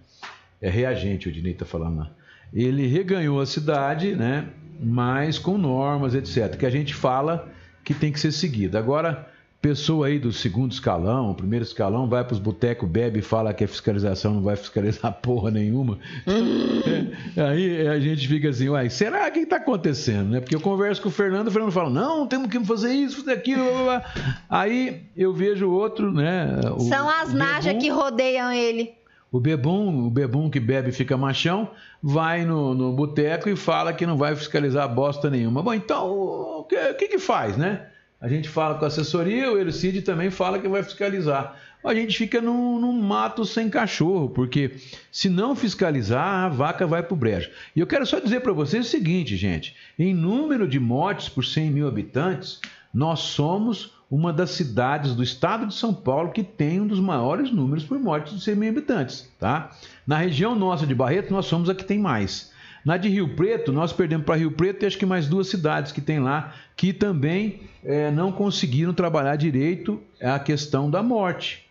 É 0.61 0.69
reagente, 0.69 1.27
o 1.27 1.31
Dinei 1.31 1.53
tá 1.53 1.65
falando 1.65 1.97
lá. 1.97 2.11
Ele 2.53 2.87
reganhou 2.87 3.41
a 3.41 3.45
cidade, 3.45 4.15
né? 4.15 4.47
Mas 4.79 5.39
com 5.39 5.57
normas, 5.57 6.13
etc. 6.13 6.55
Que 6.57 6.65
a 6.65 6.69
gente 6.69 6.93
fala 6.93 7.51
que 7.83 7.93
tem 7.93 8.11
que 8.11 8.19
ser 8.19 8.31
seguida. 8.31 8.77
Agora, 8.77 9.27
pessoa 9.65 10.05
aí 10.05 10.19
do 10.19 10.31
segundo 10.31 10.71
escalão, 10.71 11.33
primeiro 11.33 11.65
escalão, 11.65 12.07
vai 12.07 12.23
para 12.23 12.33
os 12.33 12.39
botecos, 12.39 12.87
bebe 12.87 13.17
e 13.17 13.21
fala 13.23 13.51
que 13.51 13.63
a 13.63 13.67
fiscalização 13.67 14.35
não 14.35 14.41
vai 14.43 14.55
fiscalizar 14.55 15.11
porra 15.23 15.49
nenhuma. 15.49 15.97
Aí 17.35 17.87
a 17.87 17.99
gente 17.99 18.27
fica 18.27 18.49
assim, 18.49 18.69
uai, 18.69 18.91
será 18.91 19.29
que 19.31 19.39
está 19.39 19.55
acontecendo? 19.55 20.29
Né? 20.29 20.39
Porque 20.39 20.55
eu 20.55 20.61
converso 20.61 21.01
com 21.01 21.09
o 21.09 21.11
Fernando, 21.11 21.47
o 21.47 21.51
Fernando 21.51 21.71
fala, 21.71 21.89
não, 21.89 22.27
temos 22.27 22.47
que 22.47 22.63
fazer 22.63 22.93
isso, 22.93 23.17
fazer 23.17 23.31
aquilo. 23.33 23.63
Blá, 23.63 23.83
blá. 23.83 24.03
Aí 24.47 25.01
eu 25.17 25.33
vejo 25.33 25.67
outro, 25.71 26.11
né? 26.11 26.59
o- 26.77 26.81
São 26.81 27.09
as 27.09 27.33
najas 27.33 27.73
que 27.81 27.89
rodeiam 27.89 28.51
ele. 28.51 28.93
O 29.31 29.39
bebum, 29.39 30.05
o 30.05 30.11
bebum 30.11 30.47
que 30.47 30.59
bebe 30.59 30.89
e 30.89 30.93
fica 30.93 31.17
machão, 31.17 31.71
vai 32.03 32.45
no, 32.45 32.75
no 32.75 32.93
boteco 32.93 33.49
e 33.49 33.55
fala 33.55 33.91
que 33.93 34.05
não 34.05 34.15
vai 34.15 34.35
fiscalizar 34.35 34.87
bosta 34.93 35.27
nenhuma. 35.27 35.63
Bom, 35.63 35.73
então, 35.73 36.07
o 36.11 36.65
que, 36.69 36.75
o 36.75 36.95
que 36.95 37.07
que 37.07 37.17
faz, 37.19 37.57
né? 37.57 37.87
A 38.25 38.27
gente 38.27 38.49
fala 38.49 38.73
com 38.73 38.83
a 38.83 38.87
assessoria, 38.87 39.51
o 39.51 39.59
Ercide 39.59 40.01
também 40.01 40.31
fala 40.31 40.57
que 40.57 40.67
vai 40.67 40.81
fiscalizar. 40.81 41.57
A 41.83 41.93
gente 41.93 42.17
fica 42.17 42.41
num, 42.41 42.79
num 42.79 42.91
mato 42.91 43.45
sem 43.45 43.69
cachorro, 43.69 44.29
porque 44.29 44.77
se 45.11 45.29
não 45.29 45.55
fiscalizar, 45.55 46.45
a 46.45 46.49
vaca 46.49 46.87
vai 46.87 47.03
pro 47.03 47.15
brejo. 47.15 47.51
E 47.75 47.79
eu 47.79 47.85
quero 47.85 48.03
só 48.03 48.19
dizer 48.19 48.39
para 48.39 48.51
vocês 48.51 48.87
o 48.87 48.89
seguinte, 48.89 49.37
gente: 49.37 49.75
em 49.99 50.11
número 50.11 50.67
de 50.67 50.79
mortes 50.79 51.29
por 51.29 51.45
100 51.45 51.69
mil 51.69 51.87
habitantes, 51.87 52.59
nós 52.91 53.19
somos 53.19 53.93
uma 54.09 54.33
das 54.33 54.49
cidades 54.49 55.13
do 55.13 55.21
estado 55.21 55.67
de 55.67 55.75
São 55.75 55.93
Paulo 55.93 56.31
que 56.31 56.41
tem 56.41 56.81
um 56.81 56.87
dos 56.87 56.99
maiores 56.99 57.51
números 57.51 57.83
por 57.83 57.99
mortes 57.99 58.33
de 58.33 58.41
100 58.41 58.55
mil 58.55 58.69
habitantes. 58.69 59.31
Tá? 59.39 59.69
Na 60.07 60.17
região 60.17 60.55
nossa 60.55 60.87
de 60.87 60.95
Barreto, 60.95 61.31
nós 61.31 61.45
somos 61.45 61.69
a 61.69 61.75
que 61.75 61.85
tem 61.85 61.99
mais. 61.99 62.51
Na 62.85 62.97
de 62.97 63.09
Rio 63.09 63.35
Preto, 63.35 63.73
nós 63.73 63.91
perdemos 63.91 64.27
para 64.27 64.35
Rio 64.35 64.51
Preto 64.51 64.83
e 64.83 64.85
acho 64.85 64.99
que 64.99 65.07
mais 65.07 65.27
duas 65.27 65.47
cidades 65.47 65.91
que 65.91 65.99
tem 65.99 66.19
lá 66.19 66.53
que 66.77 66.93
também 66.93 67.61
eh, 67.83 68.11
não 68.11 68.31
conseguiram 68.31 68.93
trabalhar 68.93 69.35
direito 69.37 69.99
a 70.21 70.37
questão 70.37 70.87
da 70.87 71.01
morte. 71.01 71.64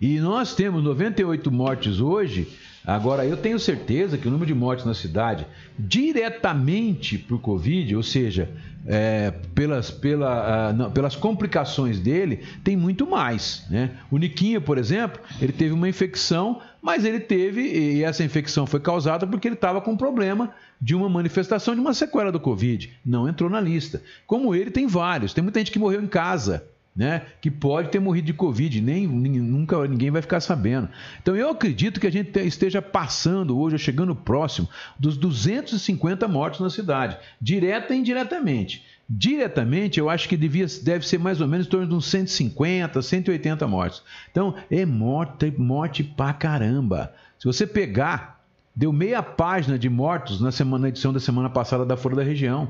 E 0.00 0.20
nós 0.20 0.54
temos 0.54 0.82
98 0.84 1.50
mortes 1.50 2.00
hoje. 2.00 2.48
Agora, 2.86 3.26
eu 3.26 3.36
tenho 3.36 3.58
certeza 3.58 4.16
que 4.16 4.28
o 4.28 4.30
número 4.30 4.46
de 4.46 4.54
mortes 4.54 4.86
na 4.86 4.94
cidade, 4.94 5.46
diretamente 5.78 7.18
por 7.18 7.40
Covid, 7.40 7.94
ou 7.96 8.02
seja, 8.02 8.48
é, 8.86 9.30
pelas, 9.54 9.90
pela, 9.90 10.68
ah, 10.68 10.72
não, 10.72 10.90
pelas 10.90 11.14
complicações 11.14 12.00
dele, 12.00 12.44
tem 12.64 12.76
muito 12.76 13.06
mais. 13.06 13.66
Né? 13.68 13.90
O 14.10 14.16
Niquinho, 14.16 14.62
por 14.62 14.78
exemplo, 14.78 15.20
ele 15.42 15.52
teve 15.52 15.74
uma 15.74 15.88
infecção, 15.88 16.62
mas 16.80 17.04
ele 17.04 17.20
teve, 17.20 17.60
e 17.60 18.04
essa 18.04 18.24
infecção 18.24 18.66
foi 18.66 18.80
causada 18.80 19.26
porque 19.26 19.48
ele 19.48 19.56
estava 19.56 19.80
com 19.80 19.96
problema 19.96 20.54
de 20.80 20.94
uma 20.94 21.08
manifestação 21.08 21.74
de 21.74 21.80
uma 21.80 21.92
sequela 21.92 22.32
do 22.32 22.40
Covid. 22.40 22.90
Não 23.04 23.28
entrou 23.28 23.50
na 23.50 23.60
lista. 23.60 24.00
Como 24.26 24.54
ele, 24.54 24.70
tem 24.70 24.86
vários. 24.86 25.34
Tem 25.34 25.42
muita 25.42 25.58
gente 25.58 25.72
que 25.72 25.78
morreu 25.78 26.00
em 26.00 26.06
casa 26.06 26.64
né, 26.98 27.22
que 27.40 27.48
pode 27.48 27.90
ter 27.90 28.00
morrido 28.00 28.26
de 28.26 28.32
Covid, 28.32 28.80
nem, 28.80 29.06
nunca 29.06 29.86
ninguém 29.86 30.10
vai 30.10 30.20
ficar 30.20 30.40
sabendo. 30.40 30.88
Então 31.22 31.36
eu 31.36 31.48
acredito 31.48 32.00
que 32.00 32.08
a 32.08 32.10
gente 32.10 32.32
te- 32.32 32.44
esteja 32.44 32.82
passando 32.82 33.56
hoje, 33.56 33.76
ou 33.76 33.78
chegando 33.78 34.16
próximo 34.16 34.68
dos 34.98 35.16
250 35.16 36.26
mortos 36.26 36.58
na 36.58 36.68
cidade, 36.68 37.16
direta 37.40 37.94
e 37.94 37.98
indiretamente. 37.98 38.84
Diretamente, 39.08 40.00
eu 40.00 40.10
acho 40.10 40.28
que 40.28 40.36
devia, 40.36 40.66
deve 40.82 41.06
ser 41.06 41.18
mais 41.18 41.40
ou 41.40 41.46
menos 41.46 41.66
em 41.66 41.70
torno 41.70 41.86
de 41.86 41.94
uns 41.94 42.06
150, 42.06 43.00
180 43.00 43.66
mortos. 43.68 44.02
Então, 44.30 44.56
é 44.68 44.84
morte, 44.84 45.54
morte 45.56 46.02
pra 46.02 46.32
caramba. 46.32 47.14
Se 47.38 47.46
você 47.46 47.66
pegar, 47.66 48.42
deu 48.74 48.92
meia 48.92 49.22
página 49.22 49.78
de 49.78 49.88
mortos 49.88 50.40
na, 50.40 50.50
semana, 50.50 50.82
na 50.82 50.88
edição 50.88 51.12
da 51.12 51.20
semana 51.20 51.48
passada 51.48 51.86
da 51.86 51.96
Folha 51.96 52.16
da 52.16 52.22
Região. 52.24 52.68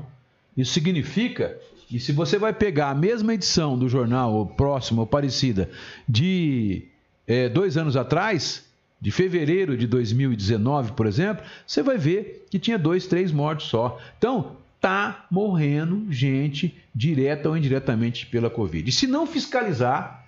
Isso 0.55 0.71
significa 0.71 1.57
que 1.89 1.99
se 1.99 2.11
você 2.11 2.37
vai 2.37 2.53
pegar 2.53 2.91
a 2.91 2.95
mesma 2.95 3.33
edição 3.33 3.75
do 3.75 3.89
jornal, 3.89 4.31
ou 4.31 4.45
próxima 4.45 5.01
ou 5.01 5.07
parecida, 5.07 5.71
de 6.07 6.83
eh, 7.27 7.49
dois 7.49 7.77
anos 7.77 7.97
atrás, 7.97 8.63
de 9.01 9.09
fevereiro 9.09 9.75
de 9.75 9.87
2019, 9.87 10.91
por 10.91 11.07
exemplo, 11.07 11.43
você 11.65 11.81
vai 11.81 11.97
ver 11.97 12.45
que 12.51 12.59
tinha 12.59 12.77
dois, 12.77 13.07
três 13.07 13.31
mortos 13.31 13.67
só. 13.69 13.99
Então, 14.19 14.57
tá 14.79 15.25
morrendo 15.31 16.05
gente 16.11 16.77
direta 16.93 17.49
ou 17.49 17.57
indiretamente 17.57 18.27
pela 18.27 18.51
Covid. 18.51 18.87
E 18.87 18.91
se 18.91 19.07
não 19.07 19.25
fiscalizar, 19.25 20.27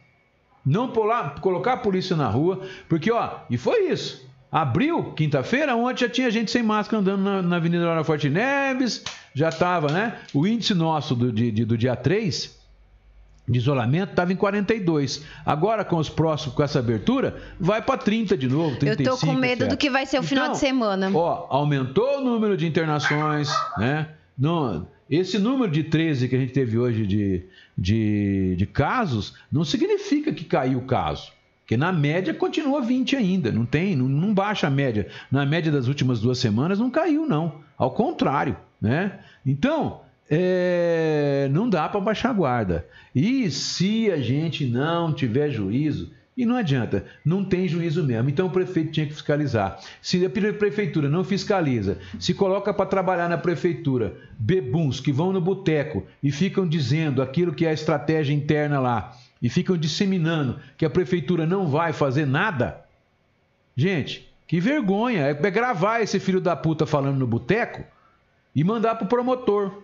não 0.65 0.87
pular, 0.87 1.39
colocar 1.41 1.73
a 1.73 1.77
polícia 1.77 2.15
na 2.15 2.27
rua, 2.27 2.67
porque 2.89 3.11
ó, 3.11 3.41
e 3.51 3.57
foi 3.57 3.91
isso. 3.91 4.27
Abril, 4.51 5.13
quinta-feira, 5.13 5.75
ontem 5.75 6.01
já 6.01 6.09
tinha 6.09 6.31
gente 6.31 6.49
sem 6.49 6.63
máscara 6.63 7.01
andando 7.01 7.21
na, 7.21 7.41
na 7.41 7.55
Avenida 7.57 7.85
Laura 7.85 8.03
Forte 8.03 8.29
Neves, 8.29 9.03
já 9.33 9.49
estava, 9.49 9.91
né? 9.91 10.17
O 10.33 10.45
índice 10.47 10.73
nosso 10.73 11.15
do, 11.15 11.31
de- 11.31 11.51
de- 11.51 11.65
do 11.65 11.77
dia 11.77 11.95
3 11.95 12.59
de 13.47 13.57
isolamento 13.57 14.11
estava 14.11 14.31
em 14.31 14.35
42. 14.35 15.23
Agora, 15.45 15.83
com 15.83 15.97
os 15.97 16.07
próximos, 16.09 16.55
com 16.55 16.63
essa 16.63 16.79
abertura, 16.79 17.41
vai 17.59 17.81
para 17.81 17.97
30 17.97 18.37
de 18.37 18.47
novo, 18.47 18.75
Eu 18.75 18.79
35, 18.79 19.19
tô 19.19 19.25
com 19.27 19.33
medo 19.33 19.63
etc. 19.63 19.69
do 19.69 19.77
que 19.77 19.89
vai 19.89 20.05
ser 20.05 20.19
o 20.19 20.23
final 20.23 20.45
Então, 20.45 20.53
de 20.53 20.59
semana. 20.59 21.11
Ó, 21.13 21.47
aumentou 21.49 22.19
o 22.19 22.21
número 22.21 22.55
de 22.55 22.65
internações, 22.67 23.49
né? 23.77 24.09
Não, 24.37 24.87
esse 25.09 25.37
número 25.37 25.69
de 25.71 25.83
13 25.83 26.29
que 26.29 26.35
a 26.35 26.39
gente 26.39 26.53
teve 26.53 26.77
hoje 26.77 27.05
de, 27.05 27.43
de, 27.77 28.55
de 28.57 28.65
casos 28.65 29.33
não 29.51 29.63
significa 29.65 30.31
que 30.31 30.45
caiu 30.45 30.79
o 30.79 30.83
caso. 30.85 31.31
Porque 31.71 31.77
na 31.79 31.93
média 31.93 32.33
continua 32.33 32.81
20 32.81 33.15
ainda, 33.15 33.49
não 33.49 33.65
tem, 33.65 33.95
não, 33.95 34.05
não 34.09 34.33
baixa 34.33 34.67
a 34.67 34.69
média. 34.69 35.07
Na 35.31 35.45
média 35.45 35.71
das 35.71 35.87
últimas 35.87 36.19
duas 36.19 36.37
semanas 36.37 36.77
não 36.79 36.91
caiu, 36.91 37.25
não. 37.25 37.61
Ao 37.77 37.89
contrário, 37.89 38.57
né? 38.81 39.19
Então, 39.45 40.01
é, 40.29 41.47
não 41.49 41.69
dá 41.69 41.87
para 41.87 42.01
baixar 42.01 42.31
a 42.31 42.33
guarda. 42.33 42.85
E 43.15 43.49
se 43.49 44.11
a 44.11 44.17
gente 44.17 44.65
não 44.65 45.13
tiver 45.13 45.49
juízo, 45.49 46.11
e 46.35 46.45
não 46.45 46.57
adianta, 46.57 47.05
não 47.23 47.41
tem 47.43 47.69
juízo 47.69 48.03
mesmo. 48.03 48.29
Então 48.29 48.47
o 48.47 48.51
prefeito 48.51 48.91
tinha 48.91 49.05
que 49.05 49.13
fiscalizar. 49.13 49.79
Se 50.01 50.25
a 50.25 50.29
pre- 50.29 50.51
prefeitura 50.53 51.07
não 51.07 51.23
fiscaliza, 51.23 51.99
se 52.19 52.33
coloca 52.33 52.73
para 52.73 52.85
trabalhar 52.85 53.29
na 53.29 53.37
prefeitura 53.37 54.13
bebuns 54.37 54.99
que 54.99 55.11
vão 55.11 55.31
no 55.31 55.39
boteco 55.39 56.05
e 56.21 56.31
ficam 56.31 56.67
dizendo 56.67 57.21
aquilo 57.21 57.53
que 57.53 57.65
é 57.65 57.69
a 57.69 57.73
estratégia 57.73 58.33
interna 58.33 58.79
lá, 58.79 59.15
e 59.41 59.49
ficam 59.49 59.75
disseminando 59.75 60.59
que 60.77 60.85
a 60.85 60.89
prefeitura 60.89 61.45
não 61.45 61.67
vai 61.67 61.91
fazer 61.93 62.25
nada, 62.25 62.85
gente, 63.75 64.31
que 64.47 64.59
vergonha. 64.59 65.21
É 65.25 65.33
gravar 65.33 66.01
esse 66.01 66.19
filho 66.19 66.39
da 66.39 66.55
puta 66.55 66.85
falando 66.85 67.17
no 67.17 67.25
boteco 67.25 67.83
e 68.55 68.63
mandar 68.63 68.95
pro 68.95 69.07
promotor. 69.07 69.81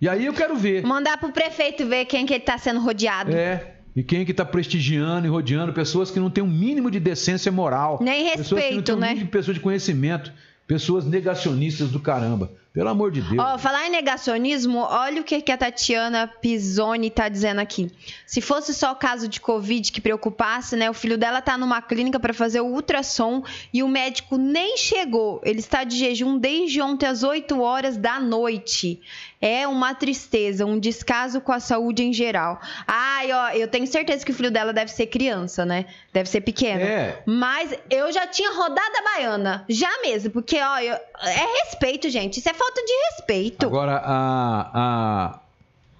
E 0.00 0.08
aí 0.08 0.26
eu 0.26 0.32
quero 0.32 0.56
ver. 0.56 0.82
Mandar 0.84 1.18
pro 1.18 1.30
prefeito 1.30 1.86
ver 1.86 2.04
quem 2.06 2.26
que 2.26 2.34
ele 2.34 2.44
tá 2.44 2.58
sendo 2.58 2.80
rodeado. 2.80 3.32
É. 3.32 3.74
E 3.94 4.02
quem 4.02 4.24
que 4.24 4.34
tá 4.34 4.44
prestigiando 4.44 5.26
e 5.26 5.30
rodeando 5.30 5.72
pessoas 5.72 6.10
que 6.10 6.18
não 6.18 6.28
têm 6.28 6.42
um 6.42 6.50
mínimo 6.50 6.90
de 6.90 6.98
decência 6.98 7.52
moral. 7.52 7.98
Nem 8.02 8.24
pessoas 8.30 8.48
que 8.48 8.54
não 8.54 8.58
respeito, 8.58 8.84
têm 8.84 8.94
um 8.94 8.98
né? 8.98 9.08
mínimo 9.08 9.26
de 9.26 9.30
pessoa 9.30 9.54
de 9.54 9.60
conhecimento. 9.60 10.32
Pessoas 10.66 11.04
negacionistas 11.04 11.90
do 11.90 12.00
caramba. 12.00 12.50
Pelo 12.74 12.88
amor 12.88 13.12
de 13.12 13.20
Deus. 13.22 13.38
Ó, 13.38 13.56
falar 13.56 13.86
em 13.86 13.90
negacionismo, 13.90 14.80
olha 14.80 15.20
o 15.20 15.24
que, 15.24 15.40
que 15.40 15.52
a 15.52 15.56
Tatiana 15.56 16.26
Pisoni 16.26 17.08
tá 17.08 17.28
dizendo 17.28 17.60
aqui. 17.60 17.88
Se 18.26 18.40
fosse 18.40 18.74
só 18.74 18.90
o 18.90 18.96
caso 18.96 19.28
de 19.28 19.40
Covid 19.40 19.92
que 19.92 20.00
preocupasse, 20.00 20.74
né? 20.74 20.90
O 20.90 20.94
filho 20.94 21.16
dela 21.16 21.40
tá 21.40 21.56
numa 21.56 21.80
clínica 21.80 22.18
para 22.18 22.34
fazer 22.34 22.60
o 22.60 22.66
ultrassom 22.66 23.44
e 23.72 23.80
o 23.84 23.86
médico 23.88 24.36
nem 24.36 24.76
chegou. 24.76 25.40
Ele 25.44 25.60
está 25.60 25.84
de 25.84 25.96
jejum 25.96 26.36
desde 26.36 26.80
ontem 26.82 27.06
às 27.06 27.22
8 27.22 27.60
horas 27.60 27.96
da 27.96 28.18
noite. 28.18 29.00
É 29.40 29.68
uma 29.68 29.94
tristeza, 29.94 30.64
um 30.64 30.78
descaso 30.78 31.40
com 31.40 31.52
a 31.52 31.60
saúde 31.60 32.02
em 32.02 32.12
geral. 32.14 32.58
Ai, 32.86 33.30
ó, 33.30 33.50
eu 33.50 33.68
tenho 33.68 33.86
certeza 33.86 34.24
que 34.24 34.32
o 34.32 34.34
filho 34.34 34.50
dela 34.50 34.72
deve 34.72 34.90
ser 34.90 35.06
criança, 35.06 35.64
né? 35.66 35.84
Deve 36.12 36.28
ser 36.30 36.40
pequeno. 36.40 36.80
É. 36.80 37.22
Mas 37.26 37.72
eu 37.90 38.10
já 38.10 38.26
tinha 38.26 38.50
rodado 38.52 38.96
a 38.98 39.02
baiana. 39.14 39.64
Já 39.68 39.90
mesmo, 40.00 40.30
porque, 40.30 40.58
ó, 40.58 40.78
eu- 40.80 40.94
é 40.94 41.62
respeito, 41.64 42.08
gente. 42.08 42.38
Isso 42.40 42.48
é 42.48 42.54
falta 42.64 42.82
de 42.84 42.92
respeito. 43.10 43.66
Agora, 43.66 43.96
a, 44.04 45.38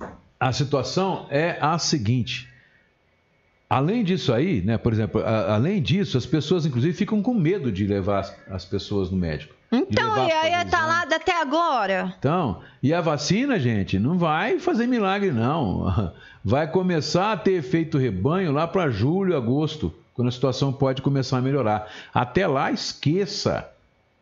a, 0.00 0.08
a 0.48 0.52
situação 0.52 1.26
é 1.30 1.58
a 1.60 1.78
seguinte. 1.78 2.48
Além 3.68 4.04
disso 4.04 4.32
aí, 4.32 4.60
né, 4.62 4.76
por 4.78 4.92
exemplo, 4.92 5.20
a- 5.24 5.54
além 5.54 5.82
disso, 5.82 6.16
as 6.16 6.26
pessoas, 6.26 6.64
inclusive, 6.66 6.94
ficam 6.94 7.22
com 7.22 7.34
medo 7.34 7.72
de 7.72 7.86
levar 7.86 8.20
as, 8.20 8.36
as 8.50 8.64
pessoas 8.64 9.10
no 9.10 9.16
médico. 9.16 9.54
Então, 9.72 10.28
e 10.28 10.30
aí 10.30 10.64
tá 10.66 10.86
lá 10.86 11.02
até 11.02 11.40
agora. 11.40 12.14
Então, 12.18 12.60
e 12.80 12.94
a 12.94 13.00
vacina, 13.00 13.58
gente, 13.58 13.98
não 13.98 14.16
vai 14.16 14.60
fazer 14.60 14.86
milagre, 14.86 15.30
não. 15.32 16.12
Vai 16.46 16.70
começar 16.70 17.32
a 17.32 17.36
ter 17.38 17.52
efeito 17.52 17.96
rebanho 17.96 18.52
lá 18.52 18.68
para 18.68 18.90
julho, 18.90 19.34
agosto, 19.34 19.90
quando 20.12 20.28
a 20.28 20.30
situação 20.30 20.70
pode 20.70 21.00
começar 21.00 21.38
a 21.38 21.40
melhorar. 21.40 21.90
Até 22.12 22.46
lá, 22.46 22.70
esqueça. 22.70 23.66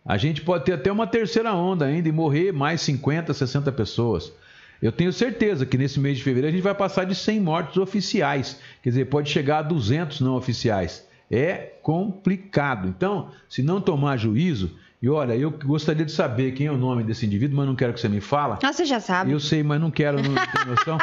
A 0.05 0.16
gente 0.16 0.42
pode 0.42 0.64
ter 0.64 0.72
até 0.72 0.90
uma 0.90 1.07
terceira 1.07 1.55
onda 1.55 1.86
ainda 1.86 2.09
e 2.09 2.12
morrer 2.12 2.53
mais 2.53 2.80
50, 2.80 3.32
60 3.32 3.70
pessoas. 3.72 4.32
Eu 4.80 4.90
tenho 4.90 5.12
certeza 5.12 5.64
que 5.64 5.78
nesse 5.78 6.00
mês 6.00 6.18
de 6.18 6.24
fevereiro 6.24 6.48
a 6.48 6.57
gente 6.57 6.64
vai 6.64 6.74
passar 6.74 7.05
de 7.05 7.14
100 7.14 7.40
mortos 7.40 7.76
oficiais. 7.76 8.59
Quer 8.82 8.90
dizer, 8.90 9.05
pode 9.05 9.30
chegar 9.30 9.59
a 9.59 9.62
200 9.62 10.20
não 10.20 10.34
oficiais. 10.34 11.07
É 11.30 11.72
complicado. 11.82 12.88
Então, 12.88 13.30
se 13.48 13.62
não 13.62 13.80
tomar 13.80 14.16
juízo, 14.16 14.72
e 15.00 15.09
olha, 15.09 15.34
eu 15.34 15.50
gostaria 15.50 16.05
de 16.05 16.12
saber 16.12 16.53
quem 16.53 16.66
é 16.66 16.72
o 16.72 16.76
nome 16.76 17.05
desse 17.05 17.24
indivíduo, 17.24 17.57
mas 17.57 17.66
não 17.66 17.76
quero 17.76 17.92
que 17.92 18.00
você 18.00 18.09
me 18.09 18.20
fala. 18.20 18.59
Ah, 18.62 18.72
você 18.72 18.84
já 18.84 18.98
sabe. 18.98 19.30
Eu 19.30 19.40
sei, 19.40 19.62
mas 19.62 19.80
não 19.80 19.90
quero, 19.90 20.16
não 20.18 20.34
tenho 20.34 20.66
noção. 20.66 20.98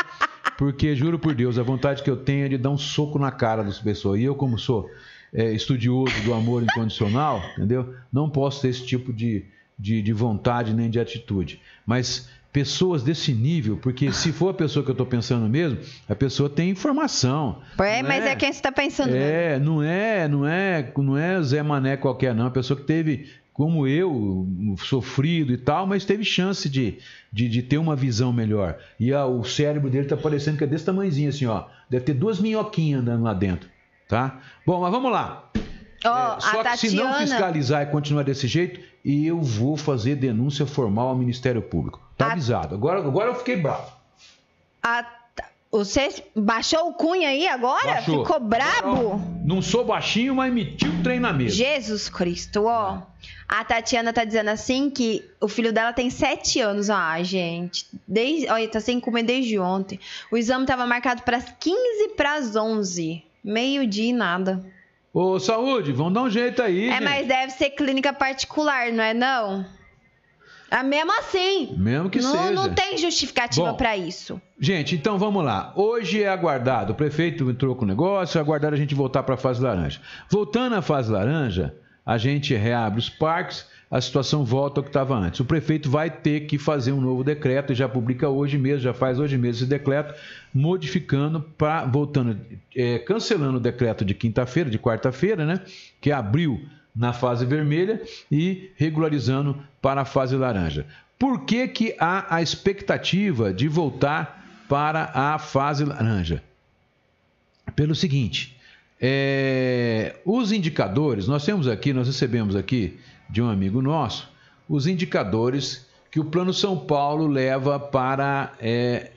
Porque, 0.58 0.94
juro 0.94 1.18
por 1.18 1.34
Deus, 1.34 1.58
a 1.58 1.64
vontade 1.64 2.04
que 2.04 2.10
eu 2.10 2.18
tenho 2.18 2.46
é 2.46 2.50
de 2.50 2.58
dar 2.58 2.70
um 2.70 2.78
soco 2.78 3.18
na 3.18 3.32
cara 3.32 3.64
das 3.64 3.80
pessoas. 3.80 4.20
E 4.20 4.26
eu, 4.26 4.36
como 4.36 4.60
sou 4.60 4.90
é, 5.34 5.52
estudioso 5.52 6.14
do 6.24 6.34
amor 6.34 6.64
incondicional, 6.64 7.42
entendeu? 7.54 7.94
Não 8.12 8.30
posso 8.30 8.62
ter 8.62 8.70
esse 8.70 8.86
tipo 8.86 9.12
de, 9.14 9.46
de, 9.78 10.02
de 10.02 10.14
vontade 10.14 10.74
nem 10.74 10.90
de 10.90 11.00
atitude. 11.00 11.60
Mas 11.86 12.30
pessoas 12.52 13.04
desse 13.04 13.32
nível, 13.32 13.78
porque 13.78 14.12
se 14.12 14.32
for 14.32 14.50
a 14.50 14.54
pessoa 14.54 14.84
que 14.84 14.90
eu 14.90 14.94
estou 14.94 15.06
pensando 15.06 15.48
mesmo, 15.48 15.78
a 16.08 16.16
pessoa 16.16 16.50
tem 16.50 16.72
informação. 16.72 17.60
É, 17.80 18.02
mas 18.02 18.26
é 18.26 18.36
quem 18.36 18.52
você 18.52 18.62
tá 18.62 18.72
pensando. 18.72 19.12
mesmo. 19.12 19.24
É, 19.24 19.60
não 19.60 19.84
é, 19.84 20.28
não 20.28 20.48
é, 20.48 20.92
não 20.98 21.18
é 21.18 21.42
Zé 21.44 21.62
Mané 21.62 21.96
qualquer 21.96 22.34
não, 22.34 22.48
a 22.48 22.52
pessoa 22.52 22.80
que 22.80 22.86
teve, 22.88 23.28
como 23.54 23.86
eu, 23.88 24.48
sofrido 24.78 25.54
e 25.54 25.58
tal, 25.58 25.86
mas 25.86 26.06
teve 26.06 26.24
chance 26.26 26.68
de, 26.68 26.98
de, 27.32 27.48
de 27.48 27.62
ter 27.62 27.78
uma 27.78 27.96
visão 27.96 28.34
melhor. 28.34 28.78
E 29.00 29.14
a- 29.14 29.26
o 29.28 29.44
cérebro 29.44 29.90
dele 29.90 30.08
tá 30.08 30.18
parecendo 30.18 30.58
que 30.58 30.64
é 30.64 30.68
desse 30.68 30.86
tamanhozinho 30.86 31.30
assim, 31.30 31.46
ó. 31.46 31.66
Deve 31.88 32.06
ter 32.06 32.14
duas 32.14 32.40
minhoquinhas 32.40 33.02
andando 33.02 33.24
lá 33.24 33.34
dentro, 33.34 33.70
tá? 34.10 34.40
Bom, 34.66 34.82
mas 34.82 34.92
vamos 34.92 35.10
lá. 35.12 35.46
Ó, 36.06 36.36
É, 36.38 36.40
só 36.42 36.62
a 36.62 36.64
que 36.72 36.78
se 36.90 36.96
não 36.96 37.06
Tatiana. 37.06 37.28
fiscalizar 37.28 37.84
e 37.84 37.86
continuar 37.86 38.24
desse 38.24 38.48
jeito, 38.48 38.82
eu 39.06 39.40
vou 39.42 39.78
fazer 39.78 40.16
denúncia 40.16 40.66
formal 40.66 41.08
ao 41.10 41.16
Ministério 41.16 41.62
Público. 41.62 42.02
Tá 42.18 42.28
A- 42.28 42.32
avisado. 42.34 42.76
Agora, 42.76 43.00
agora 43.00 43.30
eu 43.30 43.36
fiquei 43.36 43.56
bravo. 43.56 43.90
a- 44.84 45.06
Você 45.72 46.10
baixou 46.36 46.90
o 46.90 46.94
cunha 46.96 47.30
aí 47.30 47.48
agora? 47.48 47.86
Baixou. 47.86 48.26
Ficou 48.26 48.40
brabo? 48.40 49.22
Não 49.46 49.62
sou 49.62 49.86
baixinho, 49.86 50.34
mas 50.34 50.52
meti 50.52 50.88
o 50.88 51.04
trem 51.04 51.20
na 51.20 51.32
mesa. 51.32 51.54
Jesus 51.56 52.10
Cristo, 52.10 52.64
ó. 52.66 53.04
A 53.48 53.64
Tatiana 53.64 54.12
tá 54.12 54.24
dizendo 54.26 54.48
assim 54.50 54.90
que 54.90 55.24
o 55.40 55.48
filho 55.48 55.72
dela 55.72 55.94
tem 55.94 56.10
7 56.10 56.60
anos. 56.60 56.90
Ah, 56.90 57.22
gente. 57.22 57.86
Desde, 58.08 58.50
olha, 58.50 58.68
tá 58.68 58.80
sem 58.80 59.00
comer 59.00 59.22
desde 59.22 59.60
ontem. 59.60 60.00
O 60.32 60.38
exame 60.38 60.66
tava 60.66 60.88
marcado 60.88 61.22
para 61.22 61.40
15 61.40 62.16
para 62.18 62.40
11. 62.58 63.24
Meio-dia 63.44 64.10
e 64.10 64.14
nada. 64.14 64.64
Ô, 65.14 65.40
saúde, 65.40 65.92
vamos 65.92 66.14
dar 66.14 66.22
um 66.22 66.30
jeito 66.30 66.62
aí. 66.62 66.88
É, 66.88 66.94
gente. 66.94 67.04
mas 67.04 67.28
deve 67.28 67.52
ser 67.54 67.72
clínica 67.72 68.14
particular, 68.14 68.92
não 68.92 69.04
é 69.04 69.14
não? 69.14 69.66
É 70.72 70.84
mesmo 70.84 71.12
assim. 71.18 71.76
Mesmo 71.76 72.10
que 72.10 72.22
não, 72.22 72.32
seja. 72.32 72.52
não 72.52 72.74
tem 72.74 72.98
justificativa 72.98 73.74
pra 73.74 73.98
isso. 73.98 74.40
Gente, 74.60 74.96
então 74.96 75.18
vamos 75.18 75.44
lá. 75.44 75.74
Hoje 75.76 76.22
é 76.22 76.30
aguardado. 76.30 76.94
O 76.94 76.96
prefeito 76.96 77.50
entrou 77.50 77.76
com 77.76 77.86
o 77.86 77.88
negócio, 77.88 78.38
é 78.38 78.42
aguardado 78.42 78.76
a 78.76 78.78
gente 78.78 78.94
voltar 78.94 79.24
para 79.24 79.34
a 79.34 79.38
fase 79.38 79.62
laranja. 79.62 80.00
Voltando 80.30 80.76
à 80.76 80.82
fase 80.82 81.12
laranja, 81.12 81.76
a 82.06 82.18
gente 82.20 82.54
reabre 82.54 83.00
os 83.00 83.10
parques, 83.10 83.66
a 83.92 84.00
situação 84.00 84.46
volta 84.46 84.80
ao 84.80 84.84
que 84.84 84.90
estava 84.90 85.16
antes. 85.16 85.40
O 85.40 85.46
prefeito 85.46 85.90
vai 85.90 86.10
ter 86.10 86.42
que 86.42 86.58
fazer 86.58 86.92
um 86.92 87.02
novo 87.02 87.24
decreto, 87.24 87.74
e 87.74 87.76
já 87.76 87.90
publica 87.90 88.30
hoje 88.30 88.58
mesmo, 88.58 88.82
já 88.82 88.94
faz 88.94 89.18
hoje 89.18 89.38
mesmo 89.38 89.64
esse 89.64 89.70
decreto, 89.70 90.14
modificando 90.54 91.42
para 91.58 91.86
voltando, 91.86 92.40
é, 92.76 93.00
cancelando 93.00 93.58
o 93.58 93.62
decreto 93.62 94.06
de 94.06 94.14
quinta-feira, 94.14 94.70
de 94.70 94.78
quarta-feira, 94.78 95.46
né? 95.46 95.62
Que 96.00 96.12
abriu 96.12 96.64
na 96.96 97.14
fase 97.14 97.46
vermelha 97.46 98.02
e 98.32 98.72
regularizando 98.76 99.58
para 99.82 100.02
a 100.02 100.06
fase 100.06 100.36
laranja. 100.36 100.86
Por 101.18 101.46
que, 101.46 101.68
que 101.68 101.96
há 102.00 102.34
a 102.34 102.42
expectativa 102.42 103.52
de 103.52 103.68
voltar 103.68 104.46
para 104.68 105.12
a 105.14 105.40
fase 105.40 105.84
laranja? 105.84 106.44
Pelo 107.76 107.96
seguinte, 107.96 108.56
é, 109.02 110.16
os 110.26 110.52
indicadores, 110.52 111.28
nós 111.28 111.46
temos 111.46 111.68
aqui, 111.68 111.94
nós 111.94 112.08
recebemos 112.08 112.56
aqui 112.56 113.00
de 113.30 113.42
um 113.42 113.50
amigo 113.50 113.82
nosso, 113.82 114.30
os 114.68 114.88
indicadores 114.88 115.88
que 116.12 116.20
o 116.20 116.26
Plano 116.26 116.54
São 116.54 116.78
Paulo 116.78 117.28
leva 117.28 117.80
para 117.80 118.54
é, 118.60 119.12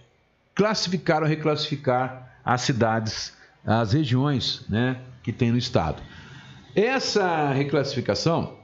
classificar 0.55 1.23
ou 1.23 1.29
reclassificar 1.29 2.39
as 2.45 2.61
cidades, 2.63 3.33
as 3.65 3.93
regiões 3.93 4.65
né, 4.69 4.99
que 5.23 5.33
tem 5.33 5.51
no 5.51 5.59
estado. 5.59 6.03
Essa 6.75 7.53
reclassificação, 7.53 8.57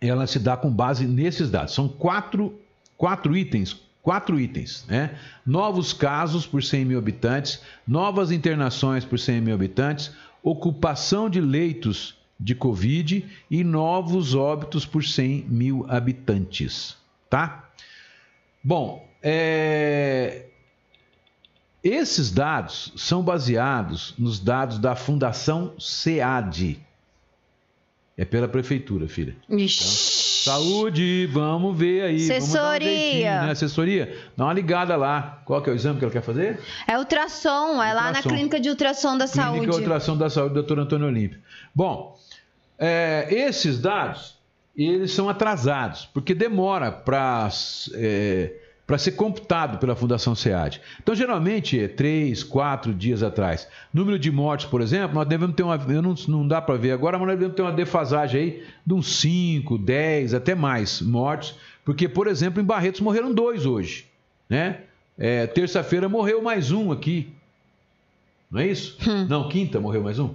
ela 0.00 0.26
se 0.26 0.38
dá 0.38 0.56
com 0.56 0.70
base 0.70 1.06
nesses 1.06 1.50
dados. 1.50 1.74
São 1.74 1.88
quatro, 1.88 2.58
quatro 2.96 3.36
itens, 3.36 3.80
quatro 4.02 4.38
itens, 4.40 4.84
né? 4.88 5.18
Novos 5.44 5.92
casos 5.92 6.46
por 6.46 6.62
100 6.62 6.84
mil 6.84 6.98
habitantes, 6.98 7.60
novas 7.86 8.30
internações 8.30 9.04
por 9.04 9.18
100 9.18 9.40
mil 9.40 9.54
habitantes, 9.54 10.12
ocupação 10.42 11.28
de 11.28 11.40
leitos 11.40 12.16
de 12.38 12.54
Covid 12.54 13.24
e 13.50 13.64
novos 13.64 14.34
óbitos 14.34 14.84
por 14.84 15.04
100 15.04 15.46
mil 15.48 15.86
habitantes, 15.88 16.96
tá? 17.30 17.70
Bom, 18.62 19.08
é, 19.22 20.46
esses 21.82 22.30
dados 22.30 22.92
são 22.96 23.22
baseados 23.22 24.14
nos 24.18 24.38
dados 24.40 24.78
da 24.78 24.94
Fundação 24.96 25.72
SEAD. 25.78 26.80
É 28.18 28.24
pela 28.24 28.48
prefeitura, 28.48 29.06
filha. 29.06 29.36
Ixi. 29.48 30.26
Saúde, 30.46 31.26
vamos 31.26 31.76
ver 31.76 32.04
aí. 32.04 32.22
Um 32.22 32.36
Assessoria. 32.36 32.88
jeitinho, 32.88 33.22
né? 33.42 33.50
Assessoria. 33.50 34.16
Dá 34.36 34.44
uma 34.44 34.52
ligada 34.52 34.96
lá. 34.96 35.42
Qual 35.44 35.60
que 35.60 35.68
é 35.68 35.72
o 35.72 35.76
exame 35.76 35.98
que 35.98 36.04
ela 36.04 36.12
quer 36.12 36.22
fazer? 36.22 36.60
É 36.86 36.96
ultrassom, 36.96 37.82
é 37.82 37.92
lá 37.92 38.02
na 38.02 38.06
Ultrassom. 38.08 38.28
clínica 38.28 38.60
de 38.60 38.68
ultrassom 38.70 39.18
da 39.18 39.26
Clínica 39.26 39.52
saúde. 39.52 39.70
Ultrassom 39.70 40.16
da 40.16 40.30
Saúde, 40.30 40.54
doutor 40.54 40.78
Antônio 40.78 41.08
Olímpio. 41.08 41.40
Bom, 41.74 42.16
é, 42.78 43.26
esses 43.30 43.80
dados, 43.80 44.36
eles 44.76 45.12
são 45.12 45.28
atrasados, 45.28 46.08
porque 46.12 46.34
demora 46.34 46.92
para 46.92 47.50
para 48.86 48.98
ser 48.98 49.12
computado 49.12 49.78
pela 49.78 49.96
Fundação 49.96 50.34
SEAD. 50.34 50.80
Então, 51.02 51.14
geralmente, 51.14 51.78
é 51.78 51.88
três, 51.88 52.44
quatro 52.44 52.94
dias 52.94 53.22
atrás. 53.22 53.66
Número 53.92 54.16
de 54.16 54.30
mortes, 54.30 54.66
por 54.66 54.80
exemplo, 54.80 55.16
nós 55.16 55.26
devemos 55.26 55.56
ter 55.56 55.64
uma. 55.64 55.74
Eu 55.74 56.00
não, 56.00 56.14
não 56.28 56.46
dá 56.46 56.62
para 56.62 56.76
ver 56.76 56.92
agora, 56.92 57.18
mas 57.18 57.26
nós 57.26 57.36
devemos 57.36 57.56
ter 57.56 57.62
uma 57.62 57.72
defasagem 57.72 58.40
aí 58.40 58.64
de 58.86 58.94
uns 58.94 59.18
5, 59.18 59.76
10, 59.76 60.34
até 60.34 60.54
mais 60.54 61.02
mortes. 61.02 61.56
Porque, 61.84 62.08
por 62.08 62.28
exemplo, 62.28 62.62
em 62.62 62.64
Barretos 62.64 63.00
morreram 63.00 63.34
dois 63.34 63.66
hoje. 63.66 64.06
Né? 64.48 64.82
É, 65.18 65.46
Terça-feira 65.48 66.08
morreu 66.08 66.40
mais 66.40 66.70
um 66.70 66.92
aqui. 66.92 67.32
Não 68.48 68.60
é 68.60 68.68
isso? 68.68 68.96
Hum. 69.08 69.26
Não, 69.28 69.48
quinta 69.48 69.80
morreu 69.80 70.02
mais 70.02 70.20
um? 70.20 70.32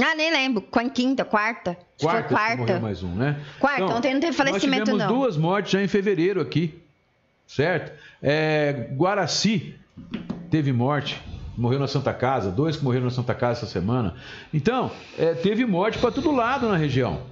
Ah, 0.00 0.14
nem 0.14 0.32
lembro. 0.32 0.62
Quinta, 0.92 1.24
quarta? 1.24 1.76
Quarta, 2.00 2.28
Foi 2.28 2.36
quarta. 2.36 2.56
morreu 2.56 2.80
mais 2.80 3.02
um, 3.02 3.14
né? 3.14 3.40
Quarta, 3.60 3.84
ontem 3.86 4.12
não 4.12 4.20
teve 4.20 4.32
falecimento, 4.36 4.78
nós 4.78 4.84
tivemos 4.84 4.98
não. 4.98 5.20
duas 5.20 5.36
mortes 5.36 5.72
já 5.72 5.82
em 5.82 5.86
fevereiro 5.86 6.40
aqui, 6.40 6.82
certo? 7.46 7.92
É, 8.20 8.88
Guaraci 8.96 9.76
teve 10.50 10.72
morte, 10.72 11.20
morreu 11.56 11.78
na 11.78 11.86
Santa 11.86 12.12
Casa, 12.12 12.50
dois 12.50 12.76
que 12.76 12.84
morreram 12.84 13.04
na 13.04 13.10
Santa 13.10 13.34
Casa 13.34 13.60
essa 13.60 13.66
semana. 13.66 14.16
Então, 14.52 14.90
é, 15.16 15.34
teve 15.34 15.64
morte 15.64 15.98
para 15.98 16.10
todo 16.10 16.32
lado 16.32 16.68
na 16.68 16.76
região. 16.76 17.22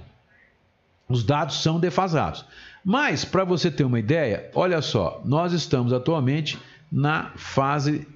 Os 1.09 1.23
dados 1.23 1.61
são 1.61 1.79
defasados. 1.79 2.45
Mas, 2.83 3.25
para 3.25 3.43
você 3.43 3.69
ter 3.69 3.83
uma 3.83 3.99
ideia, 3.99 4.49
olha 4.55 4.81
só, 4.81 5.21
nós 5.25 5.51
estamos 5.51 5.91
atualmente 5.91 6.57
na 6.91 7.31
fase 7.35 8.07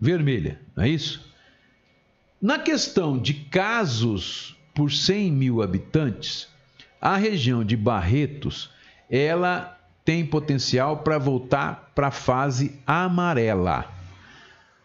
vermelha, 0.00 0.60
não 0.74 0.84
é 0.84 0.88
isso? 0.88 1.26
Na 2.40 2.58
questão 2.58 3.18
de 3.18 3.32
casos 3.32 4.54
por 4.74 4.92
100 4.92 5.32
mil 5.32 5.62
habitantes, 5.62 6.48
a 7.00 7.16
região 7.16 7.64
de 7.64 7.76
Barretos, 7.76 8.70
ela 9.10 9.78
tem 10.04 10.24
potencial 10.24 10.98
para 10.98 11.16
voltar 11.16 11.92
para 11.94 12.08
a 12.08 12.10
fase 12.10 12.78
amarela. 12.86 13.90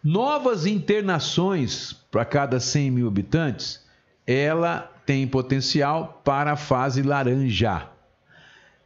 Novas 0.01 0.65
internações 0.65 1.93
para 2.09 2.23
cada 2.23 2.59
100 2.59 2.89
mil 2.89 3.07
habitantes, 3.07 3.85
ela 4.25 4.89
tem 5.05 5.27
potencial 5.27 6.21
para 6.23 6.53
a 6.53 6.55
fase 6.55 7.03
laranja. 7.03 7.89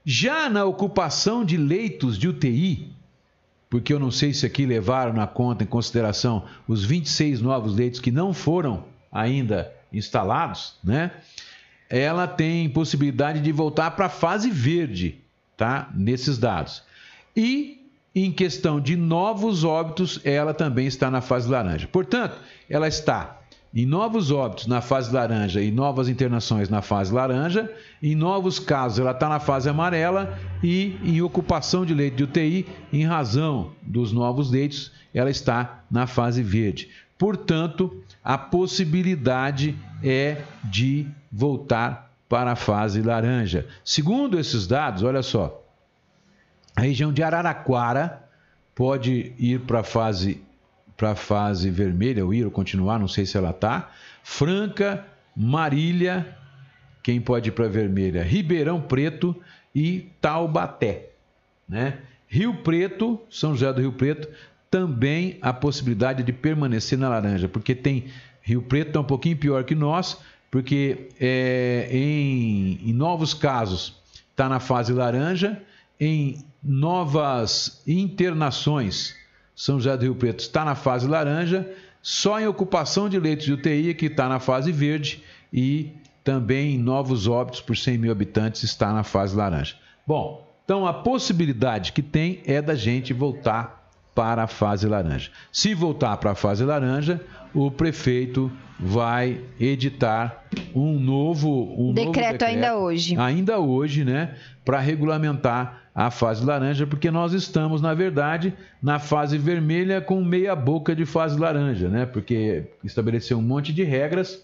Já 0.04 0.50
na 0.50 0.66
ocupação 0.66 1.46
de 1.46 1.56
leitos 1.56 2.18
de 2.18 2.28
UTI, 2.28 2.95
porque 3.70 3.94
eu 3.94 4.00
não 4.00 4.12
sei 4.12 4.34
se 4.34 4.46
aqui 4.46 4.66
levaram 4.66 5.14
na 5.14 5.28
conta 5.28 5.64
em 5.64 5.68
consideração 5.68 6.46
os 6.68 6.84
26 6.84 7.42
novos 7.42 7.76
leitos 7.76 8.00
que 8.00 8.12
não 8.12 8.34
foram 8.34 8.86
ainda 9.12 9.72
instalados, 9.92 10.76
né? 10.84 11.12
Ela 11.90 12.28
tem 12.28 12.68
possibilidade 12.70 13.40
de 13.40 13.52
voltar 13.52 13.92
para 13.92 14.08
a 14.08 14.10
fase 14.10 14.50
verde, 14.50 15.20
tá? 15.56 15.90
Nesses 15.96 16.38
dados. 16.38 16.84
E 17.36 17.86
em 18.16 18.32
questão 18.32 18.80
de 18.80 18.96
novos 18.96 19.64
óbitos, 19.64 20.20
ela 20.24 20.54
também 20.54 20.88
está 20.88 21.12
na 21.12 21.22
fase 21.22 21.50
laranja. 21.50 21.88
Portanto, 21.88 22.38
ela 22.70 22.88
está 22.88 23.42
em 23.76 23.86
novos 23.86 24.32
óbitos 24.32 24.68
na 24.68 24.80
fase 24.80 25.14
laranja 25.14 25.62
e 25.62 25.70
novas 25.70 26.08
internações 26.08 26.70
na 26.70 26.82
fase 26.82 27.14
laranja. 27.14 27.70
Em 28.02 28.16
novos 28.16 28.58
casos, 28.58 29.00
ela 29.00 29.12
está 29.12 29.28
na 29.28 29.40
fase 29.40 29.68
amarela 29.68 30.40
e 30.64 30.98
em 31.04 31.22
ocupação 31.22 31.86
de 31.86 31.94
leito 31.94 32.16
de 32.16 32.24
UTI, 32.24 32.66
em 32.94 33.06
razão 33.06 33.74
dos 33.82 34.14
novos 34.14 34.50
leitos, 34.50 34.94
ela 35.14 35.30
está 35.30 35.84
na 35.92 36.08
fase 36.08 36.42
verde. 36.42 36.90
Portanto, 37.18 38.02
a 38.24 38.38
possibilidade 38.38 39.78
é 40.02 40.42
de 40.64 41.06
voltar 41.30 42.14
para 42.30 42.54
a 42.54 42.56
fase 42.56 43.02
laranja. 43.02 43.68
Segundo 43.84 44.40
esses 44.40 44.66
dados, 44.68 45.04
olha 45.04 45.22
só, 45.22 45.62
a 46.76 46.82
região 46.82 47.12
de 47.12 47.22
Araraquara 47.22 48.24
pode 48.74 49.34
ir 49.38 49.62
para 49.62 49.82
a 49.82 49.84
fase 49.84 50.45
para 50.98 51.12
a 51.12 51.16
fase 51.16 51.70
vermelha, 51.70 52.26
ou 52.26 52.34
ir 52.34 52.46
ou 52.46 52.52
continuar, 52.52 53.00
não 53.00 53.08
sei 53.08 53.26
se 53.26 53.38
ela 53.38 53.50
está. 53.50 53.92
Franca, 54.24 55.06
Marília, 55.36 56.38
quem 57.04 57.20
pode 57.20 57.50
ir 57.50 57.52
para 57.52 57.68
vermelha? 57.68 58.24
Ribeirão 58.24 58.82
Preto 58.82 59.36
e 59.74 60.10
Taubaté. 60.22 61.10
Né? 61.68 62.00
Rio 62.28 62.56
Preto, 62.64 63.20
São 63.30 63.52
José 63.52 63.72
do 63.74 63.82
Rio 63.82 63.92
Preto, 63.92 64.28
também 64.72 65.38
a 65.42 65.54
possibilidade 65.54 66.24
de 66.24 66.34
permanecer 66.34 66.98
na 66.98 67.10
laranja, 67.10 67.48
porque 67.48 67.76
tem 67.76 68.06
Rio 68.42 68.62
Preto 68.62 68.88
está 68.90 69.00
um 69.00 69.06
pouquinho 69.06 69.38
pior 69.38 69.64
que 69.64 69.76
nós, 69.76 70.20
porque 70.52 71.10
é, 71.20 71.88
em, 71.92 72.80
em 72.84 72.94
novos 72.94 73.34
casos 73.34 74.02
está 74.32 74.48
na 74.48 74.60
fase 74.60 74.94
laranja, 74.94 75.62
em 76.00 76.44
novas 76.64 77.82
internações 77.88 79.16
são 79.56 79.80
José 79.80 79.96
do 79.96 80.04
Rio 80.04 80.16
Preto 80.16 80.40
está 80.42 80.66
na 80.66 80.76
fase 80.76 81.08
laranja, 81.08 81.68
só 82.02 82.40
em 82.40 82.48
ocupação 82.48 83.08
de 83.08 83.20
leitos 83.20 83.46
de 83.46 83.54
UTI 83.54 83.94
que 83.94 84.08
está 84.08 84.28
na 84.28 84.40
fase 84.40 84.72
verde 84.72 85.24
e 85.52 85.92
também 86.24 86.76
em 86.76 86.78
novos 86.78 87.28
óbitos 87.28 87.62
por 87.62 87.78
100 87.78 87.98
mil 87.98 88.12
habitantes 88.12 88.64
está 88.64 88.92
na 88.92 89.04
fase 89.04 89.36
laranja. 89.36 89.76
Bom, 90.06 90.46
então 90.64 90.86
a 90.86 90.94
possibilidade 90.94 91.94
que 91.94 92.02
tem 92.02 92.42
é 92.46 92.62
da 92.62 92.76
gente 92.76 93.14
voltar 93.14 93.75
para 94.16 94.44
a 94.44 94.48
fase 94.48 94.88
laranja. 94.88 95.30
Se 95.52 95.76
voltar 95.76 96.16
para 96.18 96.32
a 96.32 96.36
fase 96.36 96.64
laranja, 96.64 97.22
o 97.54 97.70
prefeito 97.70 98.50
vai 98.80 99.42
editar 99.60 100.46
um 100.74 100.98
novo 100.98 101.74
um 101.78 101.94
decreto, 101.94 102.06
novo 102.06 102.12
decreto 102.14 102.44
ainda 102.44 102.78
hoje. 102.78 103.18
Ainda 103.18 103.60
hoje, 103.60 104.06
né, 104.06 104.36
para 104.64 104.80
regulamentar 104.80 105.84
a 105.94 106.10
fase 106.10 106.44
laranja, 106.44 106.88
porque 106.88 107.12
nós 107.12 107.34
estamos, 107.34 107.82
na 107.82 107.94
verdade, 107.94 108.54
na 108.82 109.00
fase 109.00 109.38
vermelha 109.38 110.02
com 110.02 110.24
meia 110.24 110.56
boca 110.56 110.96
de 110.96 111.06
fase 111.06 111.40
laranja, 111.40 111.88
né? 111.88 112.06
Porque 112.06 112.66
estabeleceu 112.84 113.38
um 113.38 113.42
monte 113.42 113.72
de 113.72 113.84
regras 113.84 114.44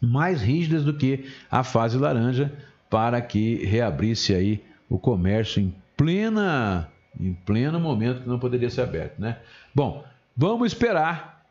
mais 0.00 0.42
rígidas 0.42 0.84
do 0.84 0.92
que 0.92 1.26
a 1.50 1.62
fase 1.62 1.96
laranja 1.96 2.52
para 2.90 3.20
que 3.22 3.64
reabrisse 3.64 4.34
aí 4.34 4.62
o 4.88 4.98
comércio 4.98 5.62
em 5.62 5.74
plena 5.96 6.90
em 7.18 7.32
pleno 7.32 7.78
momento 7.80 8.22
que 8.22 8.28
não 8.28 8.38
poderia 8.38 8.70
ser 8.70 8.82
aberto, 8.82 9.20
né? 9.20 9.38
Bom, 9.74 10.04
vamos 10.36 10.72
esperar 10.72 11.44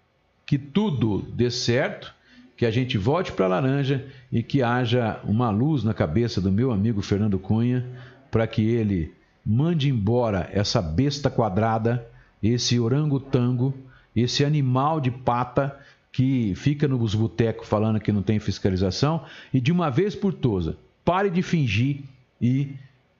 que 0.45 0.57
tudo 0.57 1.21
dê 1.33 1.49
certo, 1.49 2.13
que 2.55 2.65
a 2.65 2.71
gente 2.71 2.97
volte 2.97 3.31
para 3.31 3.45
a 3.45 3.49
laranja 3.49 4.05
e 4.31 4.43
que 4.43 4.61
haja 4.61 5.19
uma 5.23 5.49
luz 5.49 5.83
na 5.83 5.93
cabeça 5.93 6.39
do 6.39 6.51
meu 6.51 6.71
amigo 6.71 7.01
Fernando 7.01 7.39
Cunha 7.39 7.85
para 8.29 8.45
que 8.47 8.61
ele 8.61 9.13
mande 9.45 9.89
embora 9.89 10.49
essa 10.53 10.81
besta 10.81 11.29
quadrada, 11.29 12.07
esse 12.41 12.79
orangotango, 12.79 13.73
esse 14.15 14.45
animal 14.45 15.01
de 15.01 15.11
pata 15.11 15.77
que 16.11 16.53
fica 16.55 16.87
nos 16.87 17.15
botecos 17.15 17.67
falando 17.67 17.99
que 17.99 18.11
não 18.11 18.21
tem 18.21 18.39
fiscalização 18.39 19.25
e 19.53 19.59
de 19.59 19.71
uma 19.71 19.89
vez 19.89 20.13
por 20.13 20.33
todas, 20.33 20.75
pare 21.03 21.29
de 21.29 21.41
fingir 21.41 22.01
e 22.39 22.69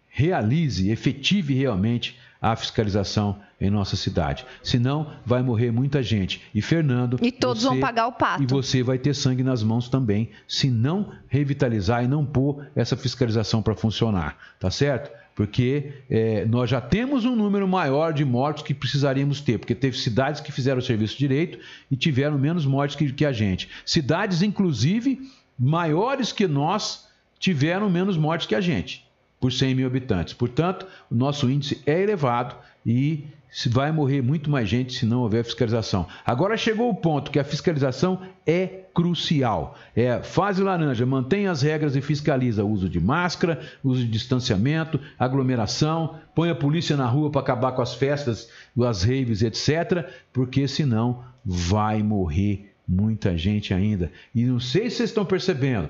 realize, 0.09 0.91
efetive 0.91 1.55
realmente 1.55 2.17
a 2.43 2.57
fiscalização 2.57 3.37
em 3.59 3.69
nossa 3.69 3.95
cidade. 3.95 4.45
Senão 4.61 5.07
vai 5.25 5.41
morrer 5.41 5.71
muita 5.71 6.03
gente. 6.03 6.41
E 6.53 6.61
Fernando. 6.61 7.17
E 7.21 7.31
todos 7.31 7.63
você, 7.63 7.69
vão 7.69 7.79
pagar 7.79 8.07
o 8.07 8.11
pato. 8.11 8.43
E 8.43 8.45
você 8.45 8.83
vai 8.83 8.97
ter 8.97 9.15
sangue 9.15 9.41
nas 9.41 9.63
mãos 9.63 9.87
também, 9.87 10.29
se 10.45 10.69
não 10.69 11.13
revitalizar 11.29 12.03
e 12.03 12.07
não 12.07 12.25
pôr 12.25 12.67
essa 12.75 12.97
fiscalização 12.97 13.61
para 13.61 13.73
funcionar. 13.75 14.37
Tá 14.59 14.69
certo? 14.69 15.09
Porque 15.33 15.93
é, 16.09 16.43
nós 16.45 16.69
já 16.69 16.81
temos 16.81 17.23
um 17.23 17.33
número 17.33 17.65
maior 17.65 18.11
de 18.11 18.25
mortos 18.25 18.61
que 18.61 18.73
precisaríamos 18.73 19.39
ter, 19.39 19.57
porque 19.57 19.73
teve 19.73 19.97
cidades 19.97 20.41
que 20.41 20.51
fizeram 20.51 20.79
o 20.79 20.83
serviço 20.83 21.17
direito 21.17 21.57
e 21.89 21.95
tiveram 21.95 22.37
menos 22.37 22.65
mortes 22.65 22.97
que, 22.97 23.09
que 23.13 23.25
a 23.25 23.31
gente. 23.31 23.69
Cidades, 23.85 24.41
inclusive, 24.41 25.21
maiores 25.57 26.33
que 26.33 26.45
nós 26.45 27.07
tiveram 27.39 27.89
menos 27.89 28.17
mortes 28.17 28.45
que 28.45 28.53
a 28.53 28.61
gente 28.61 29.03
por 29.43 29.51
100 29.51 29.75
mil 29.75 29.87
habitantes. 29.87 30.33
Portanto, 30.33 30.87
o 31.11 31.15
nosso 31.15 31.49
índice 31.49 31.81
é 31.85 32.01
elevado 32.01 32.55
e 32.85 33.25
vai 33.67 33.91
morrer 33.91 34.21
muito 34.21 34.49
mais 34.49 34.69
gente 34.69 34.93
se 34.93 35.05
não 35.05 35.19
houver 35.19 35.43
fiscalização. 35.43 36.07
Agora 36.25 36.55
chegou 36.55 36.89
o 36.89 36.95
ponto 36.95 37.29
que 37.29 37.37
a 37.37 37.43
fiscalização 37.43 38.21
é 38.47 38.85
crucial. 38.93 39.77
É 39.93 40.23
fase 40.23 40.63
laranja, 40.63 41.05
mantém 41.05 41.47
as 41.47 41.61
regras 41.61 41.93
e 41.97 41.99
fiscaliza 41.99 42.63
o 42.63 42.69
uso 42.69 42.87
de 42.87 43.01
máscara, 43.01 43.59
uso 43.83 44.05
de 44.05 44.09
distanciamento, 44.09 44.97
aglomeração, 45.19 46.15
põe 46.33 46.49
a 46.49 46.55
polícia 46.55 46.95
na 46.95 47.05
rua 47.05 47.29
para 47.29 47.41
acabar 47.41 47.73
com 47.73 47.81
as 47.81 47.93
festas, 47.93 48.49
as 48.81 49.03
raves, 49.03 49.41
etc, 49.41 50.09
porque 50.31 50.69
senão 50.69 51.21
vai 51.43 52.01
morrer 52.01 52.73
muita 52.87 53.37
gente 53.37 53.73
ainda. 53.73 54.09
E 54.33 54.45
não 54.45 54.61
sei 54.61 54.89
se 54.89 54.95
vocês 54.95 55.09
estão 55.09 55.25
percebendo. 55.25 55.89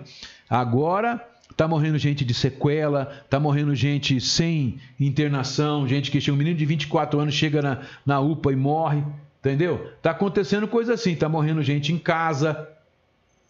Agora 0.50 1.24
Tá 1.56 1.68
morrendo 1.68 1.98
gente 1.98 2.26
de 2.26 2.34
sequela, 2.34 3.06
tá 3.30 3.40
morrendo 3.40 3.76
gente 3.76 4.20
sem 4.20 4.80
internação, 5.00 5.88
gente 5.88 6.10
que 6.10 6.20
chega, 6.20 6.34
um 6.34 6.38
menino 6.38 6.58
de 6.58 6.66
24 6.66 7.20
anos 7.20 7.34
chega 7.34 7.62
na, 7.62 7.82
na 8.06 8.20
UPA 8.20 8.52
e 8.52 8.56
morre, 8.56 9.04
entendeu? 9.40 9.92
Tá 10.02 10.12
acontecendo 10.12 10.68
coisa 10.68 10.94
assim, 10.94 11.16
tá 11.16 11.30
morrendo 11.30 11.62
gente 11.62 11.94
em 11.94 11.98
casa. 11.98 12.68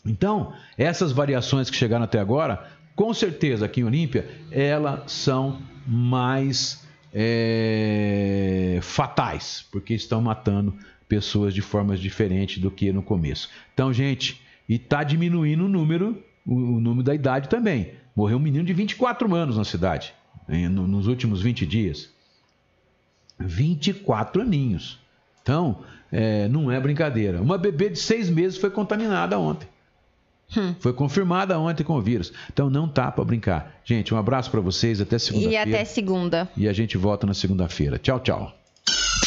Então, 0.06 0.54
essas 0.78 1.12
variações 1.12 1.70
que 1.70 1.78
chegaram 1.78 2.04
até 2.04 2.20
agora, 2.20 2.68
com 2.96 3.14
certeza 3.14 3.66
aqui 3.66 3.82
em 3.82 3.86
Olímpia, 3.86 4.28
elas 4.52 5.12
são 5.12 5.62
mais 5.88 6.86
é, 7.14 8.80
fatais, 8.82 9.66
porque 9.72 9.94
estão 9.94 10.22
matando 10.22 10.76
pessoas 11.08 11.54
de 11.54 11.62
formas 11.62 12.00
diferentes 12.00 12.58
do 12.58 12.72
que 12.72 12.92
no 12.92 13.04
começo. 13.04 13.50
Então, 13.74 13.94
gente, 13.94 14.42
e 14.68 14.80
tá 14.80 15.04
diminuindo 15.04 15.66
o 15.66 15.70
número 15.70 16.22
o, 16.46 16.54
o 16.54 16.80
número 16.80 17.04
da 17.04 17.14
idade 17.14 17.50
também. 17.50 17.94
Morreu 18.16 18.38
um 18.38 18.42
menino 18.42 18.66
de 18.66 18.74
24 18.74 19.34
anos 19.34 19.58
na 19.58 19.64
cidade, 19.64 20.14
em, 20.48 20.68
no, 20.68 20.88
nos 20.88 21.08
últimos 21.08 21.42
20 21.42 21.66
dias. 21.66 22.10
24 23.40 24.42
aninhos. 24.42 25.00
Então, 25.42 25.84
é, 26.12 26.48
não 26.48 26.72
é 26.72 26.80
brincadeira. 26.80 27.42
Uma 27.42 27.58
bebê 27.58 27.90
de 27.90 28.00
seis 28.00 28.30
meses 28.30 28.58
foi 28.58 28.70
contaminada 28.70 29.38
ontem. 29.38 29.68
Hum. 30.56 30.76
Foi 30.80 30.94
confirmada 30.94 31.58
ontem 31.60 31.84
com 31.84 31.96
o 31.96 32.02
vírus. 32.02 32.32
Então 32.52 32.70
não 32.70 32.88
tá 32.88 33.12
para 33.12 33.24
brincar. 33.24 33.80
Gente, 33.84 34.14
um 34.14 34.18
abraço 34.18 34.52
para 34.52 34.62
vocês. 34.62 35.02
Até 35.02 35.18
segunda-feira. 35.18 35.70
E 35.70 35.76
até 35.76 35.86
segunda. 35.86 36.50
E 36.56 36.68
a 36.68 36.74
gente 36.74 36.98
volta 36.98 37.26
na 37.26 37.34
segunda-feira. 37.34 37.98
Tchau, 37.98 38.20
tchau. 38.20 38.63